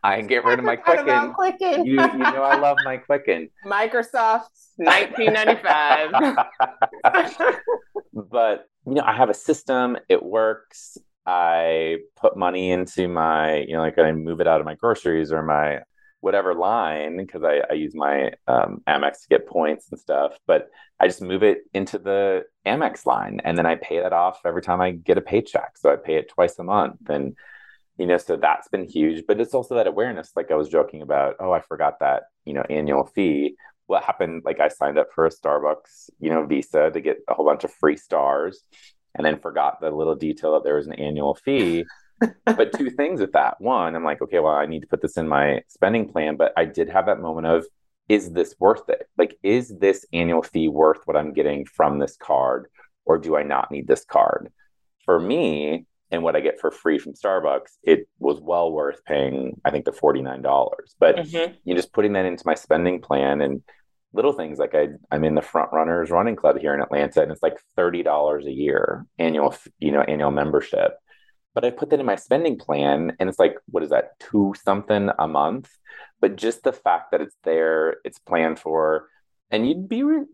I 0.04 0.18
can 0.18 0.26
get 0.26 0.44
rid 0.44 0.58
of 0.58 0.66
my 0.66 0.76
Quicken. 0.76 1.32
Quicken. 1.32 1.86
You, 1.86 1.92
you 1.92 2.18
know 2.18 2.42
I 2.42 2.58
love 2.58 2.76
my 2.84 2.98
Quicken. 2.98 3.48
Microsoft 3.66 4.50
1995. 4.76 6.36
but 8.30 8.68
you 8.86 8.94
know, 8.94 9.02
I 9.02 9.16
have 9.16 9.30
a 9.30 9.34
system. 9.34 9.96
It 10.10 10.22
works. 10.22 10.98
I 11.24 12.00
put 12.20 12.36
money 12.36 12.70
into 12.70 13.08
my, 13.08 13.60
you 13.60 13.72
know, 13.72 13.80
like 13.80 13.98
I 13.98 14.12
move 14.12 14.42
it 14.42 14.46
out 14.46 14.60
of 14.60 14.66
my 14.66 14.74
groceries 14.74 15.32
or 15.32 15.42
my 15.42 15.80
whatever 16.20 16.54
line 16.54 17.16
because 17.16 17.42
I, 17.42 17.62
I, 17.70 17.74
use 17.74 17.94
my 17.94 18.32
um, 18.46 18.82
Amex 18.86 19.22
to 19.22 19.28
get 19.30 19.46
points 19.46 19.88
and 19.90 19.98
stuff, 20.00 20.38
but 20.46 20.68
I 21.00 21.06
just 21.06 21.22
move 21.22 21.42
it 21.42 21.62
into 21.72 21.98
the 21.98 22.44
Amex 22.66 23.06
line 23.06 23.40
and 23.44 23.56
then 23.56 23.66
I 23.66 23.76
pay 23.76 24.00
that 24.00 24.12
off 24.12 24.40
every 24.44 24.62
time 24.62 24.82
I 24.82 24.90
get 24.92 25.18
a 25.18 25.22
paycheck. 25.22 25.76
So 25.76 25.90
I 25.90 25.96
pay 25.96 26.16
it 26.16 26.28
twice 26.28 26.58
a 26.58 26.64
month. 26.64 27.08
And, 27.08 27.36
you 27.98 28.06
know, 28.06 28.18
so 28.18 28.36
that's 28.36 28.68
been 28.68 28.84
huge. 28.84 29.24
But 29.26 29.40
it's 29.40 29.54
also 29.54 29.74
that 29.76 29.86
awareness, 29.86 30.32
like 30.34 30.50
I 30.50 30.56
was 30.56 30.68
joking 30.68 31.02
about, 31.02 31.36
oh, 31.40 31.52
I 31.52 31.60
forgot 31.60 32.00
that, 32.00 32.24
you 32.44 32.54
know, 32.54 32.64
annual 32.68 33.04
fee. 33.04 33.56
What 33.86 34.04
happened? 34.04 34.42
Like 34.44 34.60
I 34.60 34.68
signed 34.68 34.98
up 34.98 35.08
for 35.14 35.26
a 35.26 35.30
Starbucks, 35.30 36.10
you 36.18 36.30
know, 36.30 36.46
Visa 36.46 36.90
to 36.90 37.00
get 37.00 37.18
a 37.28 37.34
whole 37.34 37.44
bunch 37.44 37.64
of 37.64 37.72
free 37.72 37.96
stars 37.96 38.62
and 39.14 39.24
then 39.24 39.38
forgot 39.38 39.80
the 39.80 39.90
little 39.90 40.16
detail 40.16 40.54
that 40.54 40.64
there 40.64 40.76
was 40.76 40.86
an 40.86 40.94
annual 40.94 41.34
fee 41.34 41.84
but 42.44 42.72
two 42.72 42.90
things 42.90 43.20
with 43.20 43.32
that. 43.32 43.60
One, 43.60 43.94
I'm 43.94 44.04
like, 44.04 44.22
okay, 44.22 44.38
well, 44.38 44.54
I 44.54 44.66
need 44.66 44.80
to 44.80 44.86
put 44.86 45.02
this 45.02 45.16
in 45.16 45.28
my 45.28 45.62
spending 45.68 46.08
plan, 46.10 46.36
but 46.36 46.52
I 46.56 46.64
did 46.64 46.88
have 46.90 47.06
that 47.06 47.20
moment 47.20 47.46
of, 47.46 47.66
is 48.08 48.32
this 48.32 48.54
worth 48.58 48.88
it? 48.88 49.08
Like, 49.16 49.36
is 49.42 49.74
this 49.78 50.04
annual 50.12 50.42
fee 50.42 50.68
worth 50.68 51.00
what 51.06 51.16
I'm 51.16 51.32
getting 51.32 51.64
from 51.64 51.98
this 51.98 52.16
card, 52.16 52.66
or 53.04 53.18
do 53.18 53.36
I 53.36 53.42
not 53.42 53.70
need 53.70 53.86
this 53.86 54.04
card? 54.04 54.52
For 55.04 55.18
me, 55.18 55.86
and 56.14 56.22
what 56.22 56.36
I 56.36 56.40
get 56.40 56.60
for 56.60 56.70
free 56.70 56.98
from 56.98 57.14
Starbucks, 57.14 57.76
it 57.82 58.08
was 58.18 58.40
well 58.40 58.72
worth 58.72 59.04
paying, 59.04 59.60
I 59.64 59.70
think, 59.70 59.84
the 59.84 59.92
$49. 59.92 60.42
But 60.98 61.16
mm-hmm. 61.16 61.54
you 61.64 61.74
just 61.74 61.92
putting 61.92 62.14
that 62.14 62.26
into 62.26 62.46
my 62.46 62.54
spending 62.54 63.00
plan 63.00 63.40
and 63.40 63.62
little 64.12 64.32
things 64.32 64.58
like 64.58 64.74
I, 64.74 64.88
I'm 65.10 65.24
in 65.24 65.34
the 65.34 65.42
front 65.42 65.72
runners 65.72 66.10
running 66.10 66.36
club 66.36 66.58
here 66.58 66.74
in 66.74 66.80
Atlanta, 66.80 67.22
and 67.22 67.32
it's 67.32 67.42
like 67.42 67.58
$30 67.76 68.46
a 68.46 68.52
year 68.52 69.06
annual, 69.18 69.54
you 69.78 69.90
know, 69.90 70.02
annual 70.02 70.30
membership 70.30 70.98
but 71.54 71.64
I 71.64 71.70
put 71.70 71.90
that 71.90 72.00
in 72.00 72.06
my 72.06 72.16
spending 72.16 72.58
plan 72.58 73.16
and 73.18 73.28
it's 73.28 73.38
like, 73.38 73.56
what 73.66 73.84
is 73.84 73.90
that, 73.90 74.18
two 74.18 74.54
something 74.64 75.08
a 75.18 75.28
month? 75.28 75.70
But 76.20 76.36
just 76.36 76.64
the 76.64 76.72
fact 76.72 77.12
that 77.12 77.20
it's 77.20 77.36
there, 77.44 77.98
it's 78.04 78.18
planned 78.18 78.58
for, 78.58 79.08
and 79.50 79.68
you'd 79.68 79.88
be, 79.88 80.02
re- 80.02 80.24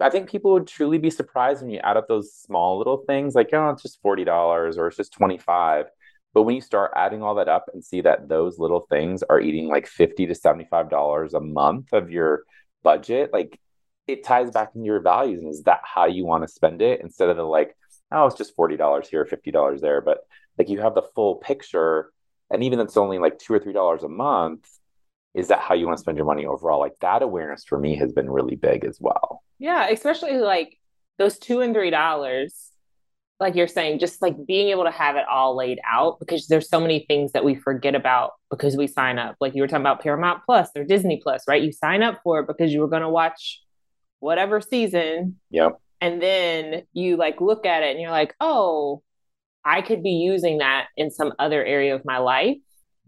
I 0.00 0.10
think 0.10 0.28
people 0.28 0.52
would 0.52 0.66
truly 0.66 0.98
be 0.98 1.10
surprised 1.10 1.62
when 1.62 1.70
you 1.70 1.80
add 1.80 1.96
up 1.96 2.08
those 2.08 2.34
small 2.34 2.78
little 2.78 2.98
things 3.06 3.34
like, 3.34 3.50
oh, 3.52 3.70
it's 3.70 3.82
just 3.82 4.02
$40 4.02 4.76
or 4.76 4.88
it's 4.88 4.96
just 4.96 5.12
25. 5.12 5.86
But 6.32 6.42
when 6.42 6.54
you 6.54 6.60
start 6.60 6.92
adding 6.94 7.22
all 7.22 7.34
that 7.36 7.48
up 7.48 7.66
and 7.72 7.84
see 7.84 8.02
that 8.02 8.28
those 8.28 8.58
little 8.58 8.80
things 8.80 9.22
are 9.22 9.40
eating 9.40 9.68
like 9.68 9.86
50 9.86 10.26
to 10.26 10.34
$75 10.34 11.34
a 11.34 11.40
month 11.40 11.92
of 11.92 12.10
your 12.10 12.44
budget, 12.82 13.32
like 13.32 13.58
it 14.06 14.24
ties 14.24 14.50
back 14.50 14.70
into 14.74 14.86
your 14.86 15.00
values. 15.00 15.42
And 15.42 15.50
is 15.50 15.64
that 15.64 15.80
how 15.82 16.06
you 16.06 16.24
want 16.24 16.44
to 16.44 16.48
spend 16.48 16.82
it 16.82 17.00
instead 17.00 17.28
of 17.28 17.36
the 17.36 17.42
like, 17.42 17.76
oh, 18.12 18.26
it's 18.26 18.36
just 18.36 18.56
$40 18.56 19.06
here, 19.06 19.24
$50 19.24 19.80
there. 19.80 20.00
But 20.00 20.18
like 20.58 20.68
you 20.68 20.80
have 20.80 20.94
the 20.94 21.02
full 21.14 21.36
picture 21.36 22.12
and 22.50 22.64
even 22.64 22.80
if 22.80 22.86
it's 22.86 22.96
only 22.96 23.18
like 23.18 23.38
two 23.38 23.54
or 23.54 23.58
three 23.58 23.72
dollars 23.72 24.02
a 24.02 24.08
month 24.08 24.68
is 25.34 25.48
that 25.48 25.60
how 25.60 25.74
you 25.74 25.86
want 25.86 25.98
to 25.98 26.00
spend 26.00 26.16
your 26.16 26.26
money 26.26 26.46
overall? 26.46 26.80
Like 26.80 26.98
that 27.00 27.22
awareness 27.22 27.64
for 27.64 27.78
me 27.78 27.96
has 27.96 28.12
been 28.12 28.30
really 28.30 28.56
big 28.56 28.84
as 28.84 28.98
well. 29.00 29.42
Yeah 29.58 29.88
especially 29.88 30.38
like 30.38 30.78
those 31.18 31.38
two 31.38 31.60
and 31.60 31.74
three 31.74 31.90
dollars 31.90 32.70
like 33.38 33.54
you're 33.54 33.68
saying 33.68 33.98
just 33.98 34.20
like 34.20 34.34
being 34.46 34.68
able 34.68 34.84
to 34.84 34.90
have 34.90 35.16
it 35.16 35.24
all 35.30 35.56
laid 35.56 35.80
out 35.90 36.18
because 36.18 36.46
there's 36.46 36.68
so 36.68 36.78
many 36.78 37.06
things 37.08 37.32
that 37.32 37.44
we 37.44 37.54
forget 37.54 37.94
about 37.94 38.32
because 38.50 38.76
we 38.76 38.86
sign 38.86 39.18
up. 39.18 39.36
Like 39.40 39.54
you 39.54 39.62
were 39.62 39.68
talking 39.68 39.80
about 39.80 40.02
paramount 40.02 40.42
plus 40.44 40.68
or 40.76 40.84
disney 40.84 41.20
plus 41.22 41.44
right? 41.48 41.62
You 41.62 41.72
sign 41.72 42.02
up 42.02 42.20
for 42.22 42.40
it 42.40 42.46
because 42.46 42.72
you 42.72 42.80
were 42.80 42.88
going 42.88 43.02
to 43.02 43.08
watch 43.08 43.62
whatever 44.18 44.60
season 44.60 45.36
yep. 45.50 45.80
and 46.02 46.20
then 46.20 46.82
you 46.92 47.16
like 47.16 47.40
look 47.40 47.64
at 47.64 47.82
it 47.82 47.92
and 47.92 48.00
you're 48.00 48.10
like 48.10 48.34
oh 48.38 49.02
I 49.64 49.82
could 49.82 50.02
be 50.02 50.12
using 50.12 50.58
that 50.58 50.88
in 50.96 51.10
some 51.10 51.32
other 51.38 51.64
area 51.64 51.94
of 51.94 52.04
my 52.04 52.18
life 52.18 52.58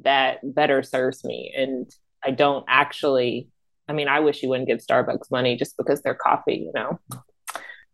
that 0.00 0.38
better 0.42 0.82
serves 0.82 1.24
me. 1.24 1.52
And 1.56 1.90
I 2.24 2.30
don't 2.30 2.64
actually, 2.68 3.48
I 3.88 3.92
mean, 3.92 4.08
I 4.08 4.20
wish 4.20 4.42
you 4.42 4.48
wouldn't 4.48 4.68
give 4.68 4.78
Starbucks 4.78 5.30
money 5.30 5.56
just 5.56 5.76
because 5.76 6.02
they're 6.02 6.14
coffee, 6.14 6.56
you 6.66 6.72
know? 6.74 6.98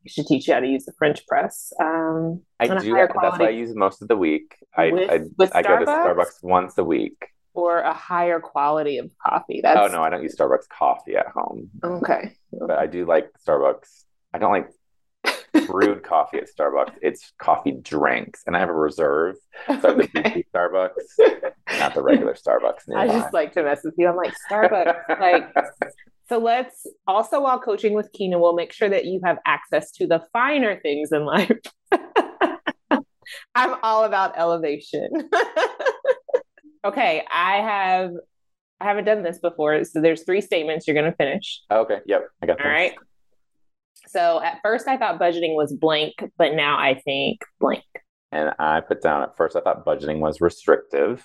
You 0.03 0.11
should 0.11 0.27
teach 0.27 0.47
you 0.47 0.55
how 0.55 0.61
to 0.61 0.67
use 0.67 0.85
the 0.85 0.93
French 0.99 1.27
press. 1.27 1.73
Um, 1.81 2.43
I 2.61 2.67
do. 2.67 2.95
That's 2.95 3.15
what 3.15 3.43
I 3.43 3.51
use 3.51 3.75
most 3.75 4.01
of 4.01 4.09
the 4.09 4.17
week. 4.17 4.55
I, 4.77 4.91
with, 4.91 5.11
I, 5.11 5.21
with 5.37 5.57
I 5.57 5.63
go 5.63 5.79
to 5.79 5.85
Starbucks 5.85 6.43
once 6.43 6.79
a 6.79 6.85
week. 6.85 7.27
or 7.59 7.81
a 7.81 7.93
higher 7.93 8.41
quality 8.41 8.99
of 8.99 9.11
coffee? 9.25 9.61
That's... 9.63 9.79
Oh 9.79 9.89
no, 9.89 10.03
I 10.03 10.11
don't 10.11 10.23
use 10.23 10.37
Starbucks 10.37 10.69
coffee 10.69 11.17
at 11.17 11.27
home. 11.27 11.71
Okay. 11.83 12.37
But 12.53 12.79
I 12.79 12.87
do 12.87 13.05
like 13.05 13.31
Starbucks. 13.47 14.05
I 14.33 14.39
don't 14.39 14.53
like 14.53 14.69
brewed 15.69 16.03
coffee 16.03 16.39
at 16.39 16.49
Starbucks. 16.49 16.95
It's 17.03 17.33
coffee 17.39 17.73
drinks, 17.73 18.43
and 18.47 18.57
I 18.57 18.61
have 18.61 18.69
a 18.69 18.75
reserve. 18.75 19.37
So 19.67 19.75
have 19.75 19.99
the 19.99 20.45
Starbucks, 20.55 21.53
not 21.79 21.95
the 21.95 22.03
regular 22.03 22.35
Starbucks. 22.47 22.89
Nearby. 22.89 23.03
I 23.03 23.07
just 23.07 23.33
like 23.35 23.53
to 23.53 23.63
mess 23.63 23.81
with 23.85 23.95
you. 23.99 24.09
I'm 24.09 24.17
like 24.17 24.35
Starbucks, 24.51 25.21
like. 25.21 25.55
So 26.29 26.39
let's 26.39 26.87
also 27.07 27.41
while 27.41 27.59
coaching 27.59 27.95
with 27.95 28.11
Kina, 28.13 28.39
we'll 28.39 28.55
make 28.55 28.73
sure 28.73 28.89
that 28.91 29.07
you 29.07 29.21
have 29.25 29.39
access 29.47 29.91
to 29.93 30.07
the 30.07 30.23
finer 30.33 30.79
things 30.81 31.11
in 31.11 31.25
life. 31.25 31.57
I'm 33.55 33.77
all 33.83 34.05
about 34.05 34.39
elevation. 34.39 35.09
okay, 36.85 37.25
I 37.31 37.57
have 37.57 38.13
I 38.81 38.85
haven't 38.85 39.05
done 39.05 39.23
this 39.23 39.39
before. 39.39 39.83
So 39.85 40.01
there's 40.01 40.23
three 40.25 40.41
statements 40.41 40.87
you're 40.87 40.95
going 40.95 41.11
to 41.11 41.17
finish. 41.17 41.63
Okay. 41.71 41.99
Yep. 42.07 42.29
I 42.43 42.47
got. 42.47 42.65
All 42.65 42.71
right. 42.71 42.95
So 44.09 44.43
at 44.43 44.61
first 44.63 44.89
I 44.89 44.97
thought 44.97 45.21
budgeting 45.21 45.55
was 45.55 45.73
blank, 45.73 46.15
but 46.37 46.55
now 46.55 46.79
I 46.79 47.01
think 47.05 47.41
blank. 47.61 47.85
And 48.33 48.53
I 48.59 48.81
put 48.81 49.03
down 49.03 49.23
at 49.23 49.37
first 49.37 49.57
I 49.57 49.61
thought 49.61 49.87
budgeting 49.87 50.19
was 50.19 50.41
restrictive, 50.41 51.25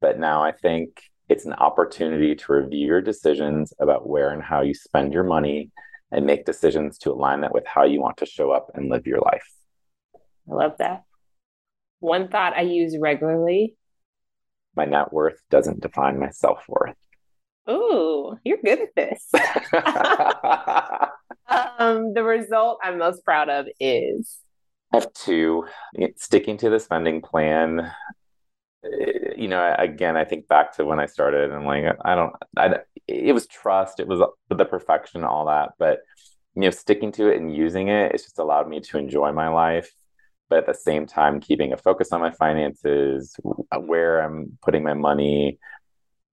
but 0.00 0.18
now 0.18 0.42
I 0.42 0.52
think 0.52 1.00
it's 1.28 1.46
an 1.46 1.54
opportunity 1.54 2.34
to 2.36 2.52
review 2.52 2.86
your 2.86 3.00
decisions 3.00 3.72
about 3.80 4.08
where 4.08 4.30
and 4.30 4.42
how 4.42 4.62
you 4.62 4.74
spend 4.74 5.12
your 5.12 5.24
money 5.24 5.70
and 6.12 6.24
make 6.24 6.44
decisions 6.44 6.98
to 6.98 7.10
align 7.12 7.40
that 7.40 7.52
with 7.52 7.66
how 7.66 7.84
you 7.84 8.00
want 8.00 8.16
to 8.18 8.26
show 8.26 8.52
up 8.52 8.70
and 8.74 8.88
live 8.88 9.06
your 9.06 9.18
life. 9.18 9.48
I 10.48 10.54
love 10.54 10.76
that. 10.78 11.02
One 11.98 12.28
thought 12.28 12.56
I 12.56 12.62
use 12.62 12.96
regularly 13.00 13.76
my 14.76 14.84
net 14.84 15.12
worth 15.12 15.42
doesn't 15.50 15.80
define 15.80 16.20
my 16.20 16.30
self 16.30 16.64
worth. 16.68 16.96
Ooh, 17.68 18.38
you're 18.44 18.58
good 18.62 18.80
at 18.80 18.94
this. 18.94 19.32
um, 21.86 22.14
the 22.14 22.22
result 22.22 22.78
I'm 22.82 22.98
most 22.98 23.24
proud 23.24 23.48
of 23.48 23.66
is 23.80 24.38
I 24.92 24.98
have 24.98 25.12
two. 25.12 25.66
Sticking 26.16 26.56
to 26.58 26.70
the 26.70 26.80
spending 26.80 27.20
plan. 27.20 27.90
Eh, 28.84 29.34
you 29.36 29.48
know, 29.48 29.74
again, 29.78 30.16
I 30.16 30.24
think 30.24 30.48
back 30.48 30.76
to 30.76 30.84
when 30.84 31.00
I 31.00 31.06
started, 31.06 31.50
and 31.50 31.64
like, 31.64 31.84
I 32.04 32.14
don't, 32.14 32.32
I, 32.56 32.76
it 33.08 33.32
was 33.32 33.46
trust, 33.46 34.00
it 34.00 34.06
was 34.06 34.20
the 34.48 34.64
perfection, 34.64 35.24
all 35.24 35.46
that, 35.46 35.70
but 35.78 36.00
you 36.54 36.62
know, 36.62 36.70
sticking 36.70 37.12
to 37.12 37.28
it 37.28 37.38
and 37.38 37.54
using 37.54 37.88
it, 37.88 38.12
it's 38.12 38.24
just 38.24 38.38
allowed 38.38 38.68
me 38.68 38.80
to 38.80 38.98
enjoy 38.98 39.32
my 39.32 39.48
life 39.48 39.92
but 40.48 40.58
at 40.58 40.66
the 40.66 40.74
same 40.74 41.06
time 41.06 41.40
keeping 41.40 41.72
a 41.72 41.76
focus 41.76 42.12
on 42.12 42.20
my 42.20 42.30
finances 42.30 43.34
where 43.80 44.20
i'm 44.20 44.56
putting 44.62 44.82
my 44.82 44.94
money 44.94 45.58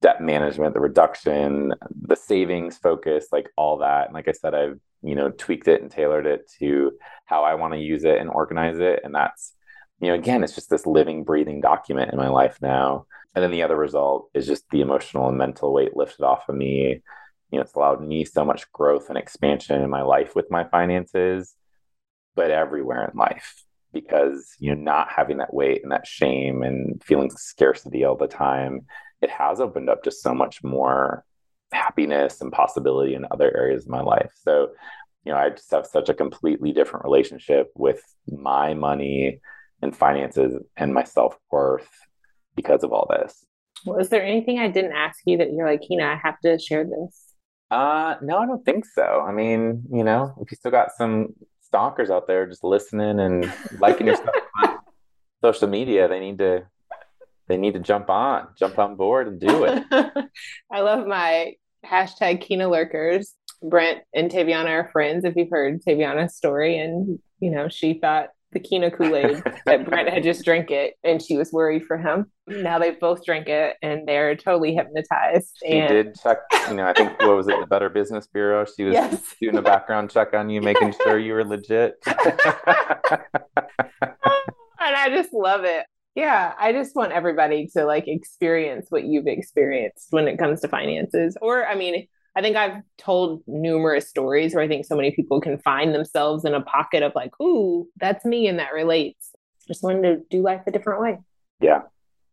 debt 0.04 0.22
management 0.22 0.74
the 0.74 0.82
reduction 0.82 1.74
the 2.02 2.16
savings 2.16 2.78
focus 2.78 3.28
like 3.32 3.50
all 3.56 3.78
that. 3.78 4.06
And 4.06 4.14
like 4.14 4.28
i 4.28 4.34
said 4.34 4.54
i've 4.54 4.78
you 5.02 5.16
know 5.16 5.32
tweaked 5.32 5.70
it 5.70 5.82
and 5.82 5.90
tailored 5.90 6.28
it 6.28 6.52
to 6.60 6.92
how 7.26 7.44
i 7.44 7.56
want 7.56 7.74
to 7.74 7.80
use 7.80 8.04
it 8.04 8.20
and 8.20 8.30
organize 8.30 8.80
it. 8.80 9.00
And 9.04 9.16
that's 9.16 9.54
you 10.02 10.10
know 10.10 10.14
again 10.14 10.44
it's 10.44 10.56
just 10.56 10.70
this 10.70 10.86
living 10.86 11.24
breathing 11.24 11.62
document 11.62 12.12
in 12.12 12.18
my 12.18 12.28
life 12.28 12.58
now. 12.62 13.06
And 13.34 13.42
then 13.42 13.52
the 13.52 13.64
other 13.64 13.78
result 13.78 14.30
is 14.36 14.46
just 14.46 14.70
the 14.70 14.82
emotional 14.82 15.28
and 15.30 15.38
mental 15.38 15.74
weight 15.74 15.96
lifted 15.96 16.24
off 16.24 16.48
of 16.50 16.56
me. 16.56 17.02
You 17.50 17.58
know 17.58 17.62
it's 17.62 17.74
allowed 17.74 18.06
me 18.06 18.26
so 18.26 18.44
much 18.44 18.70
growth 18.74 19.08
and 19.08 19.18
expansion 19.18 19.82
in 19.82 19.90
my 19.90 20.02
life 20.02 20.36
with 20.36 20.52
my 20.52 20.66
finances 20.66 21.56
but 22.36 22.52
everywhere 22.52 23.10
in 23.10 23.18
life 23.18 23.64
because 23.94 24.56
you 24.60 24.76
know 24.76 24.82
not 24.82 25.08
having 25.10 25.38
that 25.38 25.54
weight 25.54 25.82
and 25.84 25.94
that 25.94 26.06
shame 26.06 26.62
and 26.62 27.02
feeling 27.04 27.30
scarcity 27.30 28.04
all 28.04 28.18
the 28.18 28.28
time 28.28 28.82
it 29.24 29.30
has 29.30 29.60
opened 29.60 29.90
up 29.90 30.04
just 30.04 30.22
so 30.22 30.34
much 30.34 30.64
more 30.64 31.24
happiness 31.72 32.42
and 32.42 32.52
possibility 32.52 33.16
in 33.16 33.26
other 33.32 33.56
areas 33.58 33.86
of 33.86 33.90
my 33.90 34.02
life. 34.02 34.32
So 34.36 34.70
you 35.26 35.32
know 35.32 35.38
i 35.38 35.50
just 35.50 35.72
have 35.72 35.86
such 35.86 36.10
a 36.10 36.14
completely 36.14 36.72
different 36.72 37.06
relationship 37.06 37.72
with 37.76 38.02
my 38.28 38.74
money 38.74 39.40
and 39.82 39.96
finances 39.96 40.62
and 40.78 40.94
my 40.94 41.04
self-worth 41.04 41.90
because 42.56 42.84
of 42.84 42.92
all 42.92 43.08
this. 43.10 43.46
Was 43.86 44.10
there 44.10 44.24
anything 44.24 44.60
i 44.60 44.68
didn't 44.68 44.94
ask 44.94 45.20
you 45.26 45.38
that 45.38 45.54
you're 45.54 45.68
like 45.68 45.82
Kina 45.82 46.06
i 46.06 46.20
have 46.22 46.40
to 46.42 46.60
share 46.60 46.84
this 46.84 47.34
uh 47.72 48.16
no 48.22 48.38
i 48.38 48.46
don't 48.46 48.66
think 48.66 48.86
so. 48.86 49.26
I 49.28 49.32
mean 49.32 49.84
you 49.92 50.04
know 50.04 50.34
if 50.42 50.52
you 50.52 50.58
still 50.58 50.72
got 50.72 50.92
some 50.98 51.34
stalkers 51.62 52.10
out 52.12 52.28
there 52.28 52.46
just 52.46 52.64
listening 52.64 53.20
and 53.20 53.52
liking 53.80 54.08
your 54.08 54.16
stuff 54.16 54.36
on 54.64 54.78
social 55.44 55.68
media, 55.68 56.08
they 56.08 56.20
need 56.20 56.38
to 56.38 56.64
they 57.48 57.58
need 57.58 57.74
to 57.74 57.80
jump 57.80 58.10
on, 58.10 58.48
jump 58.58 58.80
on 58.80 58.96
board 58.96 59.28
and 59.28 59.40
do 59.40 59.66
it. 59.66 59.84
I 60.72 60.82
love 60.82 61.08
my 61.08 61.54
hashtag 61.86 62.42
Kina 62.42 62.68
lurkers. 62.68 63.34
Brent 63.62 64.00
and 64.14 64.30
Taviana 64.30 64.70
are 64.70 64.90
friends. 64.92 65.26
If 65.26 65.36
you've 65.36 65.50
heard 65.50 65.82
Taviana's 65.82 66.36
story, 66.36 66.78
and 66.78 67.20
you 67.40 67.52
know, 67.52 67.70
she 67.70 67.94
thought 68.00 68.30
the 68.52 68.60
Kina 68.60 68.92
Kool 68.92 69.16
Aid 69.16 69.44
that 69.66 69.86
Brent 69.86 70.10
had 70.10 70.24
just 70.24 70.46
drank 70.46 70.72
it, 70.72 70.96
and 71.04 71.22
she 71.22 71.38
was 71.38 71.52
worried 71.52 71.86
for 71.86 71.98
him. 71.98 72.32
Now 72.48 72.80
they 72.80 72.92
both 72.92 73.26
drink 73.26 73.48
it, 73.48 73.78
and 73.82 74.08
they're 74.08 74.36
totally 74.36 74.76
hypnotized. 74.76 75.58
She 75.64 75.80
and... 75.80 75.90
did 75.90 76.16
check. 76.22 76.40
You 76.70 76.76
know, 76.76 76.86
I 76.86 76.94
think 76.94 77.20
what 77.20 77.36
was 77.36 77.48
it, 77.48 77.60
the 77.60 77.68
Better 77.68 77.90
Business 77.90 78.28
Bureau? 78.28 78.66
She 78.66 78.84
was 78.84 78.94
yes. 78.94 79.36
doing 79.42 79.58
a 79.58 79.62
background 79.62 80.12
check 80.12 80.34
on 80.34 80.50
you, 80.50 80.62
making 80.62 80.94
sure 81.04 81.18
you 81.18 81.34
were 81.34 81.46
legit. 81.46 81.96
and 82.06 82.18
I 84.80 85.10
just 85.10 85.34
love 85.34 85.64
it. 85.64 85.86
Yeah, 86.16 86.54
I 86.60 86.74
just 86.74 86.96
want 86.96 87.12
everybody 87.12 87.68
to 87.76 87.86
like 87.86 88.08
experience 88.08 88.88
what 88.90 89.04
you've 89.04 89.28
experienced 89.28 90.08
when 90.12 90.28
it 90.28 90.38
comes 90.38 90.62
to 90.62 90.68
finances. 90.68 91.36
Or, 91.42 91.66
I 91.66 91.76
mean, 91.76 92.08
I 92.36 92.42
think 92.42 92.56
I've 92.56 92.84
told 92.98 93.42
numerous 93.48 94.10
stories 94.10 94.54
where 94.54 94.64
I 94.64 94.68
think 94.68 94.86
so 94.86 94.96
many 94.96 95.12
people 95.12 95.42
can 95.42 95.58
find 95.60 95.94
themselves 95.94 96.46
in 96.46 96.54
a 96.54 96.62
pocket 96.62 97.02
of 97.02 97.14
like, 97.16 97.32
ooh, 97.42 97.88
that's 97.98 98.26
me 98.26 98.48
and 98.48 98.60
that 98.60 98.74
relates. 98.74 99.32
Just 99.68 99.82
wanted 99.82 100.02
to 100.04 100.22
do 100.30 100.44
life 100.44 100.62
a 100.68 100.72
different 100.72 101.02
way. 101.02 101.18
Yeah. 101.60 101.82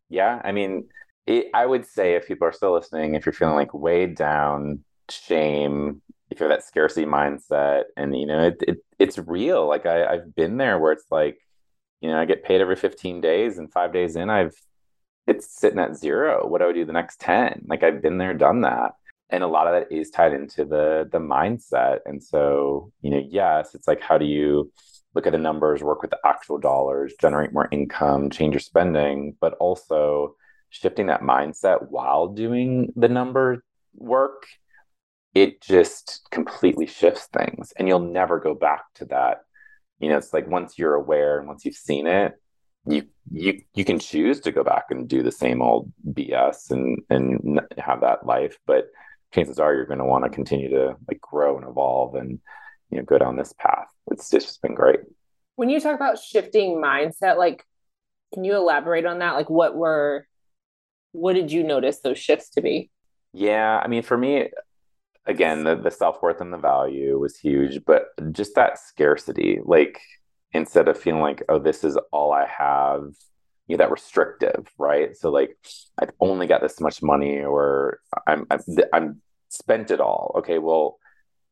Yeah. 0.09 0.43
I 0.45 0.53
mean, 0.53 0.89
it, 1.26 1.47
I 1.55 1.64
would 1.64 1.87
say 1.87 2.16
if 2.16 2.26
people 2.26 2.49
are 2.49 2.53
still 2.53 2.74
listening, 2.74 3.14
if 3.14 3.24
you're 3.24 3.33
feeling 3.33 3.55
like 3.55 3.72
weighed 3.72 4.14
down, 4.14 4.85
shame, 5.11 6.03
if 6.31 6.39
you 6.39 6.49
have 6.49 6.57
that 6.57 6.66
scarcity 6.66 7.07
mindset, 7.07 7.85
and 7.97 8.16
you 8.16 8.26
know, 8.26 8.49
it, 8.49 8.57
it 8.66 8.78
it's 8.99 9.18
real. 9.18 9.66
Like 9.66 9.87
I, 9.87 10.05
I've 10.07 10.35
been 10.35 10.57
there 10.59 10.78
where 10.78 10.93
it's 10.93 11.07
like, 11.11 11.39
you 12.01 12.11
know, 12.11 12.18
I 12.18 12.24
get 12.24 12.44
paid 12.44 12.61
every 12.61 12.76
15 12.76 13.20
days, 13.20 13.59
and 13.59 13.72
five 13.72 13.92
days 13.92 14.16
in, 14.16 14.30
I've 14.30 14.55
it's 15.26 15.55
sitting 15.61 15.78
at 15.78 15.96
zero. 15.96 16.46
What 16.46 16.61
do 16.61 16.68
I 16.68 16.72
do 16.72 16.84
the 16.84 16.92
next 16.92 17.20
10? 17.20 17.66
Like 17.68 17.82
I've 17.82 18.03
been 18.03 18.18
there, 18.18 18.34
done 18.34 18.62
that 18.62 18.92
and 19.30 19.44
a 19.44 19.48
lot 19.48 19.66
of 19.66 19.72
that 19.72 19.94
is 19.94 20.11
tied 20.11 20.32
into 20.32 20.64
the 20.64 21.09
the 21.11 21.18
mindset 21.18 21.98
and 22.05 22.22
so 22.22 22.92
you 23.01 23.11
know 23.11 23.22
yes 23.28 23.74
it's 23.74 23.88
like 23.88 24.01
how 24.01 24.18
do 24.18 24.24
you 24.24 24.70
look 25.14 25.26
at 25.26 25.32
the 25.32 25.38
numbers 25.38 25.82
work 25.82 26.03
with 26.03 26.11
the 26.11 26.18
actual 26.24 26.59
dollars 26.59 27.14
generate 27.20 27.53
more 27.53 27.68
income 27.72 28.30
change 28.30 28.55
your 28.55 28.61
spending 28.61 29.36
but 29.40 29.55
also 29.55 30.34
shifting 30.68 31.07
that 31.07 31.22
mindset 31.22 31.90
while 31.90 32.28
doing 32.28 32.92
the 32.96 33.09
number 33.09 33.64
work 33.94 34.46
it 35.34 35.61
just 35.61 36.26
completely 36.30 36.86
shifts 36.86 37.28
things 37.32 37.72
and 37.76 37.88
you'll 37.88 38.01
never 38.01 38.38
go 38.38 38.55
back 38.55 38.82
to 38.94 39.05
that 39.05 39.42
you 40.01 40.09
know 40.09 40.16
it's 40.16 40.32
like 40.32 40.48
once 40.48 40.78
you're 40.78 40.94
aware 40.94 41.38
and 41.38 41.46
once 41.46 41.64
you've 41.64 41.74
seen 41.74 42.07
it 42.07 42.34
you 42.86 43.03
you 43.30 43.61
you 43.74 43.84
can 43.84 43.98
choose 43.98 44.40
to 44.40 44.51
go 44.51 44.64
back 44.64 44.86
and 44.90 45.09
do 45.09 45.22
the 45.22 45.32
same 45.32 45.62
old 45.62 45.92
bs 46.12 46.70
and 46.70 46.98
and 47.11 47.61
have 47.78 48.01
that 48.01 48.24
life 48.26 48.59
but 48.66 48.86
chances 49.32 49.59
are 49.59 49.74
you're 49.74 49.86
going 49.86 49.98
to 49.98 50.05
want 50.05 50.24
to 50.24 50.30
continue 50.30 50.68
to 50.70 50.96
like 51.09 51.20
grow 51.20 51.57
and 51.57 51.66
evolve 51.68 52.14
and 52.14 52.38
you 52.90 52.98
know 52.98 53.05
go 53.05 53.18
down 53.18 53.36
this 53.36 53.53
path. 53.59 53.88
It's 54.11 54.30
just 54.30 54.61
been 54.62 54.74
great. 54.74 55.01
When 55.57 55.68
you 55.68 55.80
talk 55.80 55.94
about 55.94 56.18
shifting 56.18 56.80
mindset 56.82 57.36
like 57.36 57.64
can 58.34 58.44
you 58.44 58.55
elaborate 58.55 59.07
on 59.07 59.18
that? 59.18 59.32
Like 59.32 59.51
what 59.51 59.76
were 59.76 60.26
what 61.12 61.34
did 61.34 61.51
you 61.51 61.62
notice 61.62 62.01
those 62.01 62.18
shifts 62.18 62.51
to 62.51 62.62
be? 62.62 62.90
Yeah 63.32 63.80
i 63.82 63.86
mean 63.86 64.03
for 64.03 64.18
me 64.18 64.48
again 65.31 65.64
the, 65.64 65.76
the 65.76 65.91
self-worth 65.91 66.41
and 66.41 66.53
the 66.53 66.59
value 66.59 67.18
was 67.18 67.39
huge 67.39 67.85
but 67.87 68.09
just 68.33 68.55
that 68.55 68.78
scarcity 68.78 69.61
like 69.64 70.01
instead 70.53 70.89
of 70.89 70.99
feeling 70.99 71.22
like 71.22 71.43
oh 71.49 71.59
this 71.59 71.85
is 71.85 71.97
all 72.12 72.33
i 72.33 72.47
have 72.47 73.12
you 73.70 73.76
know, 73.76 73.85
that 73.85 73.93
restrictive, 73.93 74.66
right? 74.78 75.16
So 75.16 75.31
like, 75.31 75.57
I've 75.97 76.11
only 76.18 76.49
got 76.49 76.61
this 76.61 76.81
much 76.81 77.05
money, 77.05 77.39
or 77.39 78.01
I'm 78.26 78.45
I'm, 78.51 78.61
I'm 78.93 79.22
spent 79.49 79.93
it 79.93 80.01
all. 80.01 80.35
Okay, 80.39 80.59
well, 80.59 80.99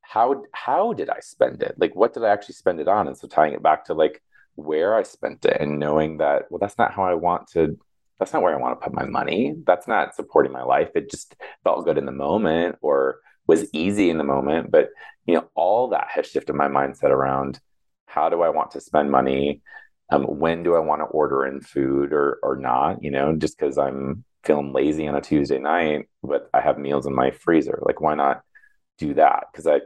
how 0.02 0.42
how 0.52 0.94
did 0.94 1.10
I 1.10 1.20
spend 1.20 1.62
it? 1.62 1.76
Like, 1.78 1.94
what 1.94 2.14
did 2.14 2.24
I 2.24 2.30
actually 2.30 2.56
spend 2.56 2.80
it 2.80 2.88
on? 2.88 3.06
And 3.06 3.16
so 3.16 3.28
tying 3.28 3.52
it 3.54 3.62
back 3.62 3.84
to 3.84 3.94
like 3.94 4.20
where 4.56 4.96
I 4.96 5.04
spent 5.04 5.44
it, 5.44 5.60
and 5.60 5.78
knowing 5.78 6.18
that 6.18 6.50
well, 6.50 6.58
that's 6.58 6.76
not 6.76 6.92
how 6.92 7.04
I 7.04 7.14
want 7.14 7.46
to. 7.52 7.78
That's 8.18 8.32
not 8.32 8.42
where 8.42 8.52
I 8.52 8.60
want 8.60 8.80
to 8.80 8.84
put 8.84 8.94
my 8.94 9.06
money. 9.06 9.54
That's 9.64 9.86
not 9.86 10.16
supporting 10.16 10.50
my 10.50 10.64
life. 10.64 10.90
It 10.96 11.12
just 11.12 11.36
felt 11.62 11.84
good 11.84 11.98
in 11.98 12.06
the 12.06 12.10
moment, 12.10 12.78
or 12.80 13.20
was 13.48 13.68
easy 13.72 14.10
in 14.10 14.18
the 14.18 14.24
moment. 14.24 14.70
But 14.70 14.90
you 15.26 15.34
know, 15.34 15.48
all 15.56 15.88
that 15.88 16.06
has 16.10 16.26
shifted 16.26 16.54
my 16.54 16.68
mindset 16.68 17.10
around 17.10 17.58
how 18.06 18.28
do 18.28 18.42
I 18.42 18.50
want 18.50 18.70
to 18.72 18.80
spend 18.80 19.10
money 19.10 19.62
um, 20.10 20.24
when 20.24 20.62
do 20.62 20.74
I 20.74 20.78
want 20.78 21.00
to 21.00 21.06
order 21.06 21.44
in 21.44 21.60
food 21.60 22.12
or 22.12 22.38
or 22.42 22.56
not? 22.56 23.02
You 23.02 23.10
know, 23.10 23.34
just 23.36 23.58
because 23.58 23.76
I'm 23.76 24.24
feeling 24.44 24.72
lazy 24.72 25.06
on 25.06 25.16
a 25.16 25.20
Tuesday 25.20 25.58
night, 25.58 26.08
but 26.22 26.48
I 26.54 26.60
have 26.60 26.78
meals 26.78 27.06
in 27.06 27.14
my 27.14 27.30
freezer. 27.30 27.80
Like, 27.82 28.00
why 28.00 28.14
not 28.14 28.42
do 28.96 29.14
that? 29.14 29.44
Because 29.52 29.66
I, 29.66 29.80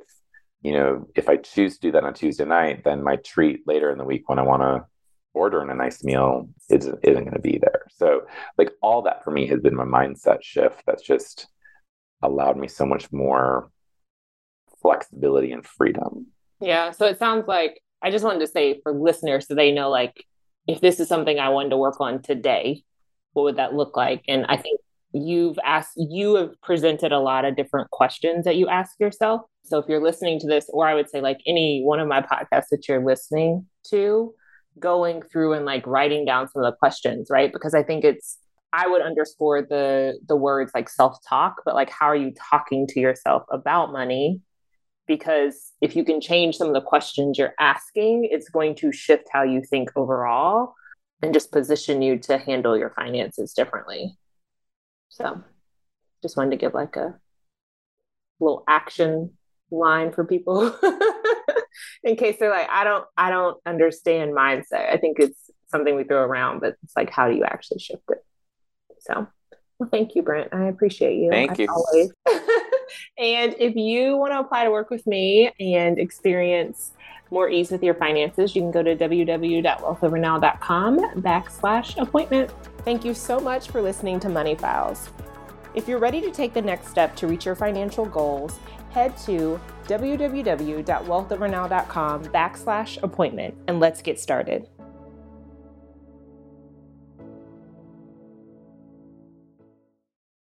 you 0.63 0.73
know, 0.73 1.09
if 1.17 1.29
I 1.29 1.37
choose 1.37 1.75
to 1.75 1.81
do 1.81 1.93
that 1.93 2.05
on 2.05 2.15
Tuesday 2.15 2.45
night, 2.45 2.85
then 2.85 3.03
my 3.03 3.17
treat 3.17 3.67
later 3.67 3.91
in 3.91 3.99
the 3.99 4.05
week 4.05 4.29
when 4.29 4.39
I 4.39 4.43
want 4.43 4.63
to 4.63 4.87
ordering 5.35 5.71
a 5.71 5.75
nice 5.75 6.05
meal 6.05 6.49
isn't, 6.71 6.99
isn't 7.03 7.25
going 7.25 7.35
to 7.35 7.41
be 7.41 7.59
there. 7.59 7.87
So, 7.97 8.23
like, 8.59 8.71
all 8.83 9.03
that 9.03 9.25
for 9.25 9.31
me 9.31 9.47
has 9.49 9.61
been 9.61 9.75
my 9.75 9.85
mindset 9.85 10.43
shift 10.43 10.83
that's 10.87 11.03
just 11.03 11.49
allowed 12.23 12.57
me 12.57 12.69
so 12.69 12.87
much 12.87 13.11
more 13.13 13.71
flexibility 14.81 15.53
and 15.53 15.67
freedom. 15.67 16.27
Yeah. 16.61 16.91
So 16.91 17.07
it 17.07 17.19
sounds 17.19 17.49
like 17.49 17.81
I 18.03 18.11
just 18.11 18.25
wanted 18.25 18.41
to 18.41 18.47
say 18.47 18.81
for 18.83 18.93
listeners 18.93 19.47
so 19.47 19.55
they 19.55 19.73
know, 19.73 19.91
like, 19.91 20.25
if 20.69 20.81
this 20.81 21.01
is 21.01 21.09
something 21.09 21.39
I 21.39 21.49
wanted 21.49 21.71
to 21.71 21.77
work 21.77 22.01
on 22.01 22.23
today, 22.23 22.83
what 23.33 23.43
would 23.45 23.57
that 23.57 23.75
look 23.75 23.97
like? 23.97 24.23
And 24.29 24.47
I 24.47 24.57
think 24.57 24.81
you've 25.13 25.59
asked, 25.65 25.93
you 25.97 26.37
have 26.37 26.61
presented 26.63 27.13
a 27.13 27.19
lot 27.19 27.45
of 27.45 27.57
different 27.57 27.91
questions 27.91 28.45
that 28.45 28.57
you 28.57 28.69
ask 28.69 28.93
yourself. 29.01 29.43
So 29.65 29.79
if 29.79 29.87
you're 29.89 30.03
listening 30.03 30.39
to 30.41 30.47
this, 30.47 30.69
or 30.73 30.87
I 30.87 30.95
would 30.95 31.11
say 31.11 31.21
like 31.21 31.41
any 31.47 31.83
one 31.83 32.01
of 32.01 32.09
my 32.09 32.21
podcasts 32.21 32.69
that 32.71 32.87
you're 32.89 33.05
listening 33.05 33.67
to, 33.91 34.35
going 34.79 35.21
through 35.23 35.53
and 35.53 35.67
like 35.67 35.87
writing 35.87 36.25
down 36.25 36.49
some 36.49 36.65
of 36.65 36.73
the 36.73 36.77
questions, 36.77 37.29
right? 37.31 37.53
Because 37.53 37.75
I 37.75 37.83
think 37.83 38.05
it's 38.05 38.39
I 38.73 38.89
would 38.89 39.03
underscore 39.03 39.63
the 39.63 40.19
the 40.27 40.37
words 40.37 40.73
like 40.75 40.89
self-talk, 40.89 41.63
but 41.65 41.75
like 41.75 41.91
how 41.91 42.07
are 42.07 42.17
you 42.17 42.33
talking 42.51 42.87
to 42.89 43.01
yourself 43.01 43.45
about 43.51 43.93
money? 43.93 44.41
Because 45.07 45.73
if 45.81 45.97
you 45.97 46.05
can 46.05 46.21
change 46.21 46.57
some 46.57 46.69
of 46.69 46.75
the 46.75 46.81
questions 46.81 47.39
you're 47.39 47.55
asking, 47.61 48.29
it's 48.31 48.49
going 48.49 48.75
to 48.77 48.93
shift 48.93 49.29
how 49.33 49.43
you 49.43 49.63
think 49.63 49.91
overall 49.97 50.75
and 51.23 51.35
just 51.35 51.53
position 51.53 52.03
you 52.03 52.19
to 52.19 52.39
handle 52.39 52.77
your 52.77 52.91
finances 52.91 53.53
differently. 53.53 54.17
So 55.09 55.43
just 56.23 56.37
wanted 56.37 56.51
to 56.51 56.57
give 56.57 56.73
like 56.73 56.97
a 56.97 57.15
little 58.41 58.65
action 58.69 59.33
line 59.71 60.13
for 60.13 60.25
people 60.25 60.77
in 62.05 62.17
case 62.17 62.37
they're 62.39 62.51
like, 62.51 62.69
I 62.71 62.85
don't, 62.85 63.05
I 63.17 63.31
don't 63.31 63.59
understand 63.67 64.33
mindset. 64.33 64.91
I 64.91 64.97
think 64.97 65.19
it's 65.19 65.51
something 65.69 65.95
we 65.95 66.05
throw 66.05 66.23
around, 66.23 66.61
but 66.61 66.77
it's 66.83 66.97
like, 66.97 67.11
how 67.11 67.29
do 67.29 67.35
you 67.35 67.45
actually 67.45 67.81
shift 67.81 68.03
it? 68.11 68.25
So, 69.03 69.27
well, 69.79 69.89
thank 69.91 70.15
you, 70.15 70.23
Brent. 70.23 70.53
I 70.53 70.65
appreciate 70.65 71.17
you. 71.17 71.31
Thank 71.31 71.59
you. 71.59 71.67
Always. 71.69 72.13
and 73.19 73.55
if 73.59 73.75
you 73.75 74.17
want 74.17 74.33
to 74.33 74.41
apply 74.41 74.65
to 74.65 74.71
work 74.71 74.89
with 74.91 75.07
me 75.07 75.51
and 75.59 75.99
experience 75.99 76.93
more 77.31 77.49
ease 77.49 77.71
with 77.71 77.83
your 77.83 77.95
finances, 77.95 78.55
you 78.55 78.61
can 78.63 78.71
go 78.71 78.83
to 78.83 78.95
www.wealthovernow.com 78.95 80.99
backslash 81.23 81.99
appointment. 82.01 82.51
Thank 82.85 83.05
you 83.05 83.15
so 83.15 83.41
much 83.41 83.71
for 83.71 83.83
listening 83.83 84.21
to 84.21 84.29
Money 84.29 84.55
Files. 84.55 85.11
If 85.75 85.89
you're 85.89 85.99
ready 85.99 86.21
to 86.21 86.31
take 86.31 86.53
the 86.53 86.61
next 86.61 86.89
step 86.89 87.17
to 87.17 87.27
reach 87.27 87.47
your 87.47 87.57
financial 87.57 88.05
goals, 88.05 88.59
head 88.91 89.17
to 89.19 89.59
www.wealthovernow.com 89.87 92.25
backslash 92.27 93.03
appointment 93.03 93.55
and 93.67 93.81
let's 93.81 94.03
get 94.03 94.21
started. 94.21 94.69